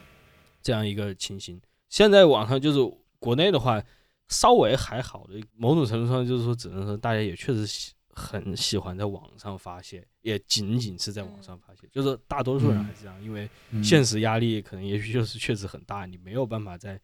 [0.61, 1.61] 这样一个情形。
[1.89, 2.80] 现在网上就是
[3.19, 3.84] 国内的话，
[4.30, 13.47] 稍微还好的，某种程度上就是说，只能说大家也确实喜很喜欢在网上发泄，也仅仅是在网上发泄，就是大多数人还是这样，因为
[13.84, 16.99] 现实压力可能也许就是确实很大，你没有办法在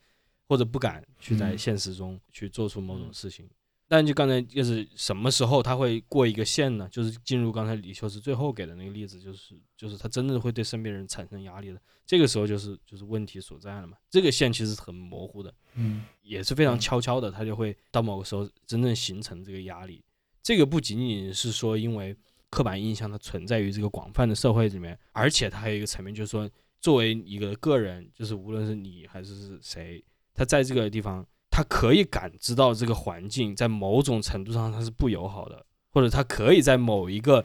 [0.48, 3.48] 或者不敢去在现实中去做出某种事情。
[3.92, 6.88] 但就刚才就是什么时候他会过一个线呢？
[6.92, 13.98] 就是进入刚才李修斯最后给的那个例子，就是就是他真的会对身边人产生压力的，这个时候就是就是问题所在了嘛。
[14.08, 20.04] 这个线其实很模糊的，嗯，也是非常悄悄的，他就会到某个时候真正形成这个压力。
[20.44, 22.16] 这个不仅仅是说因为
[22.52, 26.48] 刻板印象它存在于这个广泛的社会里面，而且它还有一个层面，就是说
[26.80, 30.06] 作为一个个人，就是无论是你还是是谁，
[30.36, 31.26] 他在这个地方。
[31.60, 37.44] 他可以感知到这个环境在某种程度上它是不友好的，或者他可以在某一个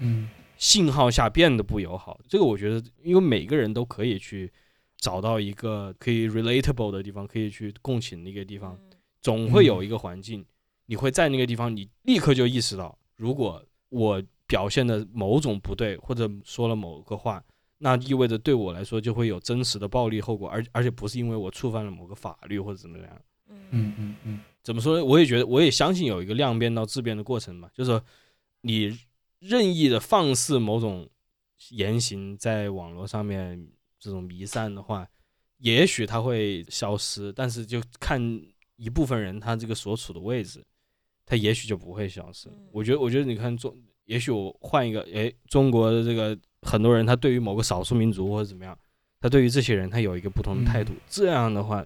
[0.57, 2.21] 信号下变得不友好。
[2.29, 4.53] 这个我觉得，因为每个人都可以去
[4.99, 8.79] 找到一个可以 relatable 的地方，可以去共情的一个地方，
[9.21, 10.47] 总会有一个环境，
[10.87, 17.43] 你会在那个地方，你立刻就意识到，如果我表现的某种不对，或者说了某个话，
[17.79, 23.21] 那意味着对我来说就会有真实的暴力后果，而而且不是因为我触犯了某个法律或者怎么样。
[23.71, 25.05] 嗯嗯嗯，怎么说呢？
[25.05, 27.69] 我也觉得，我也相信有一个量变到质变的过程嘛。
[27.75, 28.03] 就是说，
[28.61, 28.97] 你
[29.41, 31.09] 任意的放肆某种
[31.71, 33.69] 言行在网络上面
[33.99, 35.09] 这种弥散的话，
[35.59, 38.21] 也许它会消失，但是就看
[38.77, 40.65] 一部分人他这个所处的位置，
[41.27, 42.49] 他也许就不会消失。
[42.71, 48.79] 我觉得，我觉得你看中，也许我换一个，哎，中国的这个很多人，他对于某个少数民族或者怎么样，
[49.21, 51.85] 他对于这些人他有一个不同的态度，这样的话。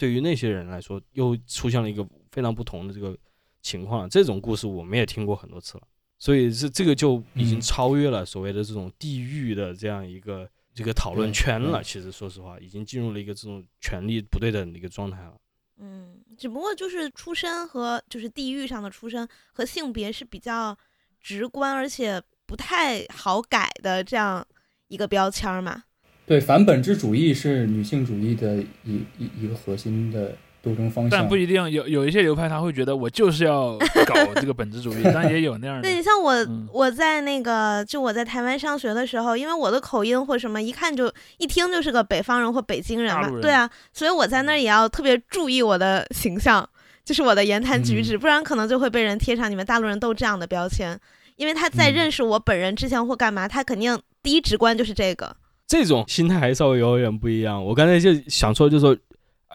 [0.00, 2.02] 对于那些人来说，又出现了一个
[2.32, 3.14] 非常不同的这个
[3.60, 4.08] 情况。
[4.08, 5.82] 这种故事我们也听过很多次了，
[6.18, 11.82] 所以这这个就已经超越了所谓的这种地域的这样一个这个讨论圈了。
[11.84, 15.34] 其实说实话，已经进入了一个这种权力不对等的一个状态了。
[15.76, 20.74] 嗯，只不过就是出身和就是地域上的出身和性别是比较
[21.20, 24.46] 直观而且不太好改的这样
[24.88, 25.84] 一个标签嘛。
[26.30, 30.32] 对反本质主义是女性主义的一一一个核心的
[30.62, 33.76] 斗争方向，但不一定有有一些流派他会觉得我就是要
[34.06, 35.82] 搞这个本质主义， 但也有那样的。
[35.90, 36.32] 对你像我
[36.72, 46.64] 我在那个就我在台湾上学的时候，因为我的口音或什么一看就一听就是个北方人或北京人嘛，对啊，所以我在那儿也要特别注意我的形象，
[47.04, 50.96] 就是我的言谈举止，不然可能就会被人贴上你们大陆人都这样的标签，
[51.34, 55.34] 因为他在认识我本人之前或干嘛，他肯定第一直观就是这个。
[55.70, 57.64] 这种心态还稍微有点不一样。
[57.64, 58.96] 我刚才就想说，就是说，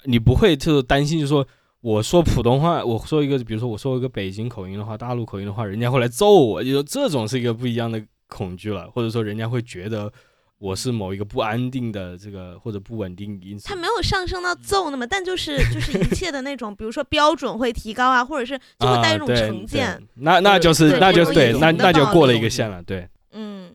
[0.06, 1.46] 你不会就是担心，就是说，
[1.82, 10.10] 我说普通话，我说一个，比如说我说一个北京口音的话，大陆口音的话，人家会来揍我，就说这种是一个不一样的恐惧了，或者说人家会觉得
[10.58, 13.68] 我是某一个不安定的这个或者不稳定因素。
[13.68, 20.02] 他没有上升到揍那么，但就是就是一切的那种，比如说标准会提高啊，或者是就会带一种成见。
[20.14, 23.06] 那那就是那就对，那那就过了一个线了，对。
[23.34, 23.74] 嗯，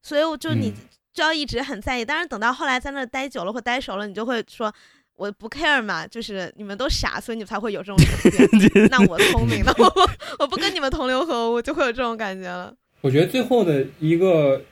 [0.00, 0.72] 所以我就你。
[1.12, 4.72] 就要一直很在意，但是等到后来在那待久了或待熟了，你就会说，
[5.14, 8.86] 我不 care 嘛，就是你们都傻，所以你才会有这种感觉。
[8.90, 12.74] 那我聪明了，我我不跟你们同流合污，就会有这种感觉了。
[13.02, 14.62] 我觉得最后的一个，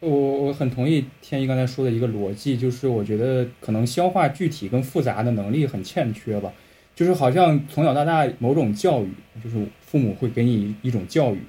[0.00, 6.52] 我我很同意天一刚才说的一个逻辑，就是我觉得可能消化具体跟复杂的能力很欠缺吧，
[6.94, 9.12] 就是好像从小到大某种教育，
[9.44, 11.40] 就是父母会给你一种教育，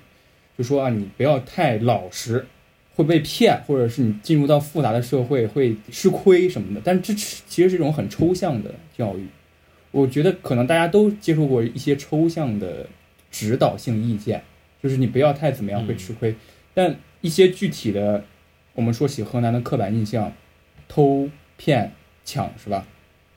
[0.57, 2.45] 就说啊，你不要太老实。
[2.97, 9.27] 会被骗，或者是你进入到复杂的社会会吃亏什么的，但这其实是一种很抽象的教育。
[9.91, 12.87] 我觉得可能大家都接受过一些抽象的
[13.29, 14.41] 指导性意见，
[14.81, 16.33] 就是你不要太怎么样会吃亏，
[16.73, 18.23] 但一些具体的，
[18.73, 20.33] 我们说起河南的刻板印象，
[20.87, 21.91] 偷骗
[22.25, 22.87] 抢是吧？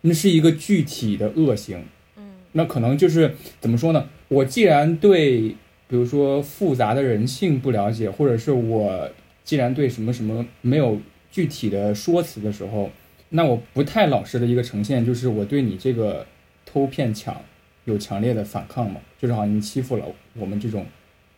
[0.00, 1.84] 那是一个具体的恶行。
[2.16, 4.08] 嗯，那可能就是怎么说呢？
[4.28, 5.54] 我既然对
[5.86, 9.10] 比如说复杂的人性不了解，或者是我
[9.50, 11.00] 既然对什么什么没有
[11.32, 12.88] 具体的说辞的时候，
[13.30, 16.24] 那我不太老实的一个呈现就是我对你这个
[16.64, 17.42] 偷骗抢
[17.84, 20.86] 有强烈的反抗嘛，就是好像你欺负了我们这种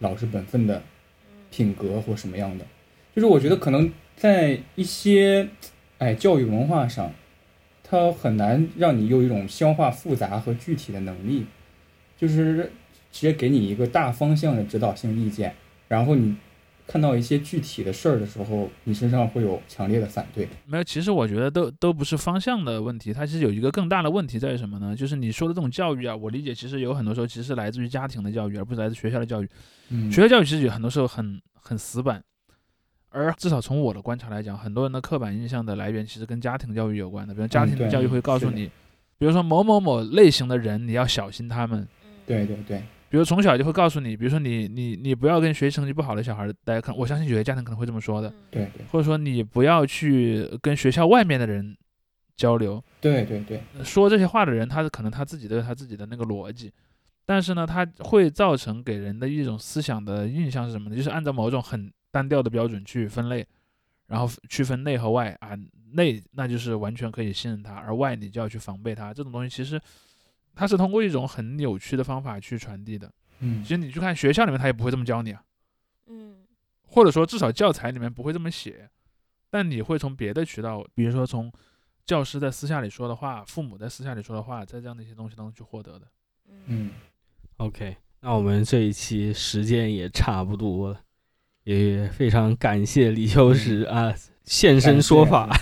[0.01, 0.83] 老实本分的
[1.51, 2.67] 品格或什么样的，
[3.17, 5.49] 就是我觉得可能在一些
[5.97, 7.11] 哎教育文化上，
[7.83, 11.47] 它很难让你有一种消化复杂和具体的能力，
[12.19, 12.71] 就是。
[13.15, 15.55] 直接给你一个大方向的指导性意见，
[15.87, 16.35] 然后你
[16.93, 20.47] 看到一些具体的事儿的时候，你身上会有强烈的反对。
[20.66, 24.94] 没有，其实我觉得都都不是方向的问题，它其实有一个更大的问题在于什么呢？
[24.94, 29.48] 就是你说的这种教育啊，我理解其实有很多时候其实来自于家庭的教育，而不是来自学校的教育。
[29.89, 32.23] 嗯，学校教育其实有很多时候很很死板，
[33.09, 37.32] 而至少从我的观察来讲，很多人的刻板印象的来源其实跟家庭教育有关的。
[37.32, 38.66] 比如家庭教育会告诉你，
[39.16, 41.89] 比如说某某某类型的人你要小心他们。
[42.27, 42.82] 对对对。
[43.13, 51.77] 比如从小就会告诉你，比如说你你你不要跟学习成绩不好的小孩待，可我相信有些家庭可能会这么说的，对，或者说你不要去跟学校外面的人
[52.37, 56.73] 交流，对对对，说这些话的人，他是可能他自己都有他自己的那个逻辑，
[57.27, 60.97] 但是呢，他会造成给人的一种思想的印象是什么呢？
[60.97, 63.47] 就是按照某种很单调的标准去分类，
[64.07, 65.51] 然后区分内和外啊，
[65.93, 69.79] 内那就是完全可以信任他，而外你就要去防备他，这种东西其实。
[70.55, 73.11] 他是通过一种很扭曲的方法去传递的，
[73.41, 75.43] 嗯，其实你去看学校里面，他也不会这么教你啊，
[76.07, 76.37] 嗯，
[76.87, 78.89] 或者说至少教材里面不会这么写，
[79.51, 81.51] 但你会从别的渠道，比如说从
[82.05, 86.07] 教师在私下里说的话，父母在私下里说的话，在这样的一些东西当中去获得的，
[86.66, 86.91] 嗯
[87.57, 91.01] ，OK，那我们这一期时间也差不多了，
[91.65, 94.15] 也非常感谢李秋实啊
[94.45, 95.49] 现身说法。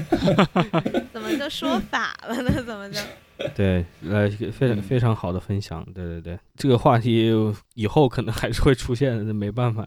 [1.12, 2.62] 怎么就说法了呢？
[2.62, 2.98] 怎么就？
[3.56, 5.84] 对，呃，非常非常好的分享。
[5.94, 7.30] 对对对，这个话题
[7.74, 9.86] 以后可能还是会出现的，没办法。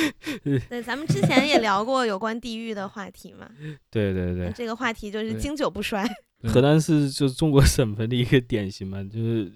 [0.68, 3.48] 对，咱们之前也聊过有关地域的话题嘛。
[3.90, 6.04] 对 对对，这个话题就是经久不衰。
[6.44, 9.50] 河南是就中国省份的一个典型嘛，就是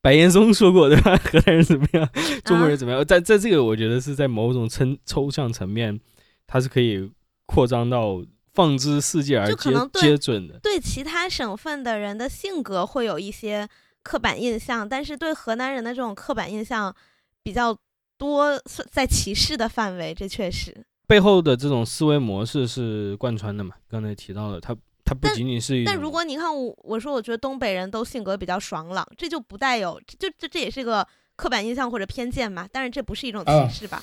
[0.00, 1.16] 白岩松说过对吧？
[1.16, 2.08] 河南人怎么样？
[2.44, 3.04] 中国人怎么样？
[3.04, 6.00] 在在这个，我觉得是在某种层抽象层面，
[6.46, 7.10] 它是可以
[7.46, 8.22] 扩张到。
[8.54, 13.68] 放之世界而皆皆准的，对其他省份的人的性格会有一些
[14.02, 16.94] 刻板印象，但是对河南人的这种刻板印象
[17.42, 17.76] 比较
[18.18, 18.60] 多，
[18.90, 23.74] 在歧视的范围，这确实背后的这种思维模式是贯穿的嘛？
[23.88, 31.06] 刚才提到了，他他不仅仅是，但如果你看我我说，我觉得东北人都性格比较爽朗，这就不带有，就这这也是个
[31.36, 32.68] 刻板印象或者偏见嘛？
[32.70, 34.02] 但是这不是一种歧视吧？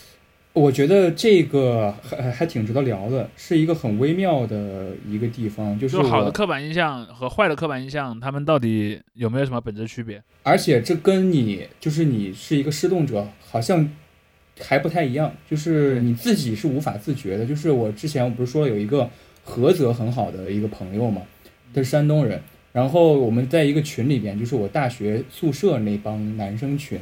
[0.54, 10.22] 我觉得这个还还挺值得聊的，是一个很微妙的一个地方，就是好的刻板印象和坏的刻板印象，他们到底有没有什么本质区别？
[10.44, 13.88] 而且这跟你就是你是一个失动者，好像
[14.60, 17.46] 还不太一样，就是你自己是无法自觉的。
[17.46, 19.08] 就是我之前我不是说有一个
[19.46, 21.22] 菏泽很好的一个朋友嘛，
[21.74, 22.42] 他是山东人，
[22.74, 27.00] 然后我们在一个群里边，就是我大学宿舍那帮男生群。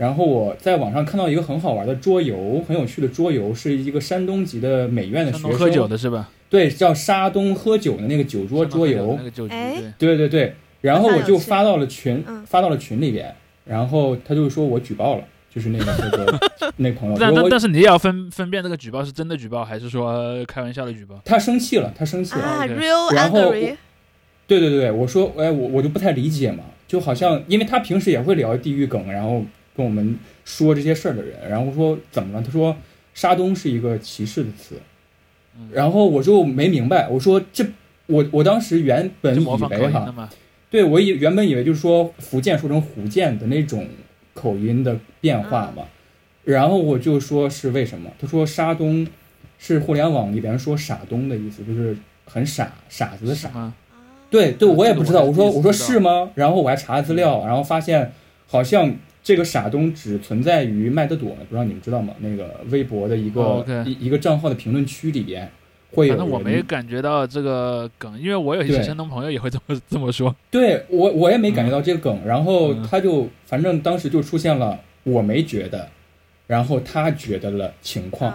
[0.00, 6.30] 然后我在网上看到一个很好玩的桌游，很有趣的桌游，是一个山东籍的美院的学生喝酒的是吧？
[6.48, 9.14] 对，叫沙东喝酒的那个酒桌桌游。
[9.18, 9.54] 那个酒局。
[9.98, 10.54] 对对对。
[10.80, 13.30] 然后我就发到了群，发到了群里边。
[13.66, 15.24] 然后他就说我举报了，
[15.54, 16.40] 就是那个那个
[16.78, 17.16] 那朋友。
[17.20, 21.20] 但但但是你也要分分辨这个举报是真的举报还是说开玩笑的举报。
[21.26, 22.40] 他生气了，他生气了。
[22.40, 29.44] 啊，real 然后，对对对，我说哎我我就不太理解嘛，就好像因为他平时也会聊地域梗，然后。
[29.80, 32.44] 跟我们说这些事儿的人，然后说怎么了？
[32.44, 32.76] 他说
[33.14, 34.74] 沙东是一个歧视的词，
[35.72, 37.08] 然后我就没明白。
[37.08, 37.64] 我说这
[38.04, 40.28] 我我当时原本以为哈，
[40.68, 43.86] 对我以原本以为就是说福建说成福建的那种
[44.34, 45.84] 口音的变化嘛，
[46.44, 48.10] 然后我就说是为什么？
[48.20, 49.06] 他说沙东
[49.58, 51.96] 是互联网里边说傻东的意思，就是
[52.26, 53.72] 很傻傻子的傻。
[54.28, 55.22] 对对，我也不知道。
[55.22, 56.30] 我说我说是吗？
[56.34, 58.12] 然后我还查资料，然后发现
[58.46, 58.94] 好像。
[59.22, 62.14] 这个傻东只存在于麦德朵，不知道你们知道吗？
[62.20, 65.50] 那个微博的一个一一个账号的评论区里边
[65.92, 66.16] 会有。
[66.16, 70.34] 反正我没感觉到这个梗，因为我有一些山东朋友也会这么这么说。
[70.50, 75.88] 对我我也没感觉到这个梗，然后他就反正当时就出现了我没觉得，
[76.46, 78.34] 然后他觉得了情况，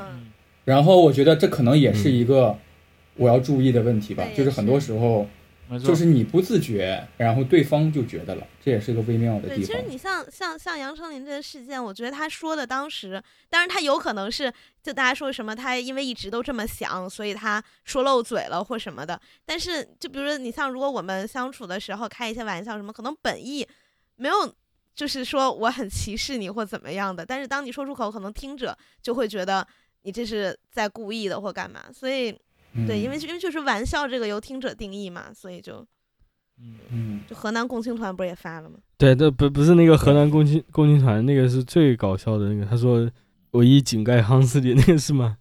[0.65, 2.55] 然后我觉得这可能也是一个
[3.15, 5.27] 我要注意的问题吧，就是很多时候。
[5.83, 9.57] 就是你不自觉，然后对方就觉得了，这也是一个微妙的地方。
[9.57, 19.19] 对，其实你像像像杨丞琳这个事件，我觉得他说的当时，当然他有可能是就大家说什么，他因为一直都这么想，所以他说漏嘴了或什么的。
[19.43, 23.67] 但是就比如说你像如果我们相处的时候开一些玩笑什么，可能本意
[24.17, 24.53] 没有
[24.93, 29.65] 就是说我很歧视你或怎么样的，但是当你说出口，可能听者就会觉得
[30.03, 31.85] 你这是在故意的或干嘛。
[31.91, 32.33] 所以，
[32.87, 35.85] 对，因为因为就是玩笑这个由听者定义嘛，所以就，
[36.59, 38.77] 嗯嗯就河南共青团不是也发了吗？
[38.97, 43.09] 对，这不不是那个河南共青共青团那个是最搞笑的那个，他说
[43.51, 45.37] 我一井盖夯死你， 那个是吗？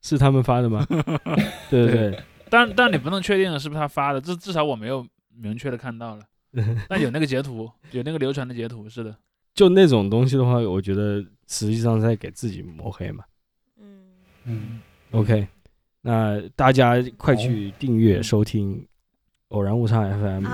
[0.00, 0.84] 是他们发的吗？
[1.70, 5.06] 对对对，但但你不能确定是不是他发的，至至少我没有
[5.36, 6.22] 明确的看到了。
[6.88, 9.16] 但有那个截图，有那个流传的截图，是的。
[9.54, 13.24] 就那种东西的话，我觉得实际上在给自己抹黑嘛。
[13.78, 14.00] 嗯
[14.44, 14.80] 嗯
[15.12, 15.46] ，OK，
[16.02, 18.74] 那大家快去订阅收听
[19.48, 20.46] 《偶然误差 FM》。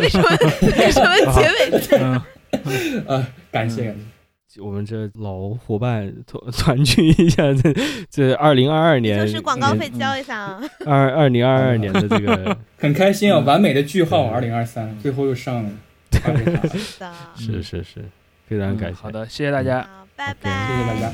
[0.00, 0.28] 为什么
[0.78, 2.12] 为什么结尾这样？
[3.08, 4.60] 啊，感谢感谢。
[4.60, 7.74] 我们这老伙伴团团聚一下，这
[8.10, 10.60] 这二零二二年就是广告费交一下啊。
[10.84, 15.70] 二二零二二年的这个 很开心啊，完美的句号，二零二三最后又上了。
[16.12, 16.20] 是
[17.00, 18.04] 的，是是是，
[18.46, 18.96] 非常感谢。
[19.00, 21.10] 好的，谢谢大家，拜拜，谢谢大家，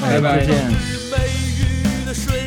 [0.00, 2.41] 拜拜，拜拜，再见。